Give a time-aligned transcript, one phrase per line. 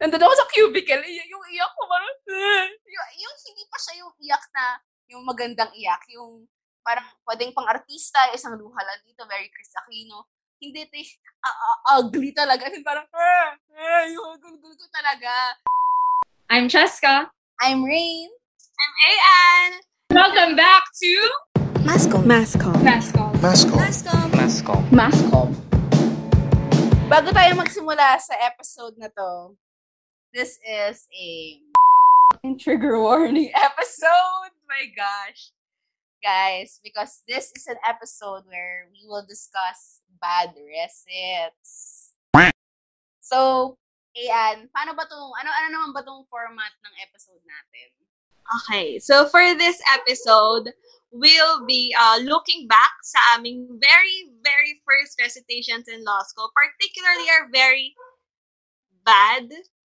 [0.00, 2.16] nandun ako sa cubicle, y- yung iyak ko, parang,
[2.88, 4.64] yung, yung hindi pa siya yung iyak na,
[5.12, 6.48] yung magandang iyak, yung
[6.80, 10.24] parang pwedeng pang artista, isang luha lang dito, very Chris Aquino.
[10.56, 12.72] Hindi ito, uh, uh, ugly talaga.
[12.72, 15.56] And parang, ah, ah, yung gulgul ko talaga.
[16.48, 17.28] I'm Cheska.
[17.60, 18.32] I'm Rain.
[18.80, 19.70] I'm Ayan.
[20.16, 21.12] Welcome back to
[21.84, 22.24] Mascom.
[22.24, 22.76] Mascom.
[22.80, 23.32] Mascom.
[23.40, 23.76] Mascom.
[23.76, 24.28] Mascom.
[24.32, 24.82] Mascom.
[24.92, 25.48] Mascom.
[27.08, 29.56] Bago tayo magsimula sa episode na to,
[30.34, 31.60] this is a
[32.58, 34.54] trigger warning episode.
[34.68, 35.50] My gosh.
[36.22, 42.12] Guys, because this is an episode where we will discuss bad receipts.
[43.20, 43.78] So,
[44.18, 47.88] Ayan, paano ba tong, ano, ano naman ba tong format ng episode natin?
[48.50, 50.74] Okay, so for this episode,
[51.14, 57.30] we'll be uh, looking back sa aming very, very first recitations in law school, particularly
[57.30, 57.94] our very
[59.06, 59.46] bad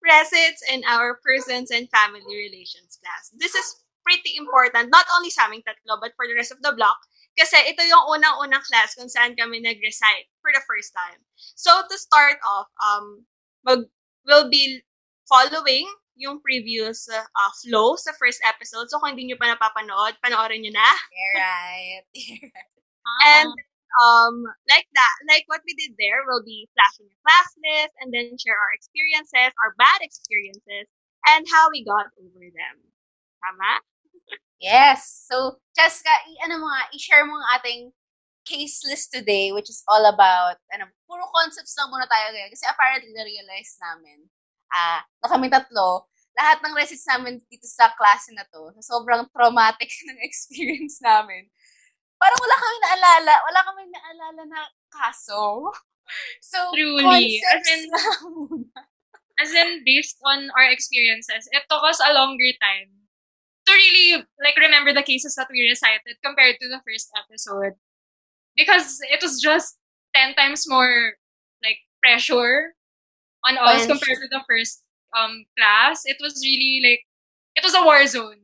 [0.05, 3.34] recits in our persons and family relations class.
[3.34, 6.72] This is pretty important, not only sa aming tatlo, but for the rest of the
[6.78, 7.02] block,
[7.36, 11.20] kasi ito yung unang-unang class kung saan kami nag-recite for the first time.
[11.58, 13.25] So to start off, um,
[13.66, 13.89] mag,
[14.23, 14.86] we'll be
[15.28, 18.88] following yung previous uh, uh, flow sa first episode.
[18.88, 20.90] So, kung hindi nyo pa napapanood, panoorin nyo na.
[21.36, 22.08] Right.
[23.28, 23.52] And,
[24.01, 28.09] um, like that, like what we did there, we'll be flashing a class list and
[28.13, 30.88] then share our experiences, our bad experiences,
[31.27, 32.75] and how we got over them.
[33.43, 33.81] Tama?
[34.59, 35.27] Yes.
[35.29, 37.81] So, Cheska, i- ano mo nga, i-share mo ang ating
[38.45, 42.51] case list today, which is all about, ano, puro concepts lang muna tayo ngayon.
[42.53, 44.29] Kasi apparently, na-realize namin,
[44.73, 46.07] ah, na kami tatlo,
[46.38, 51.47] lahat ng recits namin dito sa klase na to, sobrang traumatic ng experience namin,
[52.26, 55.70] parang wala kami naalala, wala kami naalala na kaso.
[56.42, 57.42] So, Truly.
[57.50, 57.90] As in-.
[59.42, 63.09] As in, based on our experiences, it took us a longer time
[63.66, 67.73] to really like remember the cases that we recited compared to the first episode.
[68.56, 69.78] Because it was just
[70.16, 71.18] 10 times more
[71.64, 72.75] like pressure
[73.44, 73.88] on us Pressure.
[73.88, 74.84] compared to the first
[75.18, 76.03] um class.
[76.06, 77.03] It was really like
[77.56, 78.40] it was a war zone.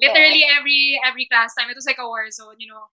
[0.00, 2.92] Literally every every class time it was like a war zone, you know.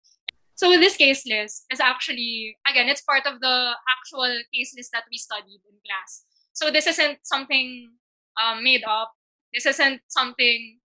[0.58, 5.04] So this case list is actually again it's part of the actual case list that
[5.06, 6.26] we studied in class.
[6.52, 7.94] So this isn't something
[8.34, 9.14] um, made up.
[9.54, 10.80] This isn't something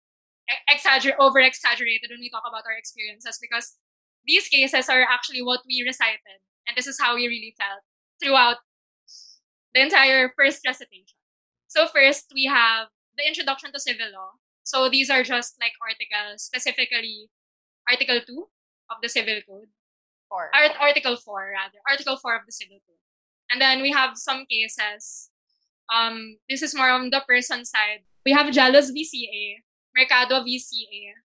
[0.67, 3.79] exagger over exaggerated when we talk about our experiences because
[4.27, 7.87] these cases are actually what we recited and this is how we really felt
[8.21, 8.57] throughout
[9.73, 11.15] the entire first recitation.
[11.69, 14.43] So first we have the introduction to civil law.
[14.65, 17.31] So these are just like articles, specifically
[17.87, 18.49] Article 2
[18.91, 19.69] of the Civil Code.
[20.31, 21.79] Or, Art- Article 4, rather.
[21.89, 23.03] Article 4 of the Civil Code.
[23.51, 25.31] And then we have some cases.
[25.93, 28.07] Um, this is more on the person side.
[28.25, 29.63] We have Jalos VCA,
[29.97, 31.19] Mercado VCA,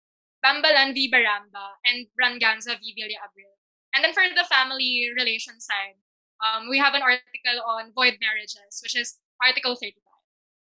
[0.43, 1.11] Bambalan v.
[1.11, 2.93] Baramba, and Branganza v.
[2.97, 3.53] Villa Abril.
[3.93, 6.01] And then for the family relation side,
[6.43, 10.01] um, we have an article on void marriages, which is Article 35.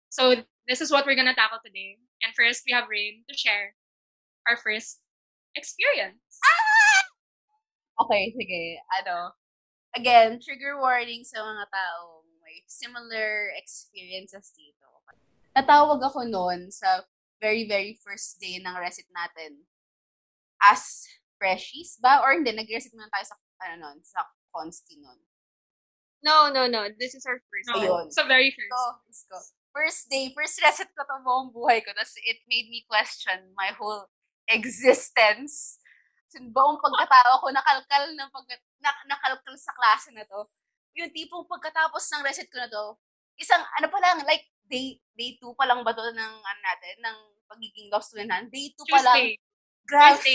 [0.09, 1.99] So this is what we're gonna tackle today.
[2.22, 3.75] And first, we have Rain to share
[4.49, 5.00] our first
[5.55, 6.19] experience.
[8.00, 8.81] Okay, sige.
[9.03, 9.37] Ano,
[9.93, 14.88] again, trigger warning sa mga taong may similar experiences dito.
[15.53, 17.05] Natawag ako noon sa
[17.43, 19.66] very, very first day ng recit natin
[20.65, 21.09] as
[21.41, 22.21] freshies ba?
[22.21, 25.21] Or hindi, nag-recit muna tayo sa, ano nun, sa Consti nun.
[26.21, 26.84] No, no, no.
[27.00, 27.69] This is our first.
[27.72, 28.12] No, Ayun.
[28.12, 29.25] So very first.
[29.25, 29.37] So.
[29.72, 31.97] First day, first recit ko to buong buhay ko.
[31.97, 34.12] Tapos it made me question my whole
[34.50, 35.81] existence.
[36.38, 38.46] Buong pagkatao ko, nakalkal ng pag,
[38.78, 40.46] na, nakalkal sa klase na to.
[40.94, 42.94] Yung tipong pagkatapos ng recit ko na to,
[43.41, 46.94] isang, ano pa lang, like, day, day 2 pa lang ba to ng, ano natin,
[47.02, 47.19] ng
[47.50, 48.46] pagiging law student natin?
[48.52, 49.34] Day 2 pa lang.
[49.88, 50.34] Grabe.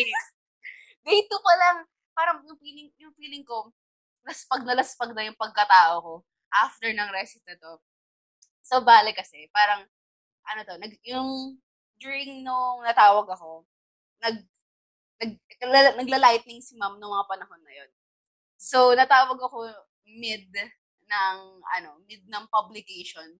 [1.07, 1.77] Day 2 pa lang.
[2.11, 3.71] Parang yung feeling, yung feeling ko,
[4.25, 6.13] laspag na laspag na yung pagkatao ko
[6.51, 7.79] after ng recit na to.
[8.65, 9.85] So, bale kasi, parang,
[10.49, 11.61] ano to, nag, yung,
[12.01, 13.63] during nung natawag ako,
[14.19, 14.43] nag,
[15.21, 15.31] nag,
[15.61, 17.91] nagla- nagla-lightning si ma'am nung mga panahon na yun.
[18.59, 19.71] So, natawag ako
[20.07, 20.49] mid
[21.05, 21.37] ng,
[21.79, 23.39] ano, mid ng publication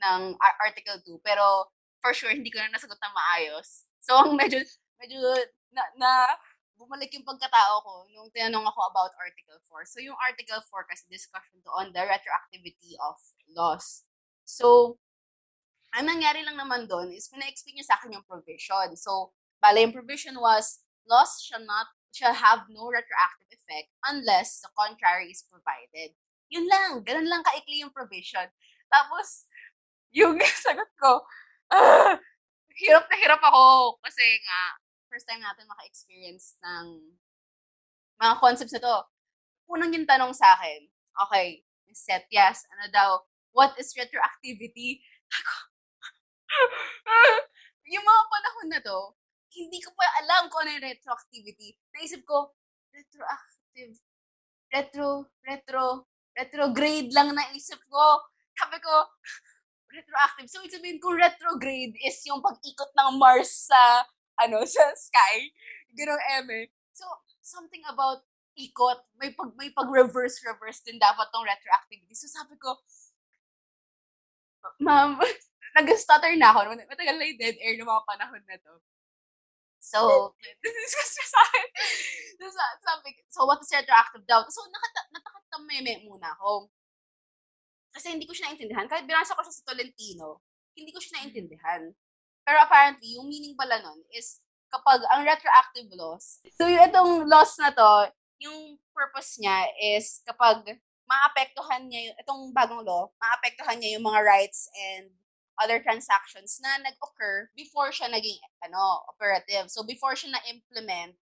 [0.00, 1.20] ng ar- Article 2.
[1.20, 1.68] Pero,
[2.00, 3.84] for sure, hindi ko na nasagot na maayos.
[4.00, 4.64] So, ang medyo,
[4.96, 5.20] medyo,
[5.72, 6.10] na, na,
[6.80, 9.84] bumalik yung pagkatao ko nung tinanong ako about Article 4.
[9.84, 13.20] So, yung Article 4 kasi discussion to on the retroactivity of
[13.52, 14.08] laws.
[14.48, 14.96] So,
[15.92, 18.96] ang nangyari lang naman doon is pina-explain niya sa akin yung provision.
[18.96, 24.70] So, bala yung provision was laws shall not shall have no retroactive effect unless the
[24.74, 26.14] contrary is provided.
[26.50, 28.50] Yun lang, ganun lang kaikli yung provision.
[28.90, 29.46] Tapos,
[30.10, 30.34] yung
[30.66, 31.22] sagot ko,
[31.70, 32.18] ah,
[32.82, 33.96] hirap na hirap ako.
[34.02, 34.74] Kasi nga,
[35.06, 37.14] first time natin maka-experience ng
[38.18, 38.96] mga concepts na to.
[39.70, 40.90] Unang yung tanong sa akin,
[41.26, 41.62] okay,
[41.94, 43.10] set, yes, ano daw,
[43.54, 44.98] what is retroactivity?
[45.38, 45.54] Ako,
[47.90, 49.00] yung mga panahon na to,
[49.50, 51.74] hindi ko pa alam kung ano yung retroactivity.
[51.94, 52.54] Naisip ko,
[52.94, 53.98] retroactive,
[54.70, 56.06] retro, retro,
[56.38, 58.22] retrograde lang naisip ko.
[58.54, 58.94] Sabi ko,
[59.96, 60.46] retroactive.
[60.46, 64.06] So, ibig sabihin kung retrograde is yung pag-ikot ng Mars sa,
[64.38, 65.50] ano, sa sky.
[65.98, 66.70] Ganong eme.
[66.94, 67.04] So,
[67.42, 68.22] something about
[68.60, 72.12] ikot, may pag may pag-reverse reverse din dapat tong retroactivity.
[72.12, 72.76] So sabi ko,
[74.84, 75.16] ma'am,
[75.78, 76.76] nag-stutter na ako.
[76.76, 78.74] Matagal na yung dead air ng mga panahon na to.
[79.90, 80.30] So,
[80.62, 81.66] discuss siya sa akin.
[82.38, 82.46] So,
[82.86, 84.46] sabi, so what is retroactive daw?
[84.46, 86.70] So, nakata natakameme muna ako.
[87.90, 88.86] Kasi hindi ko siya naintindihan.
[88.86, 90.38] Kahit binasa ko siya sa Tolentino,
[90.78, 91.90] hindi ko siya naintindihan.
[92.46, 94.38] Pero apparently, yung meaning pala nun is
[94.70, 99.66] kapag ang retroactive loss, so yung itong loss na to, yung purpose niya
[99.98, 100.78] is kapag
[101.10, 105.10] maapektuhan niya yung, itong bagong law, maapektuhan niya yung mga rights and
[105.60, 109.68] other transactions na nag-occur before siya naging ano, operative.
[109.68, 111.20] So before siya na-implement,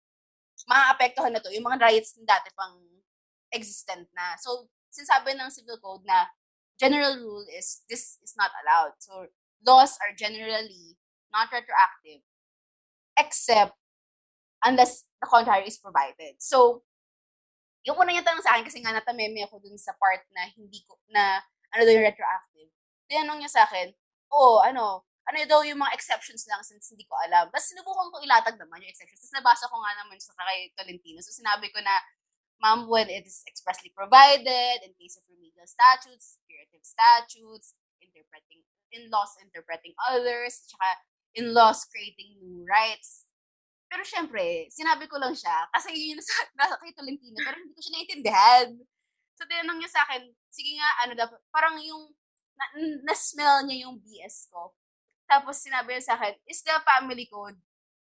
[0.69, 2.77] maapektuhan na to yung mga rights na dati pang
[3.53, 4.37] existent na.
[4.37, 6.29] So sinasabi ng civil code na
[6.77, 8.97] general rule is this is not allowed.
[9.01, 9.33] So
[9.65, 11.01] laws are generally
[11.33, 12.21] not retroactive
[13.17, 13.73] except
[14.65, 16.37] unless the contrary is provided.
[16.41, 16.85] So
[17.87, 20.83] yung una niya tanong sa akin kasi nga natameme ako dun sa part na hindi
[20.85, 21.41] ko na
[21.73, 22.69] ano daw yung retroactive.
[23.07, 23.95] Tinanong niya sa akin,
[24.33, 27.51] oo, ano, ano daw yung mga exceptions lang since hindi ko alam.
[27.51, 29.27] Tapos sinubukan ko ilatag naman yung exceptions.
[29.27, 31.19] Tapos nabasa ko nga naman sa kay Tolentino.
[31.19, 31.99] So sinabi ko na,
[32.63, 38.63] ma'am, when it is expressly provided, in case of remedial statutes, curative statutes, interpreting,
[38.95, 40.89] in laws interpreting others, tsaka
[41.35, 43.27] in laws creating new rights.
[43.91, 47.75] Pero syempre, sinabi ko lang siya, kasi yun yung nasa, nasa kay Tolentino, pero hindi
[47.75, 48.69] ko siya naintindihan.
[49.37, 52.09] So, tinanong niya sa akin, sige nga, ano dapat, parang yung
[52.57, 52.65] na,
[53.07, 54.73] na-smell niya yung BS ko.
[55.29, 57.59] Tapos sinabi niya sa akin, is the family code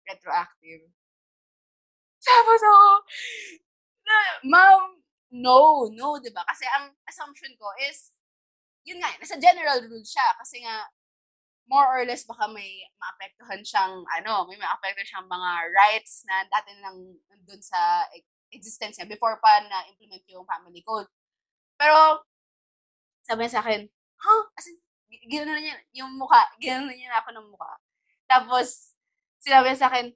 [0.07, 0.87] retroactive?
[2.23, 2.91] Tapos ako,
[4.07, 4.17] na,
[4.47, 4.83] ma'am,
[5.35, 6.43] no, no, di ba?
[6.47, 8.15] Kasi ang assumption ko is,
[8.87, 10.27] yun nga, nasa general rule siya.
[10.39, 10.87] Kasi nga,
[11.67, 16.71] more or less baka may maapektuhan siyang, ano, may maapektuhan siyang mga rights na dati
[16.79, 16.99] nang
[17.31, 18.07] nandun sa
[18.55, 21.11] existence niya before pa na-implement yung family code.
[21.79, 22.23] Pero,
[23.27, 23.91] sabi niya sa akin,
[24.27, 24.43] huh?
[24.59, 24.77] As in,
[25.47, 27.73] na niya yung mukha, na niya na ako ng mukha.
[28.27, 28.99] Tapos,
[29.39, 30.11] sinabi sa akin,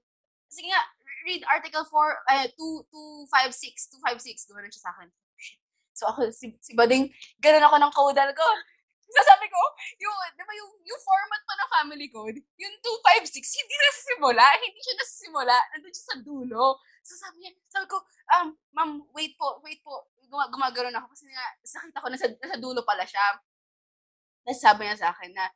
[0.51, 0.83] sige nga,
[1.27, 1.95] read Article 4,
[2.27, 2.47] uh,
[3.31, 5.09] 2256, 256, gano'n siya sa akin.
[5.95, 8.47] So ako, si, si Bading, gano'n ako ng caudal ko.
[9.17, 9.61] Sasabi ko,
[9.99, 14.81] yung, di ba yung, yung format pa ng family code, yung 256, hindi nasisimula, hindi
[14.81, 16.79] siya nasisimula, nandun siya sa dulo.
[17.03, 18.01] So sabi niya, sabi ko,
[18.39, 22.81] um, ma'am, wait po, wait po, gumagano'n ako kasi nga, nakita ko, nasa, nasa dulo
[22.87, 23.35] pala siya.
[24.59, 25.47] Tapos niya sa akin na,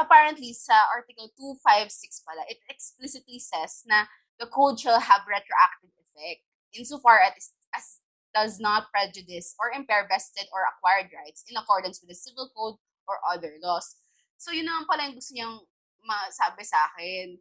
[0.00, 4.08] apparently sa Article 256 pala, it explicitly says na
[4.40, 8.00] the code shall have retroactive effect insofar as, as
[8.32, 12.78] does not prejudice or impair vested or acquired rights in accordance with the civil code
[13.10, 13.98] or other laws.
[14.38, 15.60] So yun naman pala yung gusto niyang
[16.06, 17.36] masabi sa akin.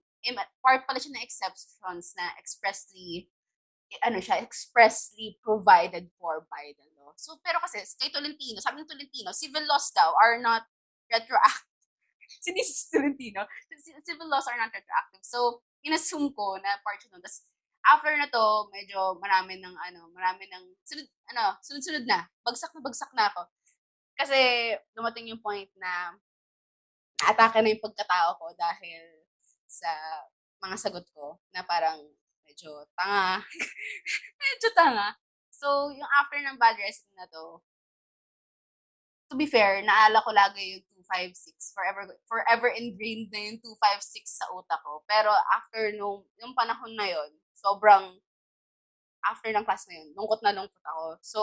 [0.60, 3.30] Part pala siya ng exceptions na expressly
[4.06, 7.14] ano siya, expressly provided for by the law.
[7.18, 10.64] So, pero kasi, kay Tolentino, sabi ng Tolentino, civil laws daw are not
[11.10, 11.66] retroactive.
[12.30, 12.54] Si
[12.94, 13.42] Tolentino.
[14.06, 15.26] Civil laws are not retroactive.
[15.26, 17.18] So, inassume ko na part yun.
[17.18, 17.42] Tapos,
[17.82, 22.30] after na to, medyo marami ng, ano, marami ng, sunod, ano, sunod-sunod na.
[22.46, 23.50] Bagsak na bagsak na ako.
[24.14, 24.38] Kasi,
[24.94, 26.14] dumating yung point na,
[27.20, 29.02] naatake na yung pagkatao ko dahil
[29.66, 29.90] sa
[30.60, 32.00] mga sagot ko na parang
[32.60, 33.40] medyo tanga.
[34.44, 35.08] medyo tanga.
[35.48, 37.64] So, yung after ng bad wrestling na to,
[39.32, 41.72] to be fair, naala ko lagi yung 256.
[41.72, 45.04] Forever, forever ingrained na yung 256 sa utak ko.
[45.08, 48.20] Pero after nung, yung panahon na yon sobrang,
[49.24, 51.06] after ng class na yun, lungkot na lungkot ako.
[51.24, 51.42] So,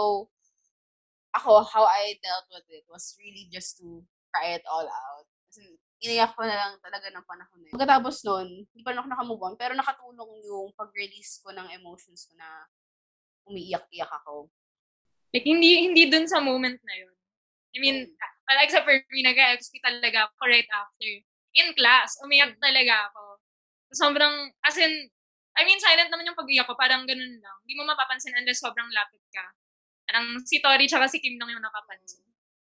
[1.37, 5.29] ako, how I dealt with it was really just to cry it all out.
[6.07, 7.75] Iniyak ko na lang talaga ng panahon na yun.
[7.75, 12.33] Pagkatapos nun, hindi pa ako nakamove on, pero nakatulong yung pag-release ko ng emotions ko
[12.39, 12.65] na
[13.51, 14.47] umiiyak-iyak ako.
[15.35, 17.15] Like, hindi, hindi dun sa moment na yun.
[17.75, 18.63] I mean, mm.
[18.63, 21.11] except for me, nag-XP talaga ako right after.
[21.59, 22.63] In class, umiyak mm.
[22.63, 23.23] talaga ako.
[23.91, 25.11] Sobrang, as in,
[25.57, 27.57] I mean, silent naman yung pag-iyak ko, parang ganun lang.
[27.67, 29.45] Hindi mo mapapansin unless sobrang lapit ka.
[30.07, 32.23] Parang si Tori tsaka si Kim lang yung nakapansin.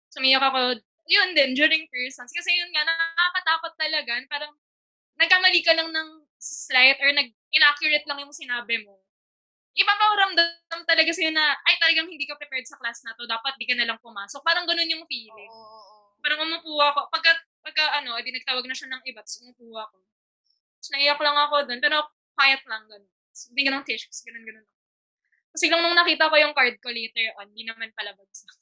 [0.09, 2.31] Sumiyak ako yun din, during persons.
[2.35, 4.13] Kasi yun nga, nakakatakot talaga.
[4.27, 4.53] Parang,
[5.17, 9.01] nagkamali ka lang ng slight or nag-inaccurate lang yung sinabi mo.
[9.77, 13.25] Ipaparamdam talaga sa'yo na, ay, talagang hindi ka prepared sa class na to.
[13.25, 14.41] Dapat di ka na lang pumasok.
[14.45, 15.49] Parang ganun yung feeling.
[15.49, 16.17] Oo.
[16.21, 17.09] Parang umupo ako.
[17.13, 17.31] Pagka,
[17.63, 19.97] pagka ano, edi nagtawag na siya ng iba, tapos umupo ako.
[20.81, 21.79] Tapos naiyak lang ako doon.
[21.81, 21.97] Pero
[22.37, 23.09] quiet lang, ganun.
[23.31, 24.65] Tapos bigyan ng tissues, ganun, ganun.
[25.53, 28.57] Kasi lang nung nakita ko yung card ko later on, di naman pala bagsak.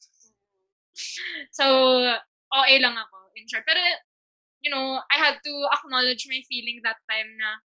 [1.57, 1.65] so,
[2.53, 3.65] OA lang ako, in short.
[3.65, 3.79] Pero,
[4.61, 7.61] you know, I had to acknowledge my feeling that time na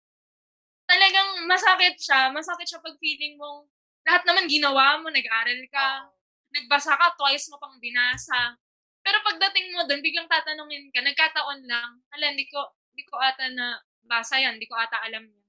[0.88, 2.30] talagang masakit siya.
[2.32, 3.66] Masakit siya pag feeling mo,
[4.06, 6.08] lahat naman ginawa mo, nag-aral ka,
[6.54, 8.54] nagbasa ka, twice mo pang binasa.
[9.02, 12.58] Pero pagdating mo doon, biglang tatanungin ka, nagkataon lang, ala, hindi ko,
[12.90, 15.45] hindi ko ata na basa yan, hindi ko ata alam yan.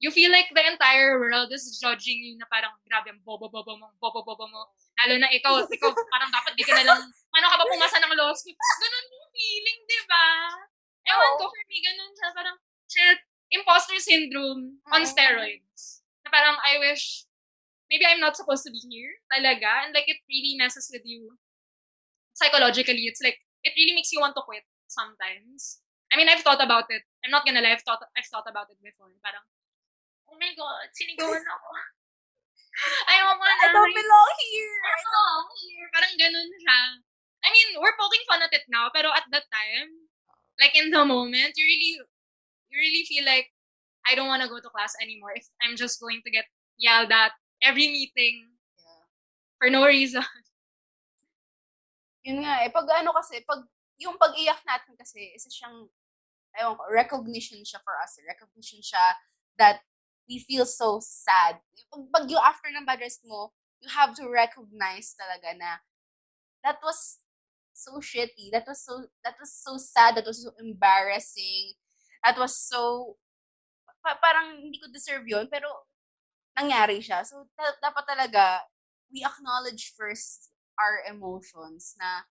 [0.00, 3.92] You feel like the entire world is judging you na parang, grabe, ang bobo-bobo mo,
[4.00, 4.72] bobo-bobo mo.
[4.96, 8.16] Lalo na ikaw, ikaw, parang dapat di ka na lang, ano ka ba pumasa ng
[8.16, 8.56] law school?
[8.56, 10.24] Ganun yung feeling, di ba?
[11.04, 12.28] Ewan ko, for me, ganun siya.
[12.32, 12.56] Parang,
[12.88, 13.18] shit,
[13.52, 16.00] imposter syndrome on steroids.
[16.24, 17.28] Na parang, I wish,
[17.92, 19.84] maybe I'm not supposed to be here, talaga.
[19.84, 21.36] And like, it really messes with you
[22.32, 23.04] psychologically.
[23.04, 25.84] It's like, it really makes you want to quit sometimes.
[26.08, 27.04] I mean, I've thought about it.
[27.20, 29.12] I'm not gonna lie, I've thought, I've thought about it before.
[29.22, 29.44] Parang,
[30.30, 31.68] oh my God, sinigawan ako.
[33.10, 33.54] Ayoko na.
[33.60, 34.78] I don't belong here.
[34.86, 35.86] I belong here.
[35.90, 36.80] Parang ganun siya.
[37.40, 40.06] I mean, we're poking fun at it now, pero at that time,
[40.60, 41.92] like in the moment, you really,
[42.68, 43.50] you really feel like,
[44.04, 47.12] I don't want to go to class anymore if I'm just going to get yelled
[47.12, 49.04] at every meeting Yeah.
[49.60, 50.24] for no reason.
[52.24, 52.72] Yun nga eh.
[52.72, 53.64] Pag ano kasi, pag,
[54.00, 55.88] yung pag-iyak natin kasi, isa siyang,
[56.56, 58.16] ewan ko, recognition siya for us.
[58.24, 59.20] Recognition siya
[59.60, 59.84] that
[60.30, 61.58] we feel so sad.
[61.90, 63.50] Pag, pag yung after ng bad rest mo,
[63.82, 65.82] you have to recognize talaga na
[66.62, 67.18] that was
[67.74, 68.54] so shitty.
[68.54, 70.14] That was so, that was so sad.
[70.14, 71.74] That was so embarrassing.
[72.22, 73.18] That was so,
[74.06, 75.66] pa- parang hindi ko deserve yun, pero
[76.54, 77.26] nangyari siya.
[77.26, 78.62] So, ta- dapat talaga,
[79.10, 82.30] we acknowledge first our emotions na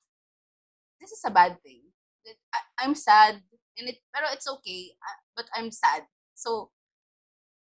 [1.03, 1.91] this is a bad thing.
[2.23, 3.43] That I, I'm sad
[3.79, 6.07] and it pero it's okay uh, but I'm sad.
[6.35, 6.71] So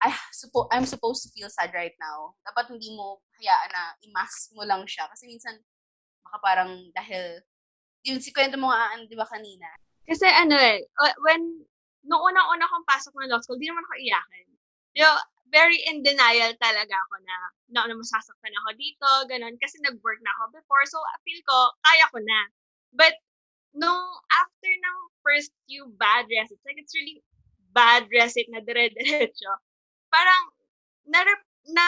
[0.04, 2.38] I suppo I'm supposed to feel sad right now.
[2.46, 5.58] Dapat hindi mo hayaan na i-mask mo lang siya kasi minsan
[6.22, 7.42] baka parang dahil
[8.06, 9.68] yung si kwento mo nga, di ba kanina?
[10.08, 10.80] Kasi ano eh,
[11.28, 11.44] when,
[12.08, 14.48] noong unang-una kong pasok ng law school, di naman ako iyakin.
[14.96, 15.16] Know,
[15.52, 17.36] very in denial talaga ako na,
[17.76, 21.58] na, na masasaktan ako dito, ganun, kasi nag-work na ako before, so I feel ko,
[21.84, 22.40] kaya ko na.
[22.96, 23.16] But,
[23.76, 24.04] nung
[24.40, 27.22] after ng first few bad recits, like it's really
[27.76, 29.52] bad recit na dire-diretso,
[30.12, 30.44] parang,
[31.08, 31.20] na,
[31.72, 31.86] na,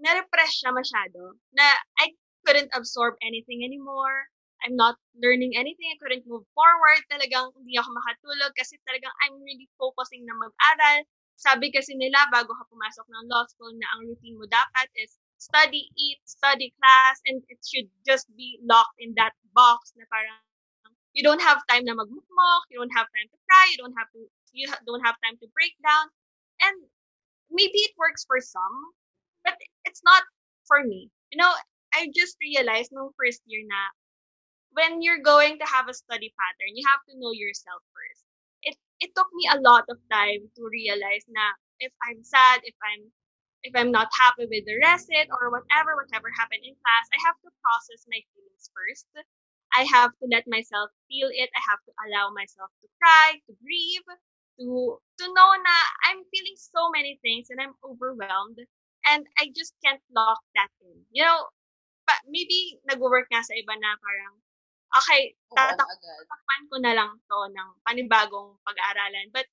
[0.00, 1.66] na-repress siya masyado, na
[2.00, 2.12] I
[2.46, 4.30] couldn't absorb anything anymore,
[4.64, 5.88] I'm not learning anything.
[5.92, 7.00] I couldn't move forward.
[7.12, 11.04] Talagang hindi ako makatulog kasi talagang I'm really focusing na mag-aral.
[11.36, 15.20] Sabi kasi nila bago ka pumasok ng law school na ang routine mo dapat is
[15.36, 20.40] study, eat, study class, and it should just be locked in that box na parang
[21.12, 24.08] you don't have time na magmukmok, you don't have time to cry, you don't have
[24.16, 24.24] to
[24.56, 26.08] you don't have time to break down.
[26.64, 26.88] And
[27.50, 28.76] maybe it works for some,
[29.44, 30.22] but it's not
[30.66, 31.10] for me.
[31.32, 31.52] You know,
[31.94, 33.82] I just realized no first year na
[34.72, 38.22] when you're going to have a study pattern, you have to know yourself first.
[38.62, 42.76] It it took me a lot of time to realize na if I'm sad, if
[42.82, 43.10] I'm
[43.64, 47.38] if I'm not happy with the recit or whatever, whatever happened in class, I have
[47.42, 49.06] to process my feelings first.
[49.74, 51.50] I have to let myself feel it.
[51.54, 54.06] I have to allow myself to cry, to grieve,
[54.56, 55.76] to to know na
[56.08, 58.60] I'm feeling so many things and I'm overwhelmed
[59.06, 61.04] and I just can't lock that in.
[61.12, 61.48] You know,
[62.08, 64.34] pa, maybe nag-work nga sa iba na parang
[64.94, 65.76] okay, agad.
[65.76, 69.28] tatakpan ko na lang to ng panibagong pag-aaralan.
[69.34, 69.46] But,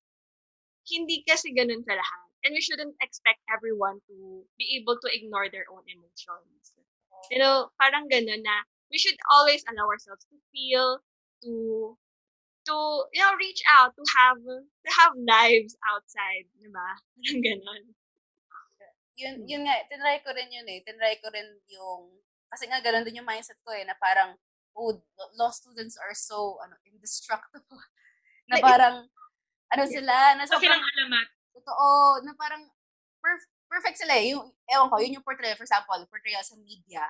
[0.83, 2.27] hindi kasi ganun sa lahat.
[2.43, 6.75] And we shouldn't expect everyone to be able to ignore their own emotions.
[7.31, 10.99] Pero, parang ganun na, we should always allow ourselves to feel,
[11.43, 11.95] to,
[12.65, 12.77] to,
[13.11, 16.89] you know, reach out, to have, to have lives outside, di ba?
[17.19, 17.83] Parang ganun.
[19.13, 20.81] Yun, yun nga, tinry ko rin yun eh.
[20.81, 22.17] Tinry ko rin yung,
[22.49, 24.33] kasi nga ganun din yung mindset ko eh, na parang,
[24.73, 24.97] oh,
[25.37, 27.61] law students are so, ano, indestructible.
[28.49, 28.95] na Like, parang,
[29.69, 31.27] ano sila, na So, sobrang, silang alamat.
[31.53, 31.87] totoo,
[32.25, 32.65] na parang,
[33.21, 34.33] perf- perfect sila eh.
[34.33, 37.05] Yung, ewan ko, yun yung portrayal, for example, portrayal sa media.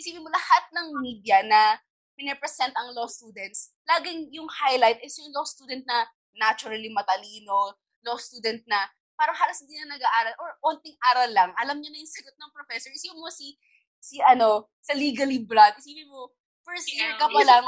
[0.00, 1.76] Isipin mo lahat ng media na
[2.22, 6.06] pinapresent ang law students, laging yung highlight is yung law student na
[6.38, 7.74] naturally matalino,
[8.06, 8.86] law student na
[9.18, 11.50] parang halos hindi na nag-aaral or onting aral lang.
[11.58, 12.90] Alam niyo na yung sagot ng professor.
[12.94, 13.58] Isipin mo si,
[13.98, 15.74] si ano, sa legally blood.
[15.78, 16.30] Isipin mo,
[16.62, 17.66] first year ka pa lang,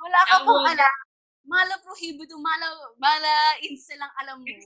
[0.00, 0.94] Wala ka pong alam.
[1.44, 4.64] Mala prohibido, mala, mala insa lang alam mo.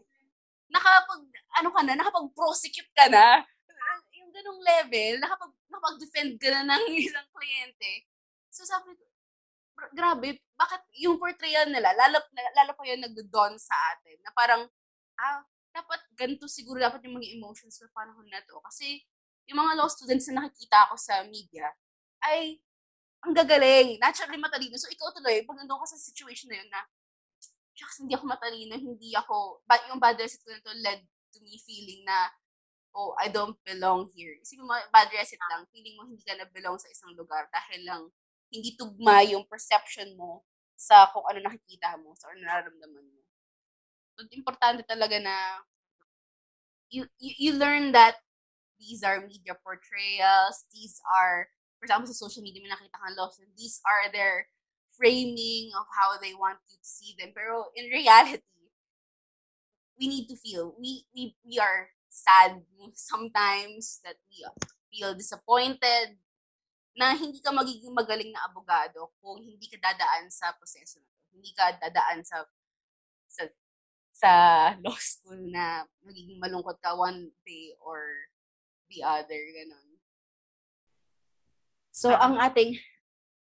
[0.71, 1.23] Nakapag,
[1.61, 3.43] ano ka na, nakapag-prosecute ka na.
[4.14, 8.07] Yung ganong level, nakapag, nakapag-defend ka na ng isang kliyente.
[8.49, 9.13] So sabi ko, "Gra-
[9.95, 12.23] grabe, bakit yung portrayal nila, lalo,
[12.54, 14.62] lalo pa yun nagdo-dawn sa atin, na parang,
[15.19, 15.43] ah,
[15.75, 18.54] dapat ganito siguro dapat yung mga emotions sa panahon na to.
[18.62, 19.02] Kasi
[19.50, 21.66] yung mga law students na nakikita ako sa media,
[22.23, 22.62] ay
[23.26, 24.76] ang gagaling, naturally matalino.
[24.78, 26.81] So, ikaw tuloy, pag nandun ka sa situation na yun na,
[27.75, 31.02] shucks, hindi ako matalino, hindi ako, ba, yung bad recit ko na to led
[31.35, 32.31] to me feeling na,
[32.95, 34.38] oh, I don't belong here.
[34.38, 37.83] Isipin mo, bad recit lang, feeling mo hindi ka na belong sa isang lugar dahil
[37.83, 38.02] lang
[38.54, 40.46] hindi tugma yung perception mo
[40.78, 43.20] sa kung ano nakikita mo, sa ano nararamdaman mo.
[44.14, 45.34] So, importante talaga na
[46.87, 48.23] you, you, you learn that
[48.78, 51.50] these are media portrayals, these are
[51.84, 54.49] for example, sa social media, may nakita kang lost, and these are their
[54.96, 57.28] framing of how they want you to see them.
[57.37, 58.40] Pero in reality,
[60.00, 60.73] we need to feel.
[60.80, 62.62] We we we are sad
[62.94, 64.49] sometimes that we
[64.88, 66.16] feel disappointed
[66.94, 71.24] na hindi ka magiging magaling na abogado kung hindi ka dadaan sa proseso na to.
[71.34, 72.46] Hindi ka dadaan sa
[73.26, 73.42] sa
[74.14, 74.32] sa
[74.78, 77.98] law school na magiging malungkot ka one day or
[78.94, 79.98] the other, ganun.
[81.90, 82.78] So, ang ating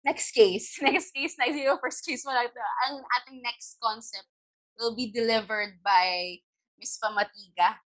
[0.06, 4.30] next case, next case na yung first case wala ito, ang ating next concept
[4.78, 6.38] will be delivered by
[6.78, 7.82] Miss Pamatiga.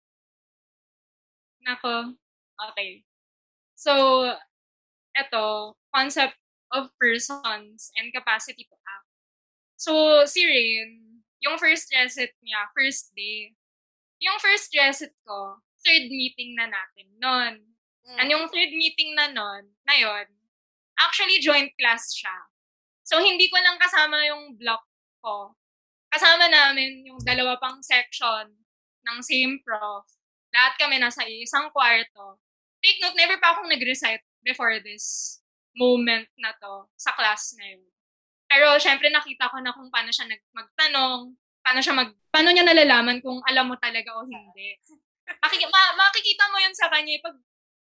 [1.66, 2.14] Nako.
[2.70, 3.06] Okay.
[3.74, 3.92] So,
[5.16, 6.38] eto, concept
[6.70, 9.08] of persons and capacity to act.
[9.80, 13.56] So, si Rain, yung first resit niya, first day,
[14.20, 17.54] yung first resit ko, third meeting na natin nun.
[18.06, 18.16] Mm.
[18.20, 20.26] And yung third meeting na nun, na yun,
[21.00, 22.36] actually joint class siya.
[23.02, 24.84] So, hindi ko lang kasama yung block
[25.24, 25.56] ko.
[26.12, 28.52] Kasama namin yung dalawa pang section
[29.08, 30.04] ng same prof.
[30.52, 32.38] Lahat kami nasa isang kwarto.
[32.84, 35.38] Take note, never pa akong nag-recite before this
[35.76, 37.84] moment na to sa class na yun.
[38.50, 42.66] Pero, syempre, nakita ko na kung paano siya nag- magtanong, paano siya mag, paano niya
[42.66, 44.74] nalalaman kung alam mo talaga o hindi.
[45.38, 47.38] Makik- ma- makikita mo yun sa kanya, eh, pag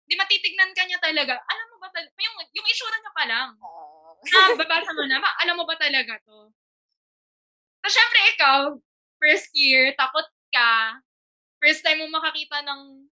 [0.08, 3.50] di matitignan ka niya talaga, alam mo ba talaga, yung, yung itsura niya pa lang,
[3.60, 4.16] Oh.
[4.20, 6.52] ah, babasa mo na, ma- alam mo ba talaga to?
[7.84, 8.60] So, syempre ikaw,
[9.20, 11.00] first year, takot ka,
[11.64, 13.08] first time mo makakita ng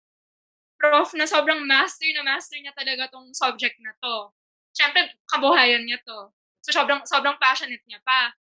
[0.83, 4.35] prof na sobrang master na master niya talaga tong subject na to.
[4.75, 6.35] Syempre, kabuhayan niya to.
[6.66, 8.35] So, sobrang, sobrang passionate niya pa.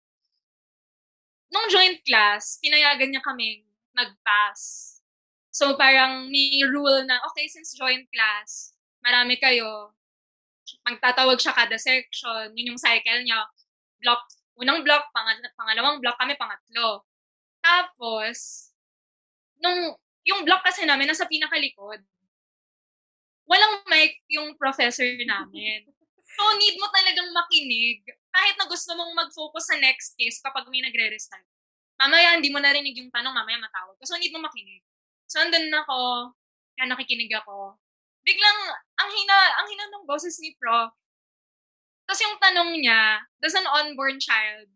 [1.53, 4.89] Nung joint class, pinayagan niya kaming nag-pass.
[5.53, 8.73] So, parang may rule na, okay, since joint class,
[9.05, 9.93] marami kayo,
[10.87, 13.45] magtatawag siya kada section, yun yung cycle niya,
[14.01, 14.23] block,
[14.57, 17.05] unang block, pangal- pangalawang block, kami pangatlo.
[17.61, 18.71] Tapos,
[19.61, 19.93] nung,
[20.25, 22.01] yung block kasi namin, nasa pinakalikod.
[23.51, 25.83] Walang mic yung professor namin.
[26.39, 28.07] So, need mo talagang makinig.
[28.31, 31.51] Kahit na gusto mong mag-focus sa next case kapag may nagre-recite.
[31.99, 33.99] Mamaya, hindi mo narinig yung tanong, mamaya matawag.
[34.07, 34.87] So, need mo makinig.
[35.27, 36.31] So, andun ako,
[36.79, 37.75] kaya nakikinig ako.
[38.23, 38.59] Biglang,
[38.97, 40.95] ang hina, ang hina ng boses ni prof.
[42.11, 44.67] Tapos yung tanong niya, does an unborn child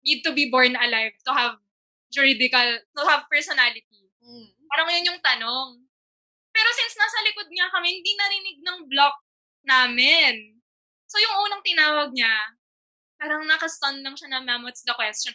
[0.00, 1.60] need to be born alive to have
[2.08, 4.08] juridical, to have personality?
[4.24, 4.48] Mm.
[4.72, 5.83] Parang yun yung tanong.
[6.54, 9.18] Pero since nasa likod niya kami, hindi narinig ng block
[9.66, 10.54] namin.
[11.10, 12.54] So yung unang tinawag niya,
[13.18, 15.34] parang nakastun lang siya na, ma'am, what's the question?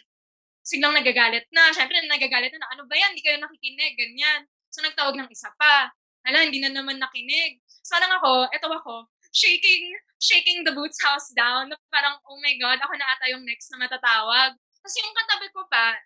[0.64, 1.68] Siglang nagagalit na.
[1.76, 3.12] Siyempre, nagagalit na, ano ba yan?
[3.12, 4.48] Hindi kayo nakikinig, ganyan.
[4.72, 5.92] So nagtawag ng isa pa.
[6.24, 7.60] Hala, hindi na naman nakinig.
[7.84, 11.72] So parang ako, eto ako, shaking, shaking the boots house down.
[11.92, 14.56] Parang, oh my God, ako na ata yung next na matatawag.
[14.56, 15.96] Tapos yung katabi ko pa,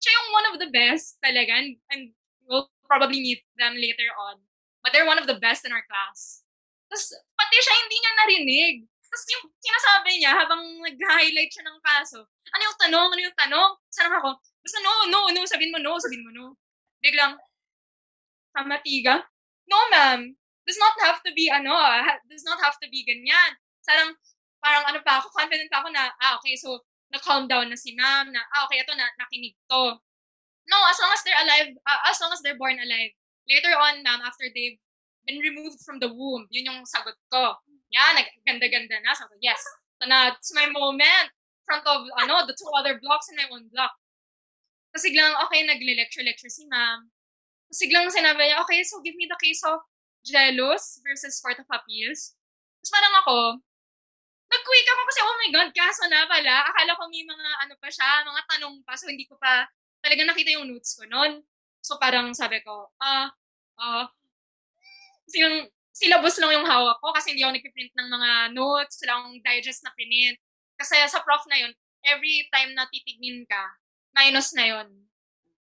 [0.00, 1.56] siya yung one of the best talaga.
[1.56, 2.02] And, and
[2.48, 4.47] we'll probably meet them later on.
[4.88, 6.40] But they're one of the best in our class.
[6.88, 8.76] Tapos, pati siya hindi niya narinig.
[9.04, 13.08] Tapos yung sinasabi niya habang nag-highlight siya ng kaso, ano yung tanong?
[13.12, 13.70] Ano yung tanong?
[13.92, 16.56] Sarang ako, basta no, no, no, sabihin mo no, sabihin mo no.
[17.04, 17.36] Biglang,
[18.56, 19.28] kamatiga?
[19.68, 20.32] No, ma'am.
[20.64, 23.60] Does not have to be, ano, ha- does not have to be ganyan.
[23.84, 24.16] Sarang,
[24.64, 26.80] parang ano pa ako, confident ako na, ah, okay, so,
[27.12, 30.00] na-calm down na si ma'am, na, ah, okay, ito, na, nakinig to.
[30.64, 33.12] No, as long as they're alive, uh, as long as they're born alive.
[33.48, 34.78] Later on, ma'am, after they've
[35.24, 37.56] been removed from the womb, yun yung sagot ko.
[37.92, 39.16] Yan, nagganda-ganda na.
[39.16, 39.60] Ko, yes.
[39.98, 41.32] So na, it's my moment.
[41.68, 43.92] front of, ano, the two other blocks and my own block.
[44.88, 47.12] Tapos biglang, okay, nagle-lecture-lecture si ma'am.
[47.68, 49.84] Tapos biglang sinabi niya, okay, so give me the case of
[50.24, 52.32] Jealous versus Court of Appeals.
[52.80, 53.36] Tapos parang ako,
[54.48, 56.64] nag-quick ako kasi, oh my God, kaso na pala.
[56.72, 58.96] Akala ko may mga ano pa siya, mga tanong pa.
[58.96, 59.68] So, hindi ko pa
[60.00, 61.44] talaga nakita yung notes ko noon.
[61.84, 63.28] So, parang sabi ko, ah,
[63.78, 64.06] ah,
[65.28, 69.38] silang, syllabus lang yung hawak ko kasi hindi ako nagpiprint ng mga notes, wala akong
[69.42, 70.38] digest na print.
[70.78, 71.72] Kasi sa prof na yun,
[72.06, 73.62] every time na titignin ka,
[74.14, 74.88] minus na yun.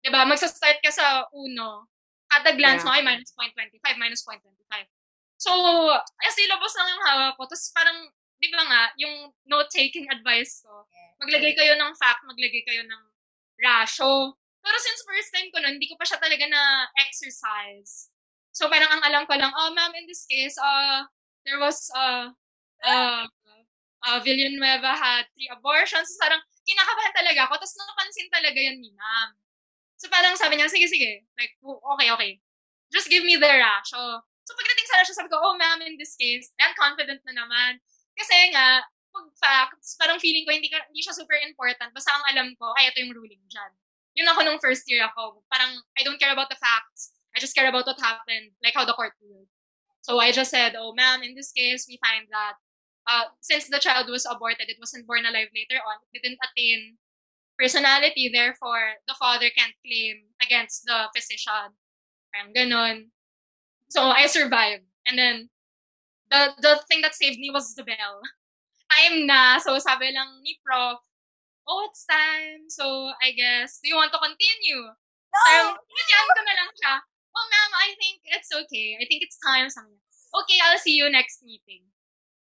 [0.03, 0.23] Diba?
[0.27, 1.87] Magsa-start ka sa uno,
[2.31, 2.89] kada glance Yeah.
[2.91, 4.87] mo ay minus 0.25, minus 0.25.
[5.43, 5.51] So,
[6.23, 7.51] eh, syllabus lang yung hawak ko.
[7.51, 7.99] Tapos parang,
[8.39, 10.87] di ba nga, yung note-taking advice ko,
[11.19, 13.03] maglagay kayo ng fact, maglagay kayo ng
[13.59, 14.39] ratio.
[14.63, 18.09] Pero since first time ko nun, hindi ko pa siya talaga na exercise.
[18.55, 21.03] So parang ang alam ko lang, oh ma'am, in this case, uh,
[21.43, 22.31] there was, uh,
[22.87, 23.27] uh,
[24.07, 26.15] uh, Villanueva had three abortions.
[26.15, 27.59] So parang kinakabahan talaga ako.
[27.59, 29.35] Tapos napansin talaga yun ni ma'am.
[29.99, 31.27] So parang sabi niya, sige, sige.
[31.39, 32.33] Like, "Oh, okay, okay.
[32.91, 34.23] Just give me the ratio.
[34.43, 37.79] So pagdating sa ratio, sabi ko, oh ma'am, in this case, I'm confident na naman.
[38.19, 41.95] Kasi nga, pag facts, parang feeling ko hindi, ka, hindi siya super important.
[41.95, 43.73] Basta ang alam ko, ay, ito yung ruling dyan.
[44.15, 45.45] Yun ako nung first year ako.
[45.49, 47.13] Parang, I don't care about the facts.
[47.33, 49.49] I just care about what happened, like how the court ruled.
[50.03, 52.61] So I just said, oh ma'am, in this case, we find that
[53.09, 56.99] uh, since the child was aborted, it wasn't born alive later on, it didn't attain
[57.59, 61.79] personality, therefore, the father can't claim against the physician.
[62.35, 63.15] Parang ganun.
[63.89, 64.85] So I survived.
[65.07, 65.49] And then,
[66.31, 68.25] the the thing that saved me was the bell.
[68.91, 69.59] Time na.
[69.59, 70.99] So sabi lang ni prof,
[71.73, 72.69] oh, it's time.
[72.69, 74.85] So I guess, do you want to continue?
[74.85, 75.41] No!
[75.49, 76.95] Parang, hinayaan ko na lang siya.
[77.33, 79.01] Oh, ma'am, I think it's okay.
[79.01, 79.73] I think it's time.
[79.73, 80.05] Sabi niya,
[80.37, 81.89] okay, I'll see you next meeting.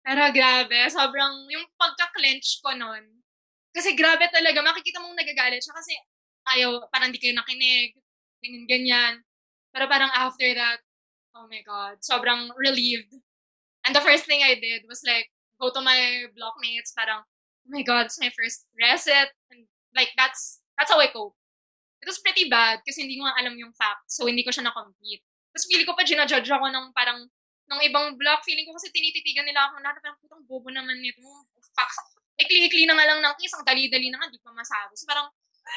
[0.03, 3.23] Pero grabe, sobrang, yung pagka-clench ko nun,
[3.71, 5.95] kasi grabe talaga, makikita mong nagagalit siya kasi
[6.59, 7.95] ayaw, parang di kayo nakinig,
[8.43, 9.15] ganyan, ganyan.
[9.71, 10.83] Pero parang after that,
[11.39, 13.15] oh my God, sobrang relieved.
[13.87, 15.31] And the first thing I did was like,
[15.63, 17.23] go to my blockmates, parang,
[17.67, 19.31] oh my God, it's my first reset.
[19.51, 21.35] And like, that's, that's how I cope.
[22.03, 24.19] It was pretty bad kasi hindi ko alam yung facts.
[24.19, 25.23] So, hindi ko siya na-complete.
[25.55, 27.31] Tapos, feeling ko pa ginajudge ako ng parang,
[27.71, 28.43] ng ibang block.
[28.43, 31.23] Feeling ko kasi tinititigan nila ako na parang putang bobo naman nito.
[31.79, 32.19] Facts.
[32.43, 34.99] Ikli-ikli na nga lang ng isang dali-dali na nga, di pa masabi.
[34.99, 35.31] So, parang,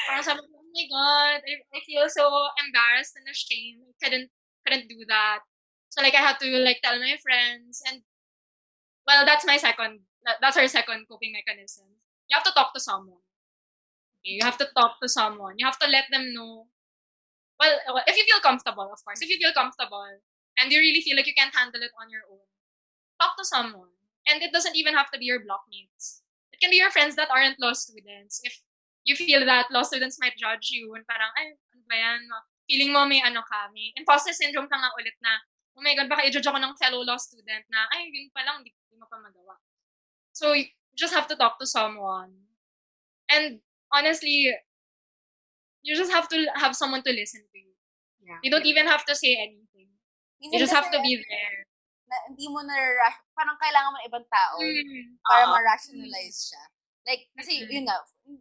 [0.09, 2.25] parang sabi ko, oh my God, I, I feel so
[2.65, 3.85] embarrassed and ashamed.
[3.85, 4.33] I couldn't,
[4.65, 5.45] couldn't do that.
[5.93, 7.85] So, like, I had to, like, tell my friends.
[7.85, 8.01] And,
[9.07, 11.85] well, that's my second, that- that's our second coping mechanism.
[12.27, 13.21] You have to talk to someone.
[14.21, 15.55] Okay, you have to talk to someone.
[15.57, 16.67] You have to let them know.
[17.59, 19.21] Well, if you feel comfortable, of course.
[19.21, 20.19] If you feel comfortable
[20.57, 22.49] and you really feel like you can't handle it on your own,
[23.21, 23.93] talk to someone.
[24.25, 26.25] And it doesn't even have to be your blockmates.
[26.51, 28.41] It can be your friends that aren't law students.
[28.43, 28.65] If
[29.05, 32.19] you feel that law students might judge you and parang, ay, ano ba yan?
[32.65, 35.45] Feeling mo may ano ka, may imposter syndrome ka nga ulit na,
[35.77, 38.65] oh my God, baka i-judge ako ng fellow law student na, ay, yun pa lang,
[38.95, 39.59] di mo pa magawa.
[40.31, 42.47] So, you just have to talk to someone.
[43.27, 43.59] And
[43.91, 44.55] honestly,
[45.83, 47.75] you just have to have someone to listen to you.
[48.23, 48.39] Yeah.
[48.39, 49.91] You don't even have to say anything.
[50.39, 51.67] You Minsan just have to be there.
[52.07, 52.75] Na, hindi mo na,
[53.35, 55.19] parang kailangan mo ng ibang tao Mm.
[55.25, 55.53] para Oo.
[55.59, 56.63] ma-rationalize siya.
[57.05, 57.69] Like, kasi Mm.
[57.69, 57.97] yun nga,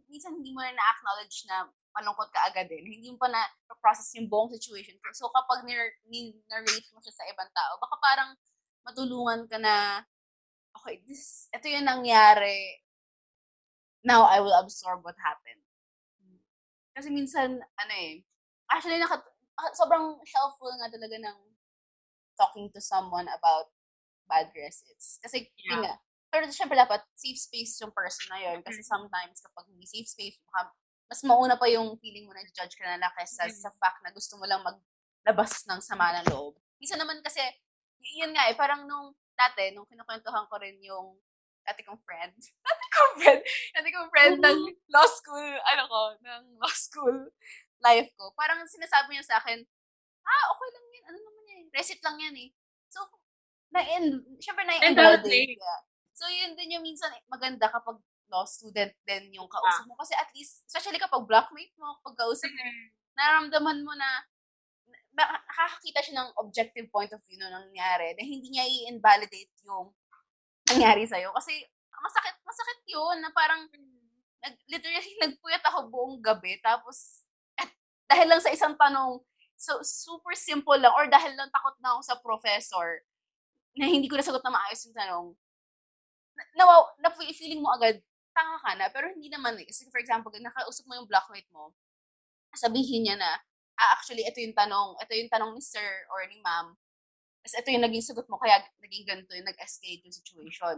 [0.09, 2.85] minsan hindi mo na na-acknowledge na malungkot ka agad din.
[2.85, 4.97] Hindi mo pa na-process yung buong situation.
[5.13, 8.29] So, kapag nar- ni-narrate mo siya sa ibang tao, baka parang
[8.85, 10.05] matulungan ka na,
[10.85, 12.77] okay, this, ito yung nangyari.
[14.05, 15.65] Now, I will absorb what happened.
[16.93, 18.21] Kasi minsan, ano eh,
[18.69, 19.25] actually, naka,
[19.57, 21.37] ah, sobrang helpful nga talaga ng
[22.37, 23.73] talking to someone about
[24.29, 25.17] bad recits.
[25.25, 25.97] Kasi, yun nga,
[26.29, 28.61] pero syempre dapat safe space yung person na yun.
[28.61, 28.87] Kasi Mhm.
[28.87, 30.69] sometimes kapag hindi safe space, baka
[31.05, 33.57] mas mauna pa yung feeling mo na judge ka na lang kaysa Mhm.
[33.61, 36.57] sa fact na gusto mo lang maglabas ng sama ng loob.
[36.81, 37.41] Minsan naman kasi,
[38.19, 41.19] yun nga eh, parang nung dati, nung kinukwentuhan ko rin yung
[41.65, 42.33] dati kong friend,
[42.67, 43.41] dati kong friend,
[43.75, 47.17] dati kong friend ng law school, ano ko, ng law school
[47.83, 48.31] life ko.
[48.33, 49.59] Parang sinasabi niya sa akin,
[50.25, 52.49] ah, okay lang yan, ano naman yan, recit lang yan eh.
[52.89, 53.03] So,
[53.69, 55.53] na-end, syempre na-enroll din.
[55.53, 55.81] Enroll Yeah.
[56.15, 57.99] So, yun din yung minsan eh, maganda kapag
[58.31, 59.99] law student din yung kausap mo.
[59.99, 62.87] Kasi at least, especially kapag blockmate mo, kapag kausap mo, Mm.
[63.19, 64.23] naramdaman mo na-
[65.15, 69.95] nakakakita siya ng objective point of view na nangyari na hindi niya i-invalidate yung
[70.67, 71.31] nangyari sa'yo.
[71.31, 71.55] Kasi
[71.89, 73.65] masakit, masakit yun na parang
[74.43, 77.25] nag, literally nagpuyat ako buong gabi tapos
[77.57, 77.71] at
[78.05, 79.17] dahil lang sa isang tanong
[79.55, 83.01] so super simple lang or dahil lang takot na ako sa professor
[83.73, 85.27] na hindi ko nasagot na maayos yung tanong
[86.35, 86.63] na, na,
[87.01, 88.03] na feeling mo agad
[88.35, 89.65] tanga ka na pero hindi naman eh.
[89.65, 91.71] Kasi for example, nakausap mo yung blockmate mo,
[92.51, 93.31] sabihin niya na,
[93.79, 96.75] ah, actually, ito yung tanong, ito yung tanong ni sir or ni ma'am.
[97.43, 100.77] Tapos ito yung naging sagot mo, kaya naging ganito yung nag-escalate yung situation.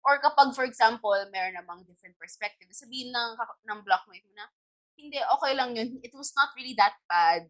[0.00, 4.48] Or kapag, for example, meron namang different perspective, sabihin ng, ng blockmate mo na,
[4.96, 6.00] hindi, okay lang yun.
[6.00, 7.48] It was not really that bad.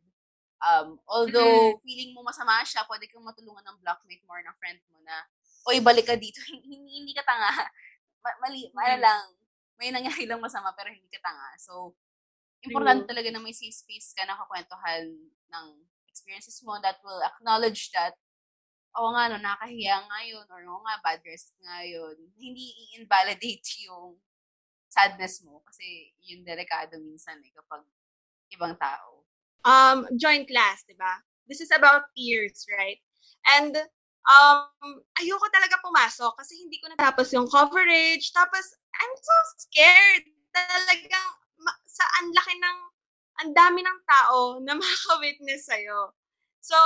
[0.60, 4.78] Um, although, feeling mo masama siya, pwede kang matulungan ng blockmate mo or ng friend
[4.92, 5.24] mo na,
[5.70, 6.36] oy, balik ka dito.
[6.68, 7.64] hindi, hindi ka tanga.
[8.20, 9.02] Ma- mali, ano Mm.
[9.02, 9.24] lang,
[9.80, 11.48] may nangyari lang masama, pero hindi ka tanga.
[11.56, 11.96] So,
[12.64, 15.08] importante talaga na may safe space ka na kakwentuhan
[15.50, 15.66] ng
[16.10, 18.14] experiences mo that will acknowledge that
[18.98, 22.18] oo nga, no, nakahiya nga yun, or oo nga, bad rest nga yun.
[22.34, 24.18] Hindi i-invalidate yung
[24.90, 27.86] sadness mo kasi yun delikado minsan eh kapag
[28.50, 29.22] ibang tao.
[29.64, 31.20] um, joint class, di ba?
[31.46, 32.98] This is about peers, right?
[33.58, 33.76] And
[34.26, 38.30] um, ayoko talaga pumasok kasi hindi ko natapos yung coverage.
[38.32, 38.64] Tapos,
[38.96, 40.24] I'm so scared.
[40.50, 42.78] Talagang, ma- sa ang laki ng,
[43.44, 46.12] ang dami ng tao na makaka-witness sa'yo.
[46.60, 46.76] So,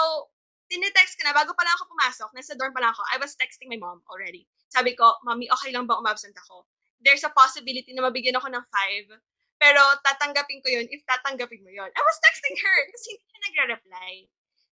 [0.70, 3.34] tinetext ko na, bago pa lang ako pumasok, nasa dorm pa lang ako, I was
[3.34, 4.46] texting my mom already.
[4.70, 6.66] Sabi ko, Mami, okay lang ba umabsent ako?
[6.98, 9.06] There's a possibility na mabigyan ako ng five
[9.64, 11.88] pero tatanggapin ko yun if tatanggapin mo yun.
[11.88, 14.12] I was texting her kasi hindi siya nagre-reply.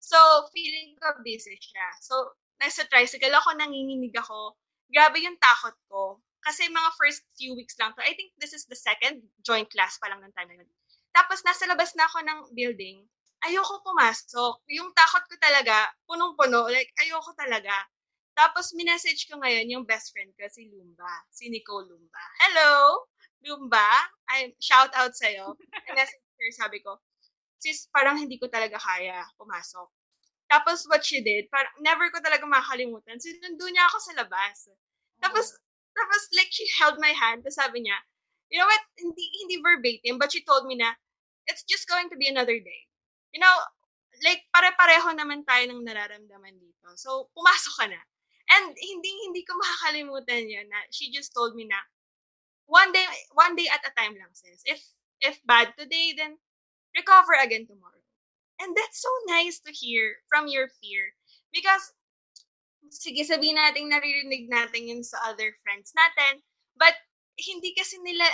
[0.02, 0.18] So,
[0.52, 1.88] feeling ko busy siya.
[2.02, 4.58] So, nasa tricycle ako, nanginginig ako.
[4.92, 6.20] Grabe yung takot ko.
[6.42, 8.02] Kasi mga first few weeks lang to.
[8.02, 10.70] I think this is the second joint class pa lang ng time na yun.
[11.12, 13.04] Tapos, nasa labas na ako ng building.
[13.46, 14.64] Ayoko pumasok.
[14.74, 16.72] Yung takot ko talaga, punong-puno.
[16.72, 17.74] Like, ayoko talaga.
[18.34, 21.10] Tapos, minessage ko ngayon yung best friend ko, si Lumba.
[21.30, 22.24] Si Nicole Lumba.
[22.48, 23.06] Hello!
[23.42, 23.90] Lumba,
[24.30, 25.58] I shout out sa'yo.
[25.98, 27.02] Message her, sabi ko,
[27.58, 29.90] sis, parang hindi ko talaga kaya pumasok.
[30.46, 33.18] Tapos what she did, parang never ko talaga makakalimutan.
[33.18, 34.70] Sinundo niya ako sa labas.
[35.22, 35.58] Tapos,
[35.94, 37.98] tapos like she held my hand, tapos sabi niya,
[38.52, 40.92] you know what, hindi, hindi verbatim, but she told me na,
[41.48, 42.82] it's just going to be another day.
[43.32, 43.56] You know,
[44.24, 46.88] like pare-pareho naman tayo ng nararamdaman dito.
[47.00, 48.02] So, pumasok ka na.
[48.52, 51.80] And hindi hindi ko makakalimutan yun na she just told me na,
[52.68, 54.62] one day one day at a time lang sis.
[54.68, 54.84] If
[55.24, 56.36] if bad today, then
[56.96, 58.04] recover again tomorrow.
[58.62, 61.18] And that's so nice to hear from your fear.
[61.50, 61.94] Because,
[62.90, 66.42] sige sabihin natin naririnig natin yun sa other friends natin,
[66.74, 66.98] but
[67.38, 68.26] hindi kasi nila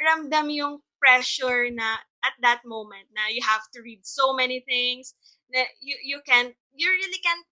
[0.00, 5.18] ramdam yung pressure na at that moment na you have to read so many things
[5.50, 7.46] na you you can you really can't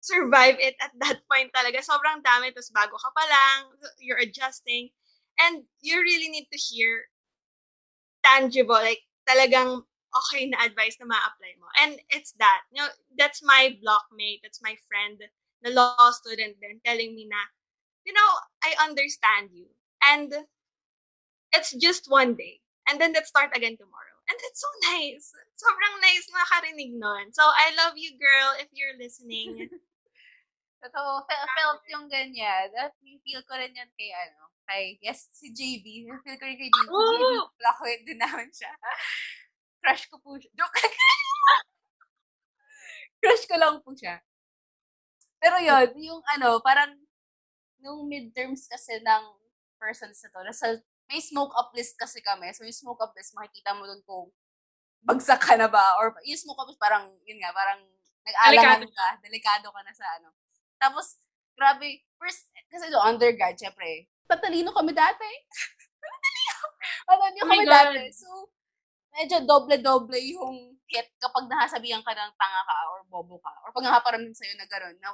[0.00, 1.84] survive it at that point talaga.
[1.84, 3.58] Sobrang dami, tapos bago ka pa lang,
[4.00, 4.90] you're adjusting.
[5.40, 7.08] And you really need to hear
[8.24, 11.68] tangible, like talagang okay na advice na ma-apply mo.
[11.80, 12.66] And it's that.
[12.72, 15.20] You know, that's my blockmate, that's my friend,
[15.62, 17.40] the law student then telling me na,
[18.04, 18.30] you know,
[18.64, 19.68] I understand you.
[20.00, 20.32] And
[21.52, 22.60] it's just one day.
[22.88, 24.16] And then let's start again tomorrow.
[24.30, 25.30] And it's so nice.
[25.58, 27.34] Sobrang nice makarinig nun.
[27.34, 29.68] So, I love you, girl, if you're listening.
[30.80, 32.72] Totoo, fe- felt yung ganyan.
[32.72, 36.08] At feel ko rin yan kay ano, kay, yes, si JB.
[36.24, 36.88] Feel ko rin kay JB.
[36.88, 37.50] Oh!
[37.60, 38.72] JB, din naman siya.
[39.84, 40.48] Crush ko po siya.
[40.56, 40.80] Joke.
[43.20, 44.24] Crush ko lang po siya.
[45.40, 46.92] Pero yun, yung ano, parang,
[47.80, 49.24] nung midterms kasi ng
[49.80, 50.66] persons na to, nasa,
[51.08, 52.52] may smoke up list kasi kami.
[52.52, 54.28] So, yung smoke up list, makikita mo dun kung
[55.02, 55.96] bagsak ka na ba?
[55.96, 57.80] Or yung smoke up list, parang, yun nga, parang
[58.22, 58.94] nag-alangan Delikado.
[58.94, 59.08] ka.
[59.24, 60.28] Delikado ka na sa ano.
[60.76, 61.18] Tapos,
[61.56, 65.26] grabe, first, kasi do undergrad, syempre, tatalino kami dati.
[66.04, 66.56] tatalino.
[67.08, 67.74] Tatalino Oh kami God.
[67.74, 68.02] dati.
[68.14, 68.28] So,
[69.18, 73.52] medyo doble-doble yung hit kapag nasabihan ka ng tanga ka or bobo ka.
[73.66, 75.10] Or pag nakaparamdam sa'yo na gano'n, na,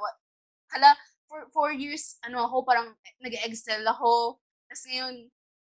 [0.73, 0.91] hala,
[1.29, 4.41] for four years, ano ako, parang nag-excel ako.
[4.67, 5.15] Tapos ngayon,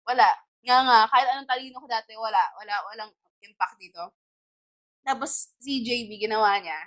[0.05, 0.27] wala.
[0.63, 2.43] Nga nga, kahit anong talino ko dati, wala.
[2.59, 4.03] Wala, walang impact dito.
[5.07, 6.77] Tapos, si JB, ginawa niya,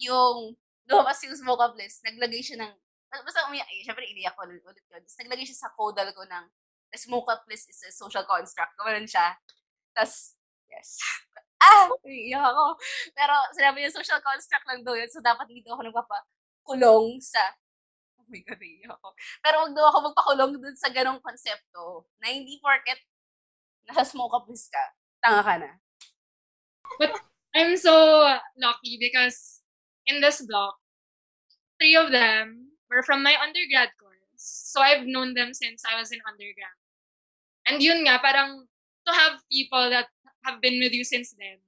[0.00, 0.56] yung,
[0.88, 2.72] lumabas yung smoke up list, naglagay siya ng,
[3.12, 4.72] basta umiyak, eh, syempre, iniyak ko ulit yun.
[4.72, 6.44] Tapos, naglagay siya sa codal ko ng,
[6.88, 8.72] the smoke up list is a social construct.
[8.80, 9.36] Gawin siya.
[9.92, 10.38] Tapos,
[10.70, 10.98] yes.
[11.66, 11.88] ah!
[12.04, 12.64] Iiyak ako.
[13.12, 15.08] Pero, sinabi niya, social construct lang daw yun.
[15.10, 17.42] So, dapat dito ako nagpapakulong sa,
[18.20, 19.08] oh my God, ako.
[19.42, 23.00] Pero, wag daw ako magpakulong dun sa ganong konsepto na hindi porket
[23.86, 24.84] nasa smoke up list ka,
[25.22, 25.70] tanga ka na.
[27.54, 27.94] I'm so
[28.58, 29.62] lucky because
[30.06, 30.76] in this block,
[31.80, 34.16] three of them were from my undergrad course.
[34.36, 36.76] So I've known them since I was in undergrad.
[37.66, 38.68] And yun nga, parang
[39.06, 40.12] to have people that
[40.46, 41.58] have been with you since then,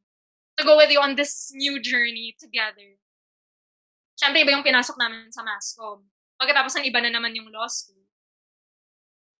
[0.54, 2.94] to go with you on this new journey together.
[4.14, 6.06] Siyempre, iba yung pinasok namin sa MASCOM.
[6.38, 8.02] Pagkatapos ng iba na naman yung law school.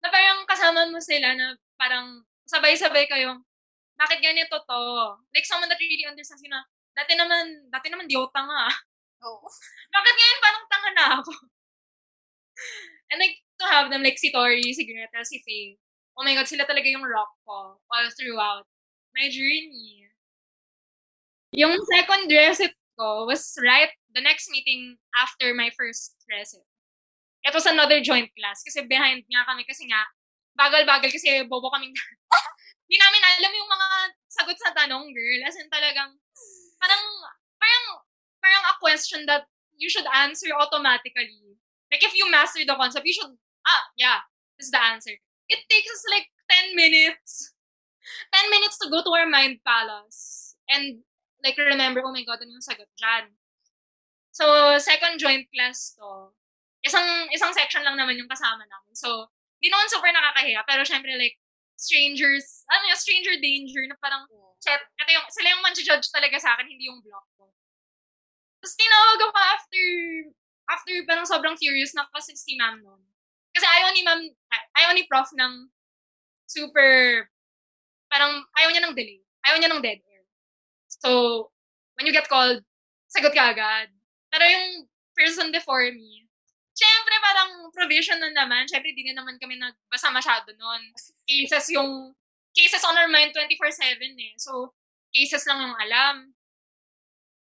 [0.03, 3.43] Na parang kasama mo sila na parang sabay-sabay kayong,
[3.99, 4.83] bakit ganito to?
[5.35, 6.63] Like someone that really understands you na,
[6.95, 8.71] dati naman, dati naman di ako tanga.
[9.27, 9.47] Oo.
[9.95, 11.33] Bakit ngayon parang tanga na ako?
[13.11, 15.83] And like, to have them, like si Tori, si Gretel, si Faye.
[16.15, 18.67] Oh my God, sila talaga yung rock ko all throughout
[19.19, 20.07] my journey.
[21.59, 26.63] Yung second recit ko was right the next meeting after my first recit.
[27.43, 30.07] It was another joint class kasi behind nga kami kasi nga
[30.55, 31.95] bagal-bagal kasi bobo kaming
[32.89, 33.89] Hindi namin alam yung mga
[34.33, 35.41] sagot sa tanong, girl.
[35.45, 36.09] As in talagang
[36.81, 37.05] parang
[37.61, 37.85] parang
[38.41, 39.45] parang a question that
[39.77, 41.61] you should answer automatically.
[41.93, 43.37] Like if you master the concept, you should
[43.69, 44.25] ah, yeah,
[44.57, 45.13] this is the answer.
[45.53, 47.53] It takes us like 10 minutes.
[48.35, 50.55] 10 minutes to go to our mind palace.
[50.69, 51.03] And
[51.45, 53.33] like remember, oh my god, ano yung sagot dyan?
[54.35, 56.35] So, second joint class to.
[56.87, 58.95] Isang isang section lang naman yung kasama namin.
[58.95, 60.63] So, di naman super nakakahiya.
[60.63, 61.35] Pero syempre like,
[61.79, 64.27] strangers, ano yung stranger danger na parang,
[64.59, 67.55] chat, ito yung, sila yung man-judge talaga sa akin, hindi yung block ko.
[68.59, 69.85] Tapos tinawag ako after,
[70.67, 72.99] after parang sobrang furious na kasi si ma'am noon.
[73.55, 74.21] Kasi ayaw ni ma'am,
[74.75, 75.71] ayaw ni prof ng
[76.51, 77.31] super,
[78.09, 79.21] parang ayaw niya ng delay.
[79.45, 80.25] Ayaw niya ng dead air.
[80.89, 81.53] So,
[81.97, 82.65] when you get called,
[83.09, 83.89] sagot ka agad.
[84.29, 86.29] Pero yung person before me,
[86.79, 88.69] syempre parang provision na naman.
[88.69, 90.93] Syempre, di na naman kami nagbasa masyado noon.
[91.25, 92.13] Cases yung,
[92.55, 94.35] cases on our mind 24-7 eh.
[94.39, 94.75] So,
[95.15, 96.35] cases lang yung alam.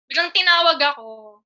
[0.06, 1.40] Biglang tinawag ako.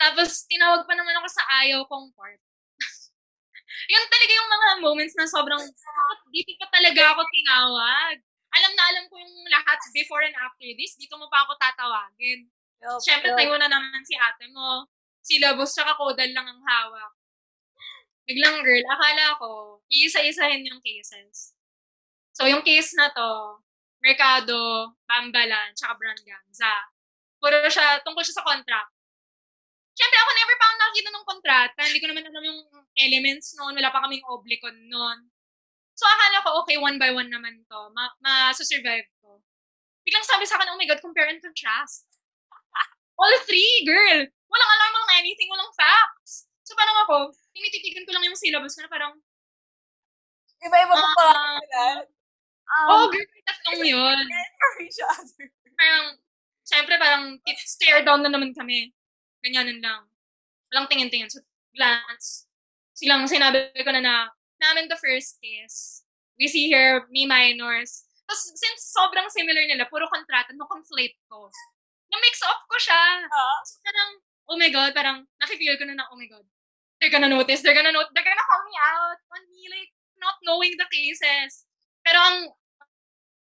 [0.00, 2.40] Tapos, tinawag pa naman ako sa ayaw kong part.
[3.92, 8.16] yun talaga yung mga moments na sobrang, bakit dito pa talaga ako tinawag?
[8.50, 12.50] Alam na alam ko yung lahat before and after this, dito mo pa ako tatawagin.
[12.80, 13.38] Yup, Siyempre, yup.
[13.38, 14.88] tayo na naman si ate mo.
[15.20, 17.12] Syllabus tsaka codal lang ang hawak.
[18.24, 19.50] Biglang girl, akala ko,
[19.90, 21.54] iisa-isahin yung cases.
[22.32, 23.60] So, yung case na to,
[24.00, 26.88] Mercado, Bambalan, tsaka Branganza.
[27.36, 28.92] Puro siya, tungkol siya sa contract.
[29.92, 31.80] Siyempre, ako never pa ako nakakita ng kontrata.
[31.84, 32.60] Hindi ko naman alam yung
[32.96, 33.76] elements noon.
[33.76, 35.28] Wala pa kaming oblicon noon.
[36.00, 37.80] So, akala ko, okay, one by one naman to.
[37.92, 39.36] Ma- ma-survive to.
[40.00, 42.08] Biglang sabi sa akin, oh my God, compare and contrast.
[43.20, 44.24] All three, girl.
[44.48, 46.48] Walang alam, walang anything, walang facts.
[46.64, 49.12] So, parang ako, tinititigan ko lang yung syllabus ko na parang,
[50.60, 51.56] Iba-iba pa pa Ah.
[51.60, 51.84] sila.
[52.70, 54.18] Um, oh, girl, tatlong yun.
[54.24, 55.48] for each other.
[55.76, 56.04] Parang,
[56.64, 57.24] syempre, parang
[57.64, 58.92] stare down na naman kami.
[59.40, 60.02] Ganyanan lang.
[60.72, 61.28] Walang tingin-tingin.
[61.28, 61.40] So,
[61.76, 62.48] glance.
[62.92, 64.14] Silang sinabi ko na na,
[64.60, 66.04] namin the first case.
[66.36, 68.04] We see here, me minors.
[68.24, 71.50] Tapos, since sobrang similar nila, puro kontrata, no-conflate ko.
[72.12, 73.26] Na-mix up ko siya.
[73.26, 73.58] Ah.
[73.66, 74.10] So, parang,
[74.48, 76.46] oh my God, parang, nakifeel ko na na, oh my God.
[77.00, 80.36] They're gonna notice, they're gonna note, they're gonna call me out on me, like, not
[80.44, 81.64] knowing the cases.
[82.04, 82.38] Pero ang,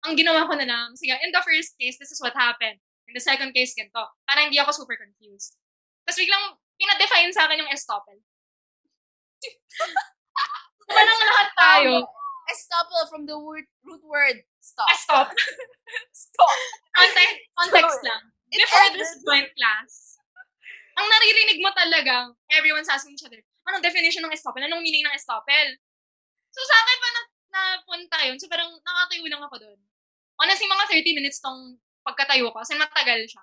[0.06, 2.78] ang ginawa ko na lang, sige, in the first case, this is what happened.
[3.10, 4.06] In the second case, ganito.
[4.22, 5.58] Para hindi ako super confused.
[6.06, 8.22] Tapos biglang, pinadefine sa akin yung estoppel.
[10.90, 11.92] parang lahat tayo,
[12.50, 14.90] Estoppel from the word, root word stop.
[14.90, 15.28] estop.
[16.10, 16.56] Stop.
[16.98, 18.22] Context, context lang.
[18.50, 18.98] It Before ended.
[18.98, 20.18] this joint class,
[20.98, 23.38] ang naririnig mo talaga, everyone's asking each other,
[23.70, 24.66] anong definition ng estoppel?
[24.66, 25.78] Anong meaning ng estoppel?
[26.50, 28.38] So sa akin pa na, napunta yun.
[28.42, 29.78] So parang nakatayo lang ako doon.
[30.42, 32.58] Honestly, mga 30 minutes tong pagkatayo ko.
[32.58, 33.42] Kasi matagal siya.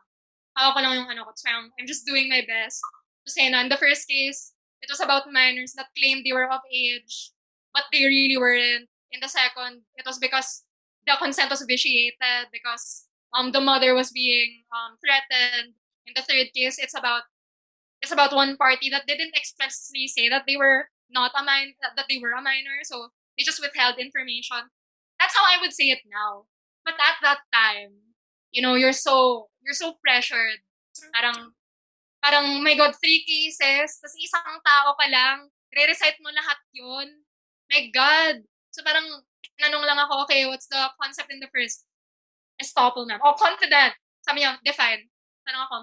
[0.57, 1.31] Hawak ko lang yung ano ko.
[1.37, 2.81] So I'm just doing my best.
[3.27, 6.63] Say na, in the first case, it was about minors that claimed they were of
[6.71, 7.35] age,
[7.77, 8.89] but they really weren't.
[9.13, 10.65] In the second, it was because
[11.05, 13.05] the consent was vitiated, because
[13.37, 15.77] um the mother was being um threatened.
[16.09, 17.29] In the third case, it's about
[18.01, 22.07] it's about one party that didn't expressly say that they were not a min that
[22.09, 24.73] they were a minor, so they just withheld information.
[25.19, 26.47] That's how I would say it now.
[26.85, 28.15] But at that time,
[28.51, 30.63] you know, you're so you're so pressured.
[31.13, 31.53] Parang
[32.23, 37.26] parang my god, three cases, tas isang tao ka lang, re-recite mo lahat 'yun.
[37.71, 38.47] My god.
[38.71, 39.05] So parang
[39.57, 41.83] tinanong lang ako, okay, what's the concept in the first?
[42.61, 43.21] Estoppel ma'am.
[43.21, 43.93] Oh, confident.
[44.23, 45.09] Sabi niya, define.
[45.47, 45.77] Tanong ako,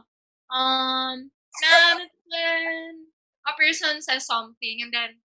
[0.52, 1.16] um,
[1.62, 1.72] na
[2.28, 3.10] when
[3.46, 5.20] a person says something and then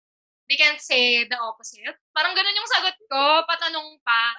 [0.49, 1.99] they can't say the opposite.
[2.15, 4.35] Parang ganun yung sagot ko, patanong pa.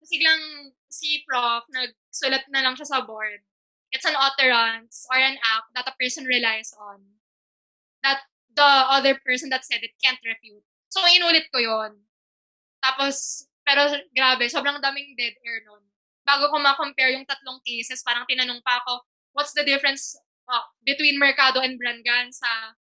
[0.00, 3.44] Kasi biglang si prof, nagsulat na lang siya sa board.
[3.92, 7.20] It's an utterance or an act that a person relies on.
[8.00, 10.64] That the other person that said it can't refute.
[10.92, 11.96] So, inulit ko yon
[12.84, 15.80] Tapos, pero grabe, sobrang daming dead air nun.
[16.20, 19.00] Bago ko ma-compare yung tatlong cases, parang tinanong pa ako,
[19.32, 20.12] what's the difference
[20.52, 22.76] uh, between Mercado and Branganza?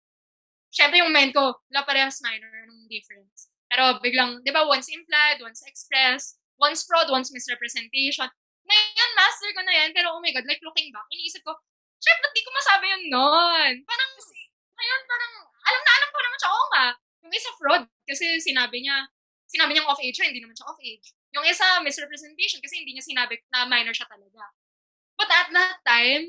[0.71, 3.51] Siyempre yung mind ko, wala parehas minor, anong difference?
[3.67, 8.31] Pero biglang, di ba, once implied, once expressed, once fraud, once misrepresentation.
[8.63, 11.59] Ngayon, master ko na yan, pero oh my God, like looking back, iniisip ko,
[11.97, 13.73] Chef, ba't di ko masabi yun noon?
[13.83, 14.11] Parang,
[14.77, 15.33] ngayon, parang,
[15.65, 16.87] alam na alam ko naman siya, oo nga.
[17.27, 19.03] Yung isa fraud kasi sinabi niya,
[19.51, 21.11] sinabi niyang off age siya, hindi naman siya off age.
[21.35, 24.47] Yung isa misrepresentation kasi hindi niya sinabi na minor siya talaga.
[25.19, 26.23] But at that time,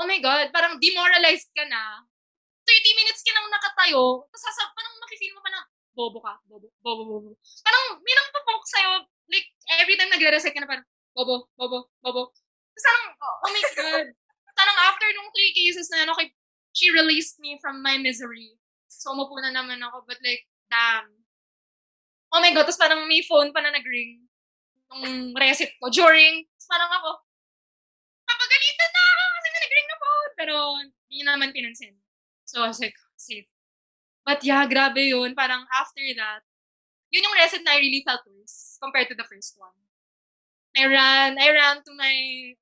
[0.00, 2.00] oh my God, parang demoralized ka na.
[2.64, 5.60] 30 minutes ka nang nakatayo, tapos sasab, parang makifeel mo pa na,
[5.94, 7.30] bobo ka, bobo, bobo, bobo.
[7.62, 9.46] Parang may nang papoke sa'yo, like,
[9.78, 12.34] every time nagre-reset ka na parang, bobo, bobo, bobo.
[12.74, 14.06] Tapos parang, oh my God.
[14.56, 16.32] Parang after nung three cases na, okay,
[16.72, 18.56] she released me from my misery.
[19.06, 21.06] So, umupo na naman ako, but like, damn.
[22.34, 24.26] Oh my God, tapos parang may phone pa na nag-ring
[24.90, 27.22] nung reset ko during, tapos parang ako,
[28.26, 30.32] papagalitan na ako kasi may nag-ring na phone.
[30.34, 31.94] Pero, hindi naman pinansin.
[32.50, 33.46] So, I was like, safe.
[34.26, 35.38] But yeah, grabe yun.
[35.38, 36.42] Parang after that,
[37.14, 39.78] yun yung reset na I really felt worse compared to the first one.
[40.74, 42.14] I ran, I ran to my,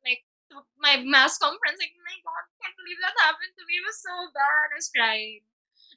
[0.04, 1.80] like, to my mass conference.
[1.80, 3.80] Like, oh my God, I can't believe that happened to me.
[3.80, 4.68] It was so bad.
[4.68, 5.48] I was crying.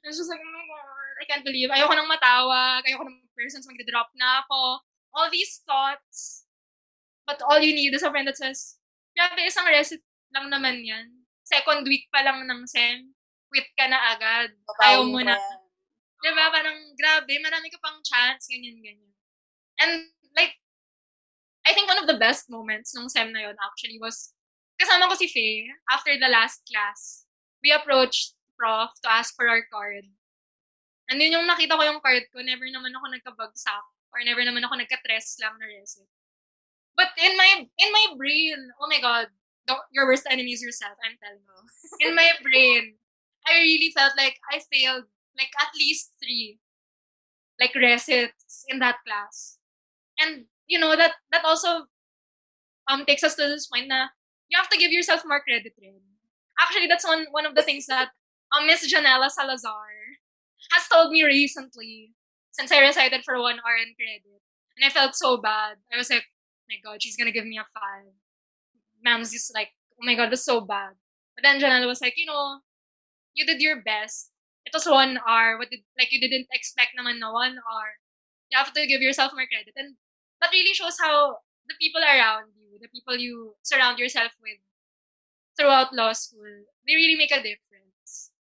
[0.04, 1.70] I was just like, oh my God, I can't believe.
[1.70, 2.86] Ayoko nang matawag.
[2.86, 4.82] Ayoko nang persons magdodrop na ako.
[5.14, 6.46] All these thoughts.
[7.28, 8.80] But all you need is a friend that says,
[9.12, 10.00] grabe, isang reset
[10.32, 11.28] lang naman yan.
[11.44, 13.12] Second week pa lang ng SEM,
[13.52, 14.56] quit ka na agad.
[14.80, 15.36] Ayaw mo na.
[16.24, 16.48] Diba?
[16.48, 19.12] Parang, grabe, marami ka pang chance, ganyan, ganyan.
[19.78, 19.92] And,
[20.32, 20.56] like,
[21.68, 24.32] I think one of the best moments nung SEM na yun actually was,
[24.80, 27.28] kasama ko si Faye, after the last class,
[27.60, 30.10] we approached prof to ask for our card.
[31.08, 34.66] And yun yung nakita ko yung card ko, never naman ako nagkabagsak or never naman
[34.66, 36.10] ako nagka-tres lang na resit.
[36.98, 39.30] But in my in my brain, oh my god,
[39.94, 41.60] your worst enemy is yourself, I'm telling you.
[42.08, 42.96] In my brain,
[43.46, 45.06] I really felt like I failed
[45.38, 46.58] like at least three
[47.60, 49.58] like resits in that class.
[50.18, 51.86] And you know that that also
[52.90, 54.10] um takes us to this point na
[54.48, 56.00] you have to give yourself more credit rin.
[56.58, 58.10] Actually, that's one one of the things that
[58.52, 60.20] um, Miss Janela Salazar
[60.72, 62.14] has told me recently
[62.52, 64.42] since I recited for one RN credit.
[64.76, 65.76] And I felt so bad.
[65.92, 68.14] I was like, oh my God, she's gonna give me a five.
[69.04, 69.70] Ma'am's just like,
[70.00, 70.94] oh my God, that's so bad.
[71.34, 72.60] But then Janela was like, you know,
[73.34, 74.30] you did your best.
[74.66, 75.56] It was one hour.
[75.56, 78.02] What did, like, you didn't expect naman na one hour.
[78.50, 79.72] You have to give yourself more credit.
[79.76, 79.96] And
[80.40, 81.38] that really shows how
[81.68, 84.58] the people around you, the people you surround yourself with
[85.56, 87.67] throughout law school, they really make a difference.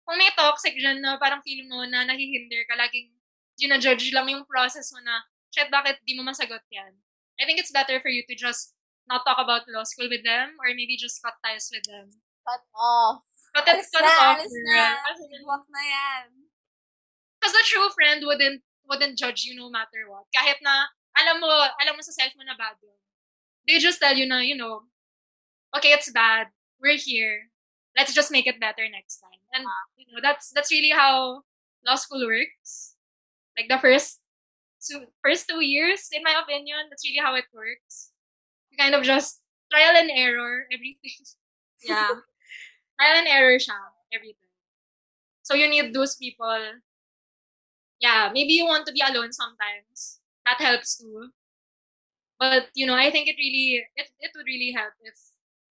[0.03, 3.15] Kung may toxic dyan na parang feeling mo na nahihinder ka, laging
[3.59, 5.23] gina-judge lang yung process mo na,
[5.55, 6.99] shit, bakit di mo masagot yan?
[7.39, 8.75] I think it's better for you to just
[9.07, 12.11] not talk about law school with them or maybe just cut ties with them.
[12.47, 13.23] Cut off.
[13.55, 14.39] Cut Alis cut na, off.
[14.41, 14.97] alis na.
[15.45, 16.27] Walk na yan.
[17.39, 20.27] Because the true friend wouldn't wouldn't judge you no matter what.
[20.35, 22.99] Kahit na, alam mo, alam mo sa self mo na bad yun.
[23.69, 24.91] They just tell you na, you know,
[25.77, 26.51] okay, it's bad.
[26.83, 27.52] We're here.
[27.97, 29.41] Let's just make it better next time.
[29.53, 29.85] And, ah.
[29.97, 31.43] you know, that's that's really how
[31.87, 32.97] law school works.
[33.57, 34.21] Like the first
[34.81, 38.13] two, first two years, in my opinion, that's really how it works.
[38.71, 39.41] You kind of just
[39.71, 41.13] trial and error, everything.
[41.83, 42.15] Yeah.
[42.95, 43.75] trial and error siya,
[44.15, 44.55] everything.
[45.43, 46.79] So you need those people.
[48.01, 50.21] Yeah, maybe you want to be alone sometimes.
[50.47, 51.31] That helps too.
[52.39, 55.15] But you know, I think it really it, it would really help if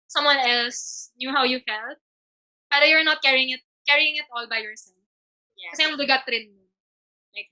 [0.08, 1.98] someone else knew how you felt.
[2.70, 5.02] Para you're not carrying it carrying it all by yourself.
[5.58, 5.74] Yeah.
[5.74, 6.70] Kasi ang lugat rin mo.
[7.34, 7.50] Like,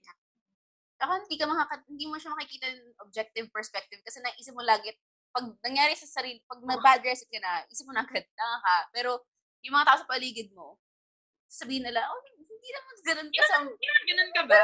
[0.97, 4.89] Ako, hindi, ka makaka, hindi mo siya makikita yung objective perspective kasi naisip mo lagi,
[5.29, 8.75] pag nangyari sa sarili, pag na-bad reset ka na, isip mo na agad, tanga ka.
[8.89, 9.21] Pero,
[9.61, 10.81] yung mga tao sa paligid mo,
[11.45, 13.55] sabihin nila, oh, hindi naman ganun ka sa...
[13.61, 14.61] Hindi naman ganun ka ba?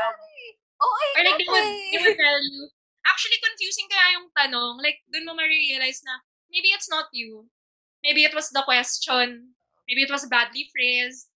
[0.82, 2.66] Oo, eh, Or like, they would, they would tell you,
[3.06, 4.82] actually confusing kaya yung tanong.
[4.82, 7.45] Like, dun mo ma-realize na, maybe it's not you.
[8.01, 9.54] Maybe it was the question.
[9.88, 11.30] Maybe it was badly phrased.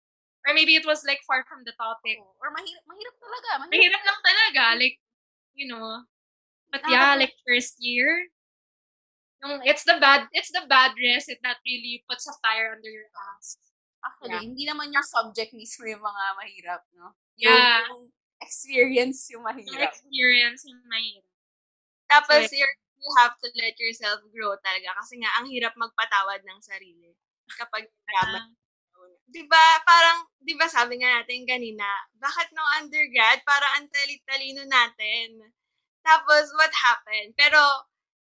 [0.45, 2.21] Or maybe it was like far from the topic.
[2.21, 3.49] Or mahirap, mahirap talaga.
[3.65, 3.71] Mahirap.
[3.73, 4.63] Mahirap lang talaga.
[4.77, 4.97] Like,
[5.57, 6.05] you know.
[6.69, 8.29] But yeah, like first year,
[9.41, 13.09] yung, it's the bad, it's the bad resit that really puts a fire under your
[13.33, 13.57] ass.
[14.05, 14.43] Actually, Yeah.
[14.45, 17.17] hindi naman yung subject mismo yung mga mahirap, no?
[17.41, 17.81] Yung, Yeah.
[17.89, 19.89] yung experience yung Yung mahirap.
[19.89, 21.31] experience yung mahirap.
[22.05, 24.93] Tapos, So, you have to let yourself grow talaga.
[25.01, 27.17] Kasi nga, ang hirap magpatawad ng sarili.
[27.45, 28.57] Kapag nalaman.
[29.25, 31.85] Di ba, parang, di ba sabi nga natin kanina,
[32.21, 35.41] bakit no undergrad, para ang tali-talino natin.
[36.05, 37.33] Tapos, what happened?
[37.33, 37.59] Pero,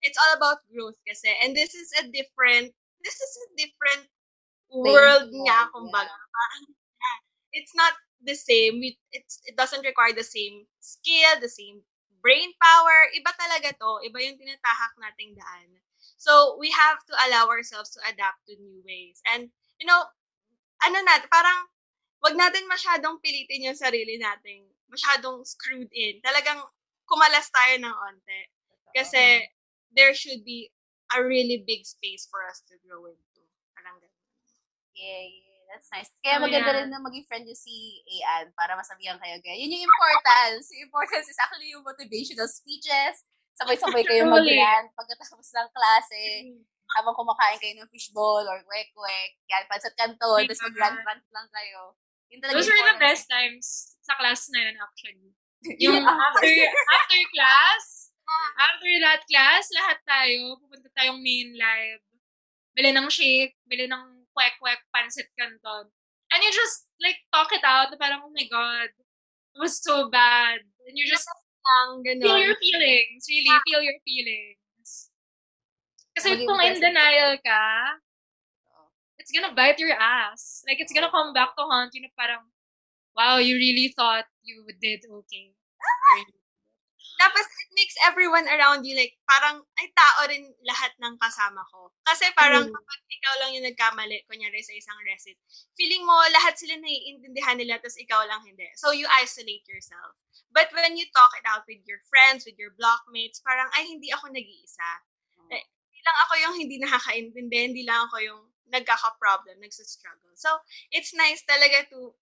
[0.03, 1.31] it's all about growth kasi.
[1.43, 4.07] And this is a different, this is a different
[4.71, 5.71] world nga, yeah.
[5.71, 6.15] kumbaga.
[6.15, 7.19] Parang, yeah,
[7.55, 8.79] it's not the same.
[8.79, 11.83] We, it's, it doesn't require the same skill, the same
[12.23, 13.11] brain power.
[13.15, 14.07] Iba talaga to.
[14.07, 15.69] Iba yung tinatahak nating daan.
[16.23, 19.19] So, we have to allow ourselves to adapt to new ways.
[19.27, 19.51] And,
[19.83, 20.07] you know,
[20.87, 21.67] ano natin, parang,
[22.23, 26.23] wag natin masyadong pilitin yung sarili nating masyadong screwed in.
[26.23, 26.63] Talagang
[27.11, 28.41] kumalas tayo ng onte.
[28.95, 29.43] Kasi
[29.91, 30.71] there should be
[31.11, 33.43] a really big space for us to grow into.
[33.75, 34.15] Parang ganun.
[34.95, 35.51] Yeah, yeah.
[35.73, 36.13] That's nice.
[36.21, 36.79] Kaya Oh, maganda yeah.
[36.85, 39.67] rin na maging friend yung si Ian para masabihan kayo ganyan.
[39.67, 40.69] Yun yung importance.
[40.77, 43.25] Yung importance is actually yung motivational speeches.
[43.53, 46.23] Sabay-sabay kayo mag-rant pagkatapos ng klase.
[46.49, 46.65] Mm.
[46.93, 49.41] Habang kumakain kayo ng fishball or kwek-kwek.
[49.49, 50.45] Yan, pansat kanton.
[50.45, 51.97] my Tapos mag-rant-rant lang kayo.
[52.33, 55.31] Those were the best times sa class na yun, actually.
[55.85, 57.85] Yung after, after class,
[58.67, 62.03] after that class, lahat tayo, pupunta tayong main live.
[62.73, 65.93] Bili ng shake, bili ng kwek-kwek, pancit canton.
[66.33, 68.89] And you just, like, talk it out parang, oh my God,
[69.53, 70.65] it was so bad.
[70.89, 71.29] And you just
[71.63, 72.43] Lang, feel ganun.
[72.43, 73.23] your feelings.
[73.31, 74.91] Really, feel your feelings.
[76.13, 77.65] Kasi Maging kung in denial ka,
[79.17, 80.67] it's gonna bite your ass.
[80.67, 82.43] Like, it's gonna come back to haunt you na parang,
[83.15, 85.55] wow, you really thought you did okay.
[87.23, 91.95] Tapos, it makes everyone around you like, parang, ay, tao rin lahat ng kasama ko.
[92.03, 92.75] Kasi parang, Mm.
[92.75, 95.39] kapag ikaw lang yung nagkamali, kunyari sa isang recit,
[95.79, 98.67] feeling mo, lahat sila naiintindihan nila, tapos ikaw lang hindi.
[98.75, 100.19] So, you isolate yourself.
[100.51, 104.11] But when you talk it out with your friends, with your blockmates, parang, ay, hindi
[104.11, 104.91] ako nag-iisa.
[105.55, 108.43] Eh, Hindi lang ako yung hindi nakakaintindi, hindi lang ako yung
[108.75, 110.35] nagkaka-problem, nagsastruggle.
[110.35, 110.51] So,
[110.91, 112.17] it's nice talaga to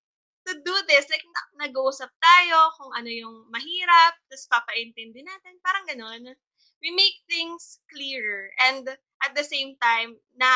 [0.47, 1.09] to do this.
[1.11, 5.61] Like, na- nag-uusap tayo kung ano yung mahirap, tapos papaintindi natin.
[5.61, 6.35] Parang ganun.
[6.81, 8.53] We make things clearer.
[8.57, 8.89] And
[9.21, 10.49] at the same time, na,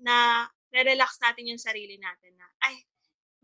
[0.00, 0.16] na,
[0.72, 2.84] relax natin yung sarili natin na, ay,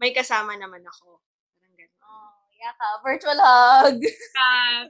[0.01, 1.20] may kasama naman ako.
[1.57, 2.01] Parang ganun.
[2.05, 2.88] Oh, yaka.
[3.05, 3.99] Virtual hug.
[4.01, 4.88] Uh,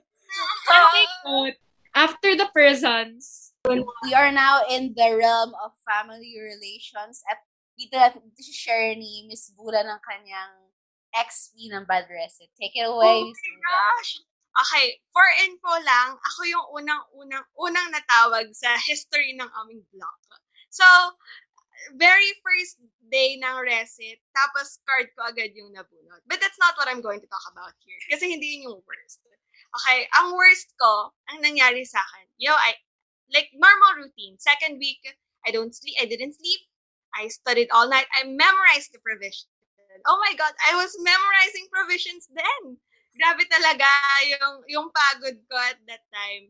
[1.26, 1.58] note,
[1.94, 7.38] after the prisons, We are now in the realm of family relations at
[7.78, 10.50] dito natin share ni Miss Bula ng kanyang
[11.12, 12.48] XP ng Bad Reset.
[12.56, 14.24] Take it away, Oh my gosh!
[14.52, 20.20] Okay, for info lang, ako yung unang-unang unang natawag sa history ng aming block.
[20.68, 20.84] So,
[21.96, 26.20] very first day ng recit, tapos card ko agad yung nabunot.
[26.28, 28.00] But that's not what I'm going to talk about here.
[28.12, 29.24] Kasi hindi yun yung worst.
[29.72, 32.76] Okay, ang worst ko, ang nangyari sa akin, yo, I,
[33.32, 34.36] like, normal routine.
[34.36, 35.00] Second week,
[35.48, 36.68] I don't sleep, I didn't sleep.
[37.12, 38.08] I studied all night.
[38.16, 39.51] I memorized the provision.
[40.06, 42.78] Oh my God, I was memorizing provisions then.
[43.12, 43.86] Grabe talaga
[44.24, 46.48] yung, yung pagod ko at that time.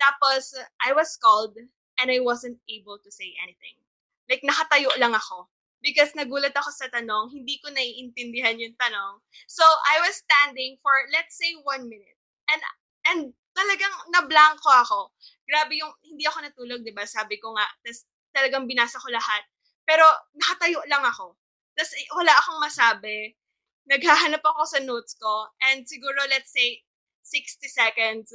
[0.00, 1.54] Tapos, I was called
[2.00, 3.78] and I wasn't able to say anything.
[4.26, 5.46] Like, nakatayo lang ako.
[5.80, 9.22] Because nagulat ako sa tanong, hindi ko naiintindihan yung tanong.
[9.48, 12.18] So, I was standing for, let's say, one minute.
[12.52, 12.60] And,
[13.08, 13.20] and
[13.56, 15.00] talagang nablangko ako.
[15.48, 17.08] Grabe yung, hindi ako natulog, di ba?
[17.08, 19.42] Sabi ko nga, tas talagang binasa ko lahat.
[19.88, 20.04] Pero,
[20.36, 21.36] nakatayo lang ako.
[21.80, 23.32] Tapos, eh, wala akong masabi.
[23.88, 25.48] Naghahanap ako sa notes ko.
[25.64, 26.84] And siguro, let's say,
[27.24, 28.28] 60 seconds,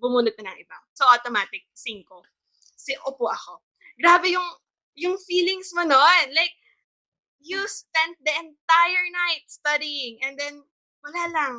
[0.00, 0.80] bumunot na ng iba.
[0.96, 2.24] So, automatic, 5.
[2.56, 3.60] Si, upo ako.
[4.00, 4.48] Grabe yung,
[4.96, 6.26] yung feelings mo noon.
[6.32, 6.56] Like,
[7.44, 10.64] you spent the entire night studying and then,
[11.04, 11.54] wala lang.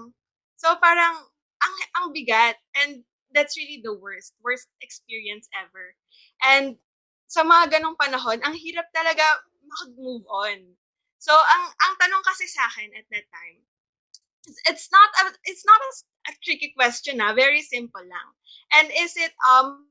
[0.57, 1.21] So, parang,
[1.61, 2.57] ang, ang bigat.
[2.81, 5.93] And that's really the worst, worst experience ever.
[6.41, 6.81] And
[7.29, 9.21] sa mga ganong panahon, ang hirap talaga
[9.69, 10.73] mag-move on.
[11.25, 13.65] So, ang ang tanong kasi sa akin at that time,
[14.69, 15.91] it's, not a, it's not a,
[16.29, 18.29] a tricky question na, very simple lang.
[18.69, 19.89] And is it um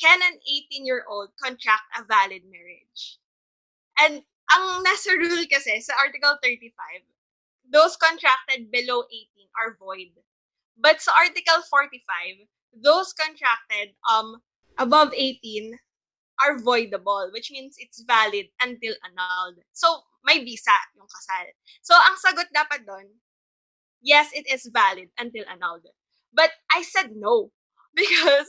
[0.00, 3.20] can an 18-year-old contract a valid marriage?
[4.00, 6.72] And ang nasa rule kasi sa Article 35,
[7.68, 9.28] those contracted below 18
[9.60, 10.16] are void.
[10.80, 12.48] But sa Article 45,
[12.80, 14.40] those contracted um
[14.80, 15.76] above 18
[16.40, 19.60] are voidable, which means it's valid until annulled.
[19.72, 21.46] So, may visa yung kasal.
[21.82, 23.10] So, ang sagot dapat doon,
[24.00, 25.86] yes, it is valid until annulled.
[26.32, 27.52] But I said no.
[27.92, 28.48] Because,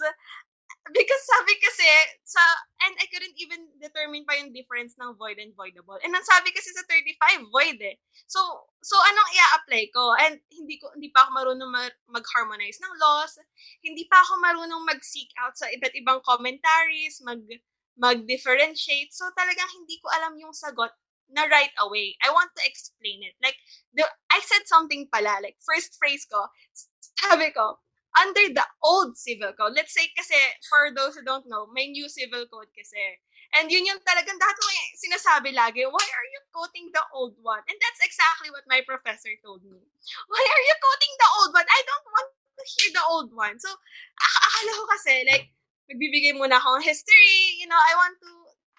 [0.96, 1.84] because sabi kasi,
[2.24, 2.40] sa,
[2.88, 6.00] and I couldn't even determine pa yung difference ng void and voidable.
[6.00, 8.00] And ang sabi kasi sa 35, void eh.
[8.24, 8.40] So,
[8.80, 10.16] so anong i-apply ko?
[10.16, 13.36] And hindi ko, hindi pa ako marunong mag- mag-harmonize ng laws.
[13.84, 17.44] Hindi pa ako marunong mag-seek out sa iba't ibang commentaries, mag,
[17.98, 19.14] mag-differentiate.
[19.14, 20.92] So, talagang hindi ko alam yung sagot
[21.34, 22.18] na right away.
[22.22, 23.34] I want to explain it.
[23.42, 23.58] Like,
[23.94, 26.50] the, I said something pala, like, first phrase ko,
[27.22, 27.80] sabi ko,
[28.14, 29.74] under the old civil code.
[29.74, 30.38] Let's say kasi,
[30.70, 33.18] for those who don't know, may new civil code kasi.
[33.54, 37.62] And yun yung talagang mo yung sinasabi lagi, why are you quoting the old one?
[37.70, 39.78] And that's exactly what my professor told me.
[40.32, 41.68] Why are you quoting the old one?
[41.70, 43.56] I don't want to hear the old one.
[43.62, 45.54] So, ak- akala ko kasi, like,
[45.90, 48.32] magbibigay muna akong history, you know, I want to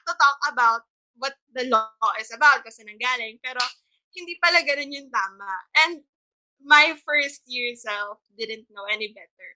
[0.09, 0.83] to talk about
[1.17, 1.89] what the law
[2.21, 3.41] is about kasi nanggaling.
[3.41, 3.61] Pero,
[4.15, 5.53] hindi pala ganun yung tama.
[5.87, 6.03] And
[6.63, 9.49] my first year self didn't know any better.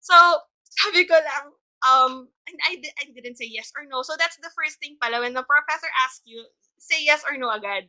[0.00, 0.14] So,
[0.78, 1.44] sabi ko lang,
[1.86, 2.12] um,
[2.48, 4.02] and I, di- I didn't say yes or no.
[4.02, 5.20] So that's the first thing pala.
[5.22, 6.44] When the professor asks you,
[6.78, 7.86] say yes or no agad.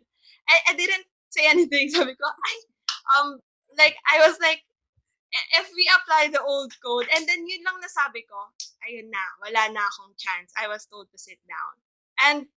[0.50, 1.90] I, I didn't say anything.
[1.94, 2.54] Sabi ko, I,
[3.18, 3.40] um,
[3.78, 4.69] like, I was like, "I-
[5.32, 8.50] if we apply the old code, and then yun lang nasabi ko,
[8.86, 10.50] ayun na, wala na akong chance.
[10.58, 11.74] I was told to sit down.
[12.20, 12.50] And,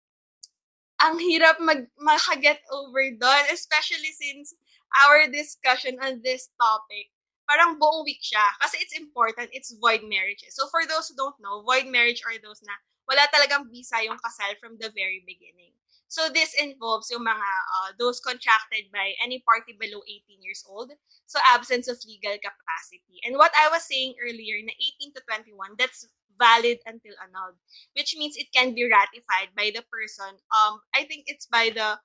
[1.03, 4.55] ang hirap mag, makaget over doon, especially since
[5.03, 7.11] our discussion on this topic,
[7.43, 8.55] parang buong week siya.
[8.63, 10.55] Kasi it's important, it's void marriages.
[10.55, 12.79] So for those who don't know, void marriage are those na
[13.11, 15.75] wala talagang visa yung kasal from the very beginning.
[16.13, 20.93] So this involves yung mga uh, those contracted by any party below 18 years old.
[21.25, 23.17] So absence of legal capacity.
[23.25, 24.77] And what I was saying earlier na
[25.09, 26.05] 18 to 21, that's
[26.37, 27.57] valid until annulled,
[27.97, 30.37] which means it can be ratified by the person.
[30.53, 31.97] Um, I think it's by the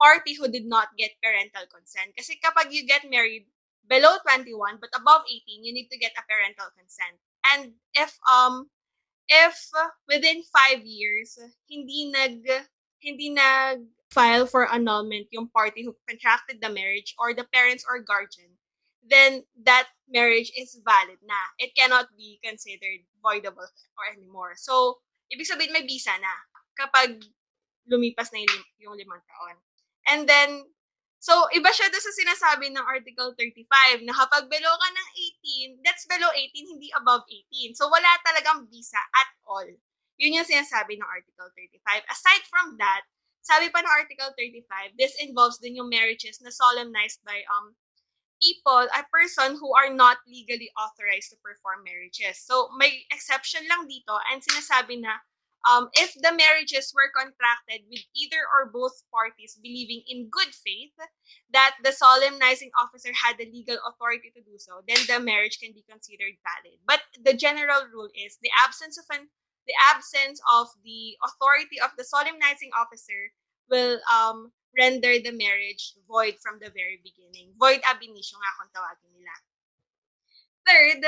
[0.00, 2.16] party who did not get parental consent.
[2.16, 3.44] Kasi kapag you get married
[3.84, 7.20] below 21 but above 18, you need to get a parental consent.
[7.44, 8.72] And if um
[9.28, 9.68] if
[10.08, 11.36] within five years
[11.68, 12.40] hindi nag
[13.00, 18.02] hindi nag file for annulment yung party who contracted the marriage or the parents or
[18.02, 18.50] guardian,
[19.06, 21.38] then that marriage is valid na.
[21.58, 24.58] It cannot be considered voidable or anymore.
[24.58, 24.98] So,
[25.30, 26.32] ibig sabihin may visa na
[26.74, 27.22] kapag
[27.86, 29.56] lumipas na yung, yung limang taon.
[30.10, 30.66] And then,
[31.22, 35.08] so iba siya doon sa sinasabi ng Article 35 na kapag below ka ng
[35.78, 37.78] 18, that's below 18, hindi above 18.
[37.78, 39.70] So wala talagang visa at all.
[40.20, 41.80] Yun yung sinasabi ng Article 35.
[42.12, 43.08] Aside from that,
[43.40, 47.72] sabi pa ng Article 35, this involves din yung marriages na solemnized by um
[48.40, 52.40] people, a person who are not legally authorized to perform marriages.
[52.40, 55.20] So may exception lang dito and sinasabi na
[55.68, 60.96] um, if the marriages were contracted with either or both parties believing in good faith
[61.52, 65.76] that the solemnizing officer had the legal authority to do so, then the marriage can
[65.76, 66.80] be considered valid.
[66.88, 69.28] But the general rule is the absence of an
[69.66, 73.32] the absence of the authority of the solemnizing officer
[73.68, 77.54] will um, render the marriage void from the very beginning.
[77.58, 79.34] Void ab initio nga kung tawagin nila.
[80.66, 81.00] Third,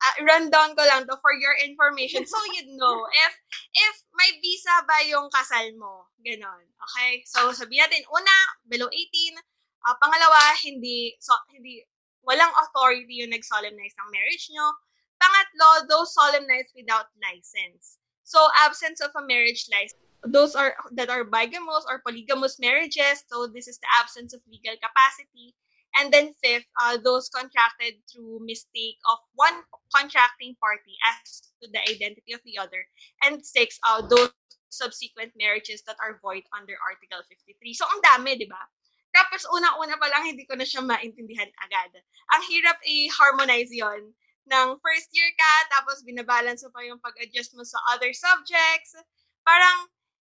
[0.00, 3.32] uh, rundown ko lang to for your information so you'd know if
[3.74, 6.08] if may visa ba yung kasal mo.
[6.20, 6.64] Ganon.
[6.90, 7.24] Okay?
[7.28, 8.36] So, sabihin natin, una,
[8.66, 9.38] below 18.
[9.80, 11.80] Uh, pangalawa, hindi, so, hindi,
[12.20, 14.76] walang authority yung nag-solemnize ng marriage nyo.
[15.20, 18.00] Pangatlo, those solemnized without license.
[18.24, 20.00] So, absence of a marriage license.
[20.24, 23.24] Those are that are bigamous or polygamous marriages.
[23.28, 25.54] So, this is the absence of legal capacity.
[25.98, 31.82] And then fifth, uh, those contracted through mistake of one contracting party as to the
[31.82, 32.86] identity of the other.
[33.26, 34.30] And six, uh, those
[34.70, 37.74] subsequent marriages that are void under Article 53.
[37.74, 38.62] So, ang dami, di ba?
[39.10, 41.98] Tapos, una-una pa lang, hindi ko na siya maintindihan agad.
[42.38, 44.14] Ang hirap i-harmonize yon
[44.50, 48.98] ng first year ka, tapos binabalance mo pa yung pag-adjust mo sa other subjects.
[49.46, 49.86] Parang,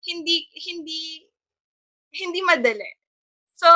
[0.09, 1.29] hindi, hindi,
[2.17, 2.89] hindi madali.
[3.57, 3.69] So,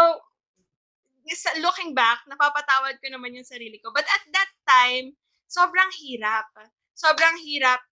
[1.61, 3.93] looking back, napapatawad ko naman yung sarili ko.
[3.93, 5.13] But at that time,
[5.47, 6.49] sobrang hirap.
[6.97, 7.85] Sobrang hirap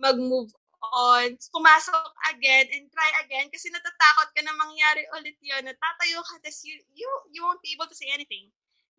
[0.00, 0.48] mag-move
[0.80, 6.40] on, pumasok again and try again kasi natatakot ka na mangyari ulit yun, natatayo ka,
[6.40, 8.48] tapos you, you, you won't be able to say anything.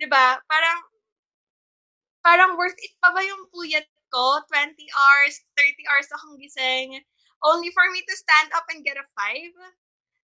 [0.06, 0.78] ba Parang,
[2.22, 4.44] parang worth it pa ba yung puyat ko?
[4.50, 7.00] 20 hours, 30 hours akong gising,
[7.42, 9.52] only for me to stand up and get a 5?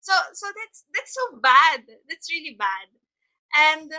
[0.03, 1.81] So, so that's, that's so bad.
[2.05, 2.87] That's really bad.
[3.55, 3.89] And,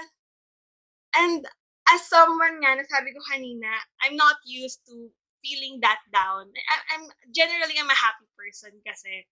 [1.16, 1.42] and
[1.90, 3.70] as someone nga, nasabi ko kanina,
[4.04, 5.10] I'm not used to
[5.42, 6.50] feeling that down.
[6.50, 9.26] I, I'm, generally, I'm a happy person kasi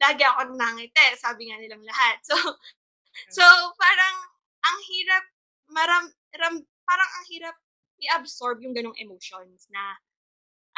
[0.00, 2.20] lagi ako nangiti, sabi nga nilang lahat.
[2.30, 3.44] So, so
[3.74, 4.16] parang,
[4.64, 5.24] ang hirap,
[5.66, 6.04] maram,
[6.38, 6.56] ram,
[6.86, 7.56] parang ang hirap
[8.00, 9.96] i-absorb yung ganong emotions na,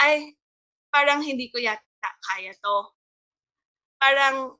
[0.03, 0.35] ay,
[0.93, 2.79] parang hindi ko yata kaya to.
[4.03, 4.59] Parang,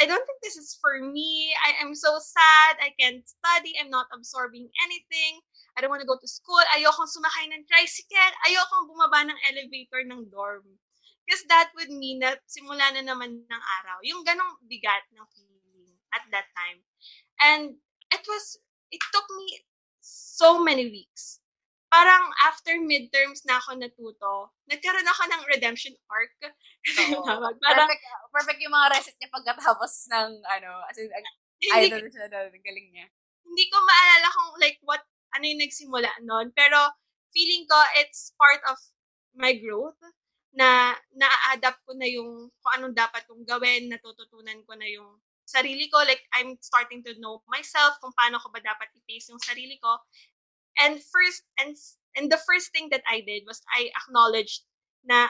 [0.00, 1.52] I don't think this is for me.
[1.66, 2.80] I am so sad.
[2.80, 3.74] I can't study.
[3.76, 5.40] I'm not absorbing anything.
[5.76, 6.62] I don't want to go to school.
[6.72, 8.32] Ayokong sumakay ng tricycle.
[8.48, 10.64] Ayokong bumaba ng elevator ng dorm.
[11.26, 13.98] Because that would mean na simula na naman ng araw.
[14.04, 16.84] Yung ganong bigat ng feeling at that time.
[17.40, 17.80] And
[18.12, 18.60] it was,
[18.92, 19.64] it took me
[20.00, 21.43] so many weeks.
[21.94, 26.34] Parang after midterms na ako natuto, nagkaroon ako ng redemption arc.
[26.42, 27.22] Oo.
[27.62, 32.10] Parang, Perfect, perfect yung mga reset niya pagkatapos ng, ano, as in, ag- hindi, idol
[32.10, 33.06] siya na, galing niya.
[33.46, 35.06] hindi ko maalala kung like what
[35.38, 36.76] ano yung nagsimula noon pero
[37.30, 38.76] feeling ko it's part of
[39.38, 39.96] my growth
[40.54, 45.90] na na-adapt ko na yung kung anong dapat kong gawin, natututunan ko na yung sarili
[45.90, 45.98] ko.
[46.06, 49.98] Like, I'm starting to know myself kung paano ko ba dapat i-pace yung sarili ko.
[50.80, 51.76] And first, and,
[52.16, 54.66] and the first thing that I did was I acknowledged
[55.04, 55.28] na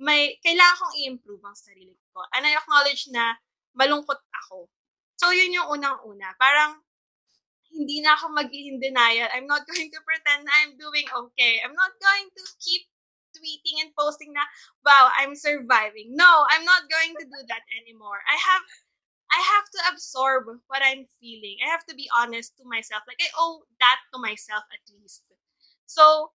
[0.00, 2.24] may, kailangan kong i-improve ang sarili ko.
[2.32, 3.36] And I acknowledge na
[3.76, 4.68] malungkot ako.
[5.20, 6.32] So, yun yung unang-una.
[6.40, 6.80] Parang,
[7.70, 9.30] hindi na ako mag denial.
[9.30, 11.62] I'm not going to pretend na I'm doing okay.
[11.62, 12.82] I'm not going to keep
[13.30, 14.42] tweeting and posting na,
[14.82, 16.18] wow, I'm surviving.
[16.18, 18.18] No, I'm not going to do that anymore.
[18.26, 18.62] I have
[19.30, 21.62] I have to absorb what I'm feeling.
[21.62, 23.06] I have to be honest to myself.
[23.06, 25.22] Like, I owe that to myself at least.
[25.86, 26.34] So,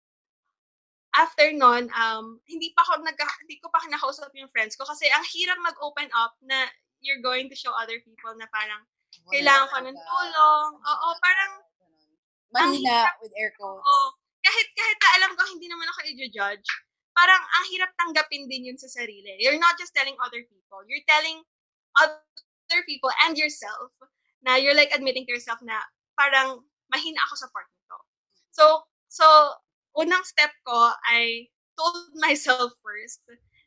[1.15, 5.07] after nun, um, hindi pa ako nag hindi ko pa kinakausap yung friends ko kasi
[5.11, 6.67] ang hirap mag-open up na
[7.03, 8.83] you're going to show other people na parang
[9.31, 10.69] kailangan ko ng tulong.
[10.79, 11.51] Oo, parang
[12.51, 13.83] Mahina with air quotes.
[13.83, 14.07] Oo.
[14.43, 16.67] Kahit, kahit na alam ko hindi naman ako i-judge,
[17.15, 19.37] parang ang hirap tanggapin din yun sa sarili.
[19.39, 20.81] You're not just telling other people.
[20.87, 21.43] You're telling
[21.95, 22.19] other
[22.87, 23.91] people and yourself
[24.41, 25.77] na you're like admitting to yourself na
[26.17, 27.97] parang mahina ako sa part nito.
[28.51, 28.65] So,
[29.07, 29.25] so,
[29.95, 31.47] unang step ko, I
[31.79, 33.23] told myself first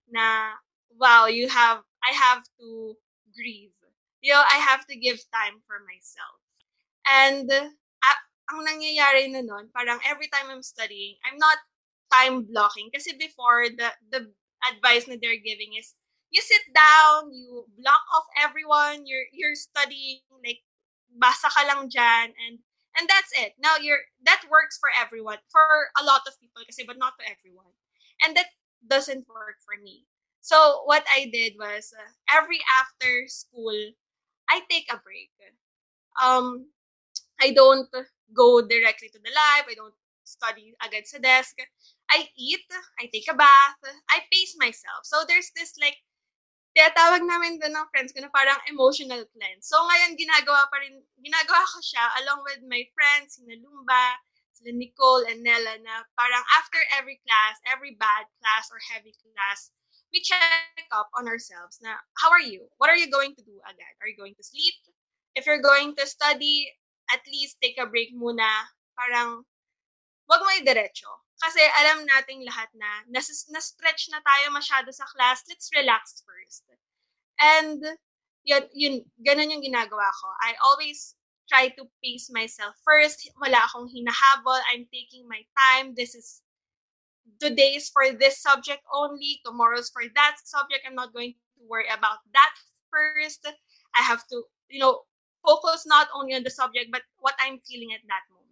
[0.08, 0.56] na,
[1.00, 2.94] wow, you have, I have to
[3.32, 3.72] grieve.
[4.20, 6.40] You know, I have to give time for myself.
[7.04, 8.20] And uh,
[8.52, 11.58] ang nangyayari na nun, parang every time I'm studying, I'm not
[12.12, 12.88] time blocking.
[12.92, 14.28] Kasi before, the, the
[14.64, 15.92] advice that they're giving is,
[16.34, 20.66] you sit down, you block off everyone, you're, you're studying, like,
[21.14, 22.58] basa ka lang dyan, and
[22.98, 23.54] and that's it.
[23.58, 27.24] Now you're that works for everyone, for a lot of people, kasi but not to
[27.26, 27.70] everyone,
[28.22, 28.50] and that
[28.82, 30.06] doesn't work for me.
[30.42, 33.94] So what I did was uh, every after school,
[34.50, 35.30] I take a break.
[36.22, 36.70] Um,
[37.40, 37.88] I don't
[38.34, 39.66] go directly to the lab.
[39.70, 41.56] I don't study agad sa desk.
[42.10, 42.66] I eat.
[43.00, 43.80] I take a bath.
[44.10, 45.04] I pace myself.
[45.04, 45.98] So there's this like
[46.74, 49.70] tawag namin doon ng friends ko na parang emotional cleanse.
[49.70, 54.18] So ngayon ginagawa pa rin, ginagawa ko siya along with my friends, sina Lumba,
[54.58, 59.70] sila Nicole and Nella na parang after every class, every bad class or heavy class,
[60.10, 62.66] we check up on ourselves na how are you?
[62.78, 63.94] What are you going to do agad?
[64.02, 64.74] Are you going to sleep?
[65.34, 66.70] If you're going to study,
[67.10, 68.70] at least take a break muna.
[68.94, 69.42] Parang
[70.30, 71.10] wag mo i-diretso.
[71.44, 76.64] Kasi alam nating lahat na nas- na-stretch na tayo masyado sa class, let's relax first.
[77.36, 77.84] And
[78.48, 80.26] yun, yun, ganun yung ginagawa ko.
[80.40, 81.12] I always
[81.44, 83.28] try to pace myself first.
[83.36, 84.56] Wala akong hinahabol.
[84.72, 85.92] I'm taking my time.
[85.92, 86.40] This is,
[87.36, 89.44] today is for this subject only.
[89.44, 90.88] Tomorrow's for that subject.
[90.88, 92.52] I'm not going to worry about that
[92.88, 93.44] first.
[93.92, 95.04] I have to, you know,
[95.44, 98.43] focus not only on the subject, but what I'm feeling at that moment.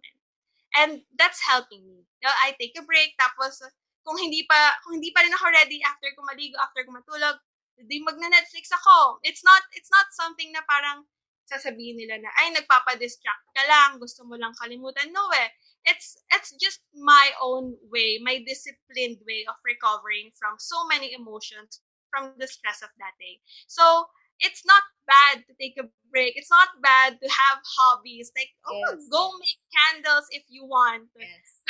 [0.73, 2.05] And that's helping me.
[2.21, 3.61] You know, I take a break, tapos
[4.03, 7.39] kung hindi pa kung hindi pa rin ako ready after ko maligo, after ko matulog,
[7.77, 9.21] di magna-Netflix ako.
[9.23, 11.07] It's not it's not something na parang
[11.47, 15.11] sasabihin nila na ay nagpapa-distract ka lang, gusto mo lang kalimutan.
[15.11, 15.51] No eh.
[15.83, 21.83] It's it's just my own way, my disciplined way of recovering from so many emotions
[22.07, 23.41] from the stress of that day.
[23.67, 24.07] So,
[24.39, 26.33] it's not bad to take a break.
[26.37, 28.31] It's not bad to have hobbies.
[28.37, 29.07] Like, oh, Yes.
[29.11, 31.09] go make candles if you want.
[31.17, 31.61] Yes.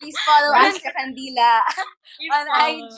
[0.00, 1.60] Please follow us, Kakandila.
[2.34, 2.96] On IG.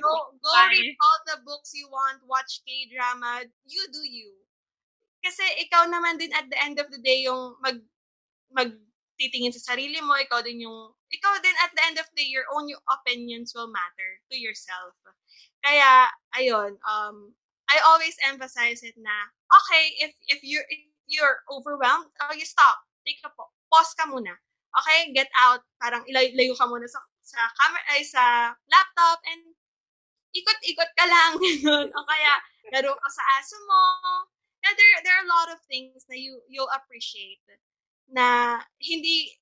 [0.00, 0.72] go go Bye.
[0.72, 2.24] read all the books you want.
[2.24, 3.44] Watch K-drama.
[3.68, 4.32] You do you.
[5.24, 7.80] Kasi ikaw naman din at the end of the day yung mag
[8.52, 12.28] magtitingin sa sarili mo, ikaw din yung ikaw din at the end of the day
[12.28, 14.92] your own opinions will matter to yourself.
[15.64, 17.32] Kaya ayun, um
[17.70, 19.14] I always emphasize it na
[19.48, 22.76] okay, if if you if you're overwhelmed, oh, you stop.
[23.04, 24.36] Take a pa- pause ka muna.
[24.74, 29.56] Okay, get out, parang ilay- layo ka muna sa sa camera ay sa laptop and
[30.34, 31.32] ikot-ikot ka lang
[31.96, 32.34] o kaya
[32.74, 33.82] laro ka sa aso mo.
[34.64, 37.44] Yeah, there there are a lot of things na you you'll appreciate
[38.10, 39.32] na hindi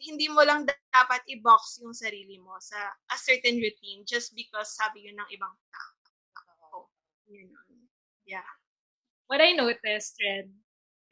[0.00, 2.80] hindi mo lang dapat i-box yung sarili mo sa
[3.12, 6.88] a certain routine just because sabi yun ng ibang tao.
[7.28, 7.52] Yun.
[8.30, 8.46] Yeah.
[9.30, 10.50] what I noticed, Ren,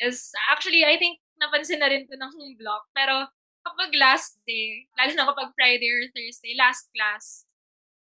[0.02, 3.30] is actually, I think, napansin na rin to ng block, pero
[3.62, 7.46] kapag last day, lalo na kapag Friday or Thursday, last class,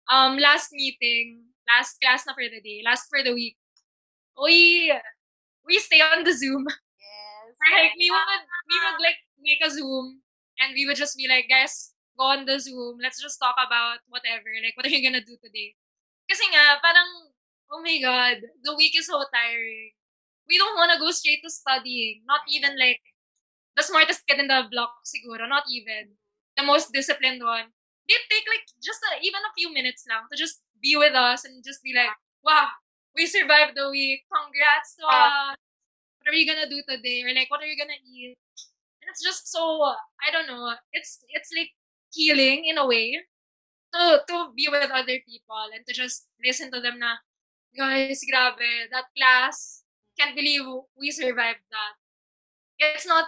[0.07, 3.59] um, last meeting, last class na for the day, last for the week,
[4.39, 4.95] we,
[5.67, 6.63] we stay on the Zoom.
[6.71, 7.59] Yes.
[7.75, 10.23] Like, we would, we would like make a Zoom,
[10.63, 13.99] and we would just be like, guys, go on the Zoom, let's just talk about
[14.07, 15.75] whatever, like, what are you gonna do today?
[16.31, 17.35] Kasi nga, parang,
[17.71, 19.93] oh my God, the week is so tiring.
[20.49, 22.23] We don't want to go straight to studying.
[22.27, 23.01] Not even like
[23.77, 25.49] the smartest kid in the block, siguro.
[25.49, 26.17] Not even
[26.57, 27.73] the most disciplined one.
[28.09, 31.45] They take like just a, even a few minutes lang to just be with us
[31.45, 32.13] and just be like,
[32.43, 32.69] wow,
[33.15, 34.25] we survived the week.
[34.33, 35.53] Congrats to Ah.
[35.53, 35.57] us.
[36.25, 37.23] What are you gonna do today?
[37.25, 38.37] Or like, what are you gonna eat?
[39.03, 39.85] And it's just so,
[40.21, 41.71] I don't know, it's, it's like
[42.13, 43.21] healing in a way
[43.95, 47.17] to, to be with other people and to just listen to them na,
[47.77, 49.83] guys, grabe, that class,
[50.19, 50.63] can't believe
[50.99, 51.95] we survived that.
[52.79, 53.27] It's not,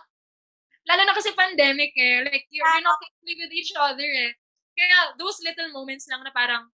[0.88, 4.32] lalo na kasi pandemic eh, like, you're, not thinking with each other eh.
[4.78, 6.70] Kaya those little moments lang na parang,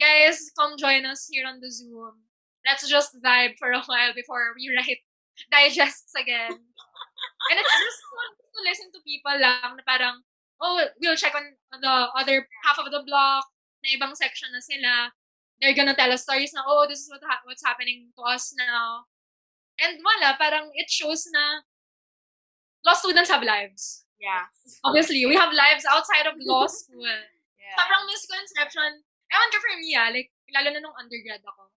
[0.00, 2.28] guys, come join us here on the Zoom.
[2.64, 5.02] Let's just vibe for a while before we write
[5.52, 6.54] digests again.
[6.54, 10.22] And it's just fun to listen to people lang na parang,
[10.62, 13.44] oh, we'll check on the other half of the block,
[13.82, 15.10] na ibang section na sila.
[15.62, 18.50] They're gonna tell us stories na, oh, this is what ha- what's happening to us
[18.58, 19.06] now.
[19.78, 21.62] And wala, parang it shows na
[22.82, 24.02] law students have lives.
[24.18, 24.50] Yeah.
[24.82, 27.06] Obviously, we have lives outside of law school.
[27.58, 27.78] Yeah.
[27.78, 29.06] Sobrang misconception.
[29.30, 31.70] Ewan ko for me ah, like, lalo na nung undergrad ako.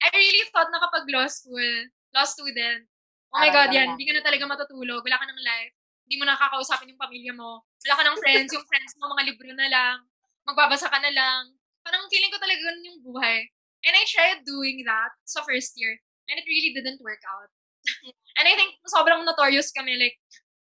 [0.00, 1.72] I really thought na kapag law school,
[2.12, 2.88] law student,
[3.32, 5.74] oh my God, yan, hindi ka na talaga matutulog, wala ka ng life,
[6.08, 9.50] hindi mo nakakausapin yung pamilya mo, wala ka ng friends, yung friends mo, mga libro
[9.52, 9.96] na lang,
[10.48, 11.52] magbabasa ka na lang.
[11.90, 13.50] Parang feeling ko talaga ganun yung buhay.
[13.82, 15.98] And I tried doing that sa first year,
[16.30, 17.50] and it really didn't work out.
[18.38, 20.14] and I think sobrang notorious kami, like,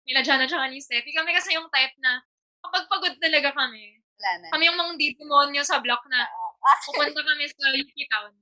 [0.09, 1.13] nila Jana tsaka ni Steffi.
[1.13, 2.26] Kami kasi yung type na,
[2.65, 4.47] kapag pagod talaga kami, Wala na.
[4.49, 6.26] kami yung mga demonyo sa block na
[6.89, 8.34] pupunta kami sa UP Town.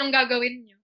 [0.00, 0.80] Anong gagawin nyo?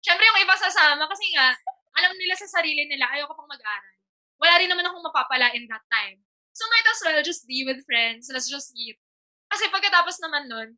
[0.00, 1.52] Siyempre, yung iba sasama kasi nga,
[1.98, 3.96] alam nila sa sarili nila, ayaw ko pang mag-aral.
[4.38, 6.22] Wala rin naman akong mapapala in that time.
[6.54, 8.30] So, might as well just be with friends.
[8.30, 8.98] Let's just eat.
[9.48, 10.68] Kasi pagkatapos naman nun,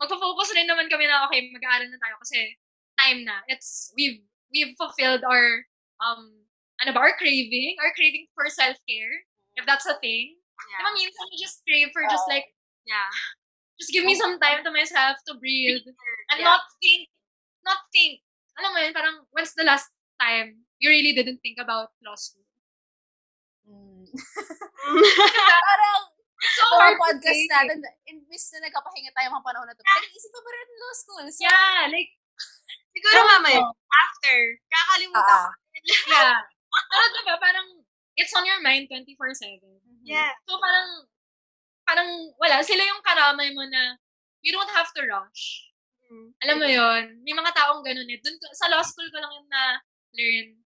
[0.00, 2.56] magpo-focus rin naman kami na, okay, mag-aaral na tayo kasi
[2.96, 3.42] time na.
[3.50, 5.66] It's, we've, we've fulfilled our,
[6.00, 6.46] um,
[6.80, 9.14] ano ba, our craving, our craving for self-care,
[9.60, 10.40] if that's a thing.
[10.60, 10.92] Yeah.
[10.92, 12.52] minsan you just crave for just like,
[12.84, 13.08] Yeah.
[13.80, 15.84] just give me some time to myself to breathe
[16.32, 16.52] and Yeah.
[16.52, 17.08] not think,
[17.64, 18.20] not think.
[18.60, 19.88] Alam mo yun, parang when's the last
[20.20, 22.44] time you really didn't think about law school?
[23.64, 24.04] Mm.
[25.64, 26.00] Parang,
[26.40, 27.78] So hard podcast natin,
[28.08, 31.26] imbis na nagkapahinga tayo mga panahon na to, pinag-iisip pa ba rin law school?
[31.28, 32.10] So, Yeah, like,
[32.90, 33.60] Siguro mamaya,
[34.02, 34.36] after,
[34.66, 36.10] kakalimutan Ah, ko.
[36.10, 36.40] yeah.
[36.90, 37.68] Pero diba, parang,
[38.16, 39.60] it's on your mind 24-7.
[40.02, 40.32] Yeah.
[40.48, 40.88] So parang,
[41.84, 42.08] parang,
[42.40, 44.00] wala, sila yung karamay mo na,
[44.40, 45.70] you don't have to rush.
[46.10, 46.28] Mm.
[46.42, 48.18] Alam mo yon may mga taong ganun eh.
[48.18, 50.58] Dun, sa law school ko lang yung na-learn.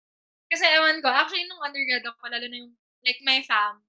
[0.49, 2.72] Kasi ewan ko, actually nung undergrad ako, lalo na yung,
[3.05, 3.85] like my fam,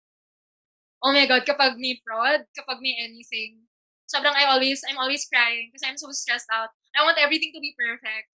[1.03, 3.65] oh my God, kapag may fraud, kapag may anything,
[4.05, 6.69] sobrang I always, I'm always crying kasi I'm so stressed out.
[6.95, 8.31] I want everything to be perfect.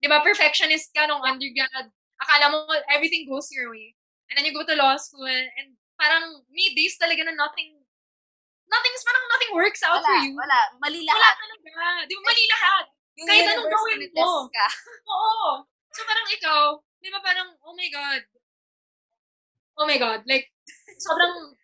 [0.00, 1.92] Di ba, perfectionist ka nung undergrad.
[2.20, 3.92] Akala mo everything goes your way.
[4.30, 7.76] And then you go to law school and parang may days talaga na nothing,
[8.68, 10.32] nothing's parang nothing works out wala, for you.
[10.34, 10.60] wala.
[10.80, 11.34] Mali Wala lahat.
[11.36, 11.70] talaga.
[12.08, 12.84] Di ba, mali lahat.
[13.14, 14.30] Yung Kahit anong gawin mo.
[14.50, 14.66] Ka.
[15.14, 15.50] Oo.
[15.94, 16.60] So parang ikaw,
[16.98, 18.22] di ba parang, oh my God.
[19.78, 20.20] Oh my God.
[20.26, 20.50] Like,
[21.04, 21.54] sobrang,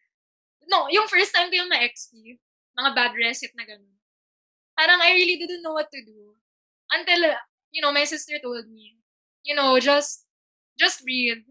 [0.68, 2.36] no, yung first time ko yung na-XP,
[2.76, 3.96] mga bad recit na ganun.
[4.76, 6.36] Parang I really didn't know what to do.
[6.90, 7.36] Until,
[7.70, 8.98] you know, my sister told me,
[9.44, 10.26] you know, just,
[10.78, 11.44] just breathe.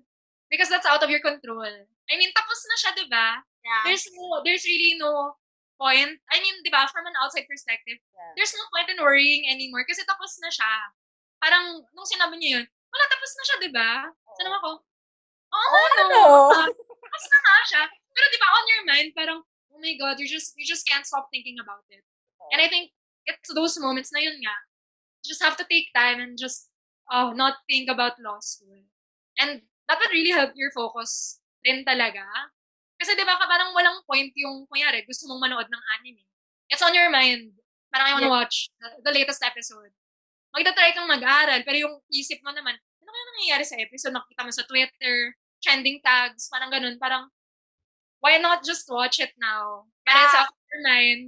[0.50, 1.62] Because that's out of your control.
[2.10, 3.46] I mean, tapos na siya, di ba?
[3.62, 3.84] Yeah.
[3.86, 5.38] There's no, there's really no
[5.78, 6.18] point.
[6.34, 8.34] I mean, di ba, from an outside perspective, Yeah.
[8.36, 10.92] there's no point in worrying anymore kasi tapos na siya.
[11.40, 13.90] Parang, nung sinabi niya yun, wala, tapos na siya, di ba?
[14.42, 14.72] Naman ako,
[15.50, 16.06] oo nga, no.
[16.10, 16.24] ano?
[16.52, 16.68] Ah,
[17.10, 17.84] Tapos na nga siya.
[17.90, 19.40] Pero di ba, on your mind, parang,
[19.74, 22.06] oh my God, you just, you just can't stop thinking about it.
[22.54, 22.94] And I think,
[23.26, 24.56] it's those moments na yun nga,
[25.22, 26.70] you just have to take time and just,
[27.10, 28.86] oh, not think about law school.
[29.38, 32.26] And that would really help your focus rin talaga.
[33.00, 36.26] Kasi di ba, ka- parang walang point yung, kunyari, gusto mong manood ng anime.
[36.70, 37.58] It's on your mind.
[37.90, 39.94] Parang I wanna watch the, the latest episode.
[40.54, 44.14] Magta-try kang mag-aral, pero yung isip mo naman, ano kaya nangyayari sa episode?
[44.14, 47.00] Nakita mo sa Twitter, trending tags, parang ganun.
[47.00, 47.30] Parang,
[48.20, 49.88] why not just watch it now?
[50.08, 50.44] Para Yeah.
[50.48, 51.22] of your mind.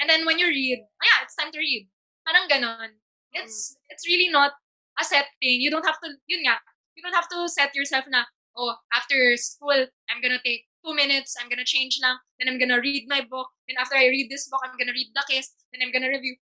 [0.00, 1.88] And then when you read, oh yeah, it's time to read.
[2.28, 3.00] Parang ganun.
[3.32, 4.52] It's, it's really not
[5.00, 5.60] a set thing.
[5.60, 6.56] You don't have to, yun nga,
[6.96, 8.24] you don't have to set yourself na,
[8.56, 12.80] oh, after school, I'm gonna take two minutes, I'm gonna change lang, then I'm gonna
[12.80, 15.84] read my book, then after I read this book, I'm gonna read the case, then
[15.84, 16.36] I'm gonna review.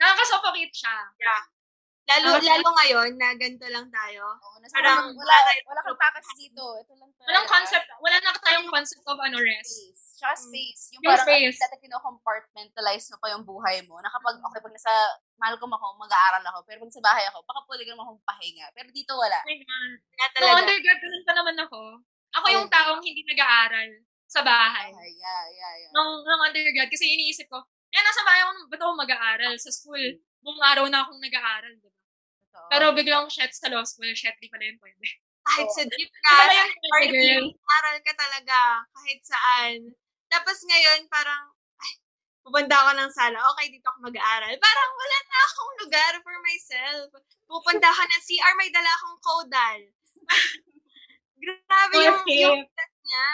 [0.00, 0.96] Nakakasuffocate siya.
[2.04, 2.44] Lalo, Okay.
[2.46, 4.28] lalo ngayon na ganito lang tayo.
[4.28, 5.34] Oo, nasa Parang wala,
[5.64, 6.60] wala kang takas dito.
[6.76, 7.28] Ito lang talaga.
[7.32, 9.72] Walang concept, wala na tayong concept of ano, rest.
[9.72, 10.02] Space.
[10.14, 10.82] Tsaka space.
[10.92, 11.56] Yung, Yung parang space.
[11.58, 13.96] dati kino-compartmentalize mo pa yung buhay mo.
[13.98, 14.92] Na kapag, okay, pag nasa
[15.40, 16.58] Malcolm ako, mag-aaral ako.
[16.68, 18.66] Pero pag sa bahay ako, baka pwede ka naman akong pahinga.
[18.70, 19.38] Pero dito wala.
[19.40, 19.92] Oh my God.
[20.12, 20.54] Na No, talaga.
[20.60, 21.80] undergrad ganun pa naman ako.
[22.34, 23.90] Ako yung taong hindi nag-aaral
[24.26, 24.90] sa bahay.
[24.92, 25.90] Ay, yeah, yeah, yeah.
[25.94, 30.02] Nung, nung undergrad, kasi iniisip ko, eh, nasa bahay ako, ba't ako mag-aaral sa school?
[30.42, 31.93] Buong araw na akong nag-aaral, di ba?
[32.54, 32.70] Totoo.
[32.70, 35.02] Pero biglang shit sa law school, shit, di pala yun pwede.
[35.42, 35.74] Kahit Oo.
[35.74, 36.34] sa jeep Di ka,
[37.10, 37.50] girl.
[37.50, 38.60] aral ka talaga,
[38.94, 39.76] kahit saan.
[40.30, 41.50] Tapos ngayon, parang,
[41.82, 41.92] ay,
[42.40, 44.54] pupunta ako ng sala, okay, dito ako mag-aaral.
[44.56, 47.08] Parang wala na akong lugar for myself.
[47.44, 49.80] Pupunta ka ng CR, may dala akong caudal.
[51.42, 52.40] Grabe yung, Okay.
[52.40, 52.60] yung
[53.04, 53.30] niya.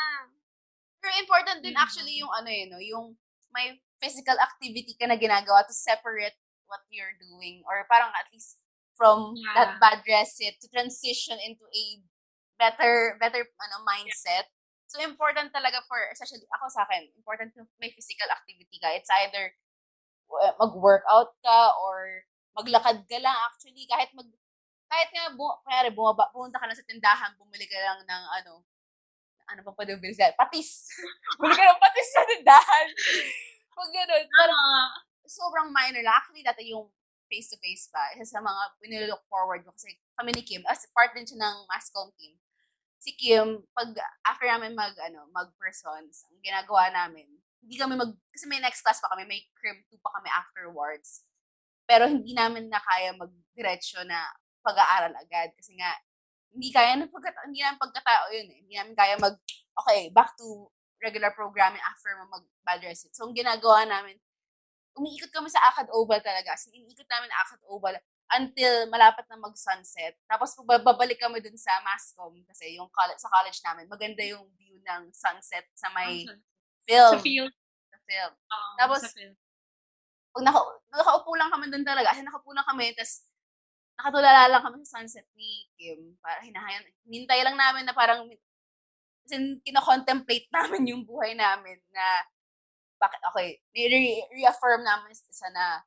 [1.00, 1.82] Pero important din Mm.
[1.84, 2.80] actually yung ano yun, no?
[2.82, 3.06] yung
[3.54, 6.36] may physical activity ka na ginagawa to separate
[6.68, 8.59] what you're doing or parang at least
[9.00, 9.56] from Yeah.
[9.56, 11.84] that bad resit to transition into a
[12.60, 14.52] better better ano mindset.
[14.92, 18.92] So important talaga for especially ako sa akin, important yung may physical activity ka.
[18.92, 19.56] It's either
[20.60, 24.28] mag-workout ka or maglakad ka lang actually kahit mag
[24.90, 28.52] kahit nga bu kaya bumaba pumunta ka lang sa tindahan, bumili ka lang ng ano
[29.50, 30.30] ano pa pwede bilhin sila?
[30.38, 30.86] Patis.
[31.42, 32.86] Bumili ka ng patis sa tindahan.
[33.74, 34.24] Pag ganun.
[34.30, 34.90] Parang Ah,
[35.26, 36.14] sobrang minor lang.
[36.22, 36.86] Actually, dati yung
[37.30, 38.02] face-to-face pa.
[38.18, 41.56] Isa sa mga pinilook forward ko kasi kami ni Kim, as part din siya ng
[41.70, 42.34] Mascom team.
[43.00, 43.94] Si Kim, pag
[44.26, 47.24] after namin mag, ano, mag-persons, ang ginagawa namin,
[47.62, 51.24] hindi kami mag, kasi may next class pa kami, may crim 2 pa kami afterwards.
[51.88, 54.20] Pero hindi namin na kaya mag-diretsyo na
[54.60, 55.94] pag-aaral agad kasi nga,
[56.50, 58.58] hindi kaya ng pagkatao, hindi namin pagkatao yun eh.
[58.66, 59.38] Hindi namin kaya mag,
[59.80, 60.68] okay, back to
[61.00, 62.84] regular programming after mo mag-bad.
[62.92, 64.20] So, ang ginagawa namin,
[65.00, 66.52] umiikot kami sa Akad Oval talaga.
[66.68, 67.96] In, iniikot namin Akad Oval
[68.36, 70.14] until malapit na mag-sunset.
[70.28, 74.78] Tapos babalik kami dun sa Mascom kasi yung college, sa college namin, maganda yung view
[74.84, 76.28] ng sunset sa may
[76.84, 77.16] film.
[77.16, 77.54] Sa field.
[77.90, 78.32] Sa film.
[78.36, 79.34] Oo, Tapos, sa field.
[80.30, 80.60] Pag naka,
[80.94, 83.26] nakaupo lang kami dun talaga, kasi nakaupo lang kami, tapos
[83.98, 86.14] nakatulala lang kami sa sunset ni Kim.
[86.22, 88.30] Para hinahayan, hinintay lang namin na parang,
[89.26, 92.04] kasi kinocontemplate namin yung buhay namin na
[93.00, 95.80] bakit, okay, re- reaffirm namin isa na,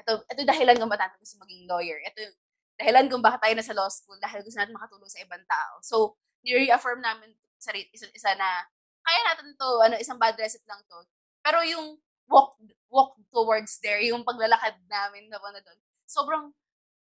[0.00, 2.00] ito, ito dahilan kung ba't natin gusto maging lawyer.
[2.08, 2.36] Ito yung
[2.80, 5.74] dahilan kung bakit tayo nasa law school, dahil gusto natin makatulong sa ibang tao.
[5.84, 8.64] So, ni-reaffirm namin sa isa, isa na,
[9.04, 10.98] kaya natin to, ano, isang bad reset lang to.
[11.44, 12.56] Pero yung walk
[12.88, 15.78] walk towards there, yung paglalakad namin na na doon,
[16.08, 16.44] sobrang,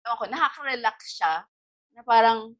[0.06, 1.44] ewan ko, nakaka-relax siya.
[1.92, 2.56] Na parang,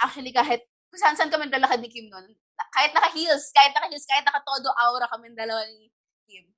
[0.00, 2.32] actually kahit, kung saan saan kami lalakad ni Kim noon,
[2.72, 5.92] kahit naka-heels, kahit naka-heels, kahit naka-todo aura kami dalawa ni
[6.24, 6.48] Kim,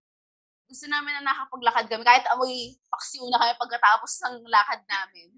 [0.70, 5.34] gusto namin na nakapaglakad kami, kahit amoy paksiw na kami pagkatapos ng lakad namin.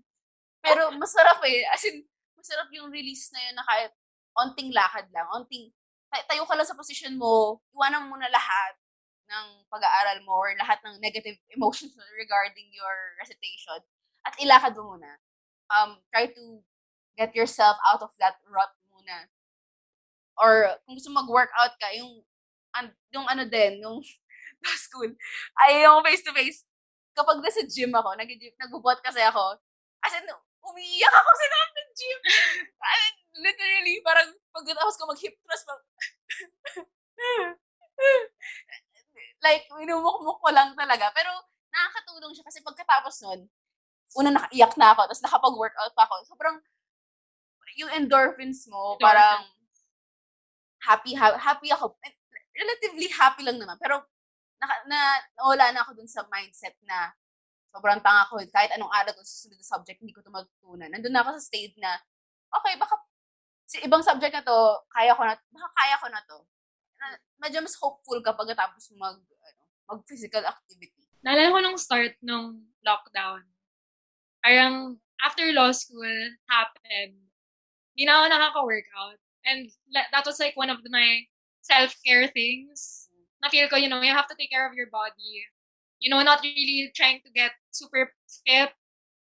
[0.60, 2.04] Pero masarap eh, as in,
[2.36, 3.92] masarap yung release na yun na kahit
[4.36, 5.72] onting lakad lang, onting,
[6.12, 8.76] tayo ka lang sa position mo, iwanan mo na lahat
[9.26, 13.80] ng pag-aaral mo or lahat ng negative emotions regarding your recitation
[14.28, 15.18] at ilakad mo muna.
[15.66, 16.62] Um, try to
[17.18, 19.26] get yourself out of that rut muna.
[20.36, 22.20] Or kung gusto mag-workout ka, yung,
[22.76, 24.00] an, yung ano din, yung
[24.84, 25.08] school,
[25.64, 26.68] ay yung face-to-face.
[27.16, 29.56] Kapag nasa gym ako, nag-gym, nag-bot kasi ako,
[30.04, 30.28] as in,
[30.66, 32.18] umiiyak ako sa loob ng gym.
[32.82, 35.88] As in, literally, parang pagkatapos ko mag-hip thrust, mag-
[39.46, 41.08] like, minumukmuk ko lang talaga.
[41.16, 41.30] Pero,
[41.72, 43.40] nakakatulong siya kasi pagkatapos nun,
[44.16, 46.14] una nakaiyak na ako, tapos nakapag-workout pa ako.
[46.28, 46.56] Sobrang,
[47.76, 49.04] yung endorphins mo, Endorphins.
[49.04, 49.40] parang,
[50.86, 51.98] happy, ha- happy ako.
[52.54, 53.76] Relatively happy lang naman.
[53.82, 54.06] Pero,
[54.62, 57.10] naka, na, nawala na ako dun sa mindset na,
[57.74, 58.40] sobrang tanga ko.
[58.48, 60.88] Kahit anong araw ko susunod na subject, hindi ko ito matutunan.
[60.88, 61.92] Nandun na ako sa state na,
[62.54, 62.96] okay, baka,
[63.66, 64.58] si ibang subject na to,
[64.88, 66.38] kaya ko na, baka kaya ko na to.
[66.96, 67.06] Na,
[67.44, 69.62] medyo mas hopeful ka pagkatapos mag, ano,
[69.92, 71.04] mag physical activity.
[71.20, 73.42] Naalala ko nung start nung lockdown.
[74.40, 76.06] Parang after law school
[76.46, 77.18] happened,
[77.92, 79.20] hindi na ako nakaka-workout.
[79.46, 81.30] And that was like one of my
[81.62, 83.08] self-care things.
[83.42, 85.46] Na feel ko, you know, you have to take care of your body.
[86.02, 88.12] You know, not really trying to get super
[88.44, 88.74] fit.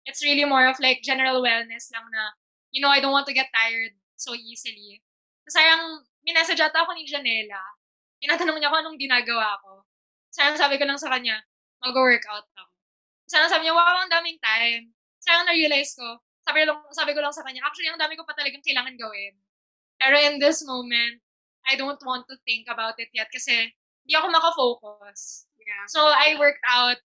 [0.08, 2.32] It's really more of like general wellness lang na,
[2.72, 5.03] you know, I don't want to get tired so easily.
[5.43, 7.60] Kasi parang, minessage ata ako ni Janela.
[8.24, 9.84] Tinatanong niya ko anong ginagawa ko.
[10.32, 11.39] Sayang sabi ko lang sa kanya,
[11.84, 12.74] mag-workout ako.
[13.28, 14.91] Sayang sabi niya, wow, ang daming time.
[15.24, 18.36] Sayang na-realize ko, sabi, lang, sabi ko lang sa kanya, actually, ang dami ko pa
[18.36, 19.36] talagang kailangan gawin.
[19.98, 21.22] Pero in this moment,
[21.68, 23.76] I don't want to think about it yet kasi
[24.08, 25.52] hindi ako makafocus.
[25.60, 25.84] Yeah.
[25.91, 27.04] So, I worked out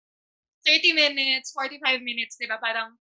[0.66, 2.58] 30 minutes, 45 minutes, di ba?
[2.58, 2.98] Parang,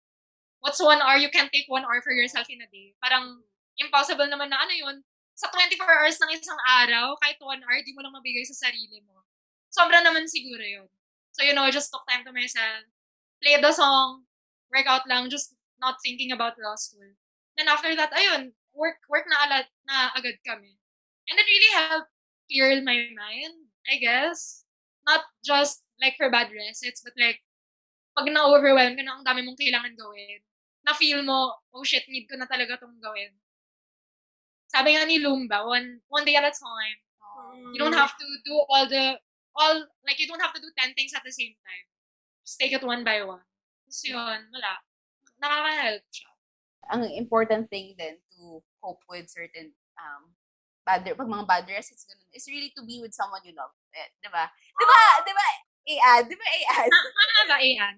[0.59, 1.15] what's one hour?
[1.15, 2.91] You can take one hour for yourself in a day.
[2.99, 3.39] Parang,
[3.79, 4.95] impossible naman na ano yun.
[5.39, 8.99] Sa 24 hours ng isang araw, kahit one hour, di mo lang mabigay sa sarili
[9.07, 9.23] mo.
[9.71, 10.91] Sobra naman siguro yun.
[11.31, 12.87] So, you know, just took time to myself.
[13.39, 14.27] Played the song,
[14.71, 17.15] workout lang, just not thinking about law school.
[17.55, 20.75] Then after that, ayun, work work na, alat, na agad kami.
[21.31, 22.11] And it really helped
[22.51, 24.67] clear my mind, I guess.
[25.07, 27.41] Not just like for bad recits, but like
[28.13, 30.39] pag na-overwhelm ka na, ang dami mong kailangan gawin.
[30.85, 33.33] Na feel mo, oh shit, need ko na talaga itong gawin.
[34.69, 36.99] Sabi nga ni Lumba, one, one day at a time.
[37.73, 39.19] You don't have to do all the,
[39.55, 39.75] all,
[40.07, 41.85] like, you don't have to do 10 things at the same time.
[42.45, 43.43] Just take it one by one.
[43.87, 44.73] Tapos yun, wala.
[45.41, 46.35] Nakaka-help siya.
[46.89, 50.35] ang important thing then to cope with certain um
[50.85, 53.73] bad pag mga bad results ganun is really to be with someone you love.
[53.95, 54.45] Eh, 'di ba?
[54.51, 55.01] 'Di ba?
[55.25, 55.45] 'Di ba?
[55.85, 56.89] Ian, 'di ba Ian?
[56.93, 57.95] Ano ba, Ian?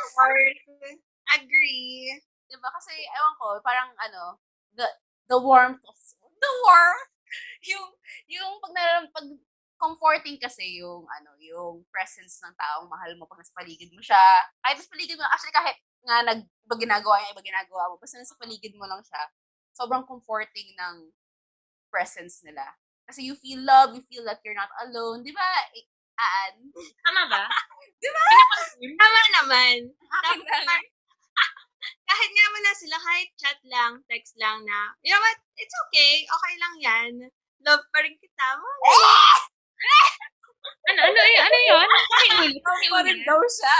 [0.00, 0.62] Of course.
[1.36, 2.08] Agree.
[2.48, 2.68] 'Di ba?
[2.72, 4.40] Kasi ewan ko, parang ano,
[4.72, 4.86] the
[5.28, 7.10] the warmth of the warmth
[7.70, 7.86] yung
[8.30, 9.26] yung pag naram pag
[9.84, 14.24] comforting kasi yung ano, yung presence ng taong mahal mo pag nasa paligid mo siya.
[14.64, 18.16] Kahit nasa paligid mo, actually kahit nga nag iba ginagawa niya, iba ginagawa mo, basta
[18.16, 19.22] nasa paligid mo lang siya,
[19.76, 21.12] sobrang comforting ng
[21.92, 22.64] presence nila.
[23.04, 25.20] Kasi you feel love, you feel that you're not alone.
[25.20, 25.44] Di ba,
[25.76, 26.70] I- Aan?
[27.02, 27.44] Tama ba?
[28.02, 28.22] Di ba?
[28.78, 29.78] Tama naman.
[29.90, 30.38] Akin.
[32.08, 36.22] Kahit nga wala sila, kahit chat lang, text lang na, you know what, it's okay,
[36.24, 37.12] okay lang yan.
[37.64, 38.46] Love pa rin kita.
[38.56, 38.76] Mga
[40.88, 41.88] Ano, ano, ano yun?
[42.12, 42.62] Pakiulit.
[42.92, 43.78] Pa rin daw siya.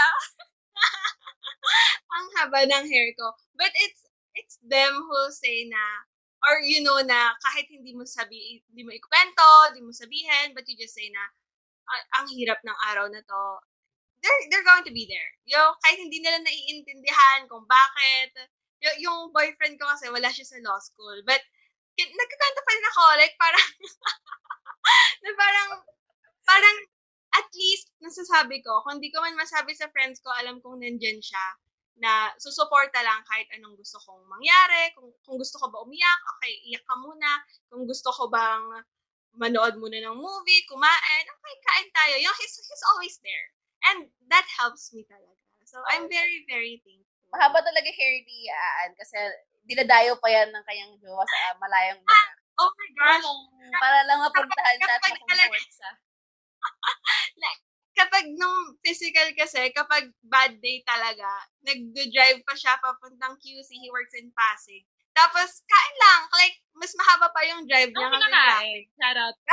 [2.15, 3.27] ang haba ng hair ko.
[3.57, 4.01] But it's
[4.35, 5.83] it's them who say na
[6.45, 10.65] or you know na kahit hindi mo sabi hindi mo ikwento, hindi mo sabihin, but
[10.67, 11.23] you just say na
[11.89, 13.43] "Ah, ang hirap ng araw na to.
[14.23, 15.31] They're they're going to be there.
[15.47, 18.31] You know, kahit hindi nila naiintindihan kung bakit.
[18.83, 21.21] Y- yung boyfriend ko kasi wala siya sa law school.
[21.25, 21.41] But
[22.03, 23.69] nagkakanta pa rin ako like parang
[25.23, 25.69] na parang
[26.45, 26.77] parang
[27.35, 31.19] at least nasasabi ko, kung di ko man masabi sa friends ko, alam kong nandyan
[31.19, 31.59] siya
[31.99, 34.91] na susuporta lang kahit anong gusto kong mangyari.
[34.95, 37.43] Kung, kung gusto ko ba umiyak, okay, iyak ka muna.
[37.67, 38.83] Kung gusto ko bang
[39.35, 42.15] manood muna ng movie, kumain, okay, kain tayo.
[42.23, 43.47] Yung, he's, he's always there.
[43.91, 45.35] And that helps me talaga.
[45.67, 47.31] So, I'm very, very thankful.
[47.35, 49.19] Mahaba talaga hair ni Aan kasi
[49.65, 52.33] dinadayo pa yan ng kanyang jowa sa malayang lugar.
[52.55, 53.25] Oh my gosh.
[53.81, 55.91] Para lang mapuntahan siya at makomfort siya.
[57.99, 64.11] Kapag nung physical kasi, kapag bad day talaga, nag-drive pa siya papuntang QC, he works
[64.19, 64.83] in Pasig.
[65.15, 66.27] Tapos, kain lang.
[66.35, 68.11] Like, mas mahaba pa yung drive niya.
[68.11, 68.83] Ano kinakain?
[68.99, 69.35] Shout out.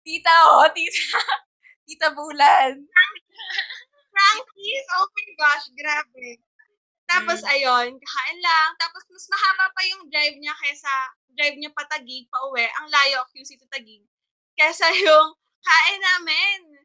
[0.00, 1.20] Tita, oh, tita.
[1.84, 2.80] Tita Bulan.
[4.20, 6.28] Frankies, oh my gosh, grabe.
[7.08, 8.68] Tapos, ayun, kakain lang.
[8.76, 10.92] Tapos, mas mahaba pa yung drive niya kesa
[11.32, 12.68] drive niya pa Tagig, pa uwi.
[12.68, 14.04] Ang layo, QC to Tagig.
[14.54, 15.32] Kesa yung
[15.64, 16.84] kain namin.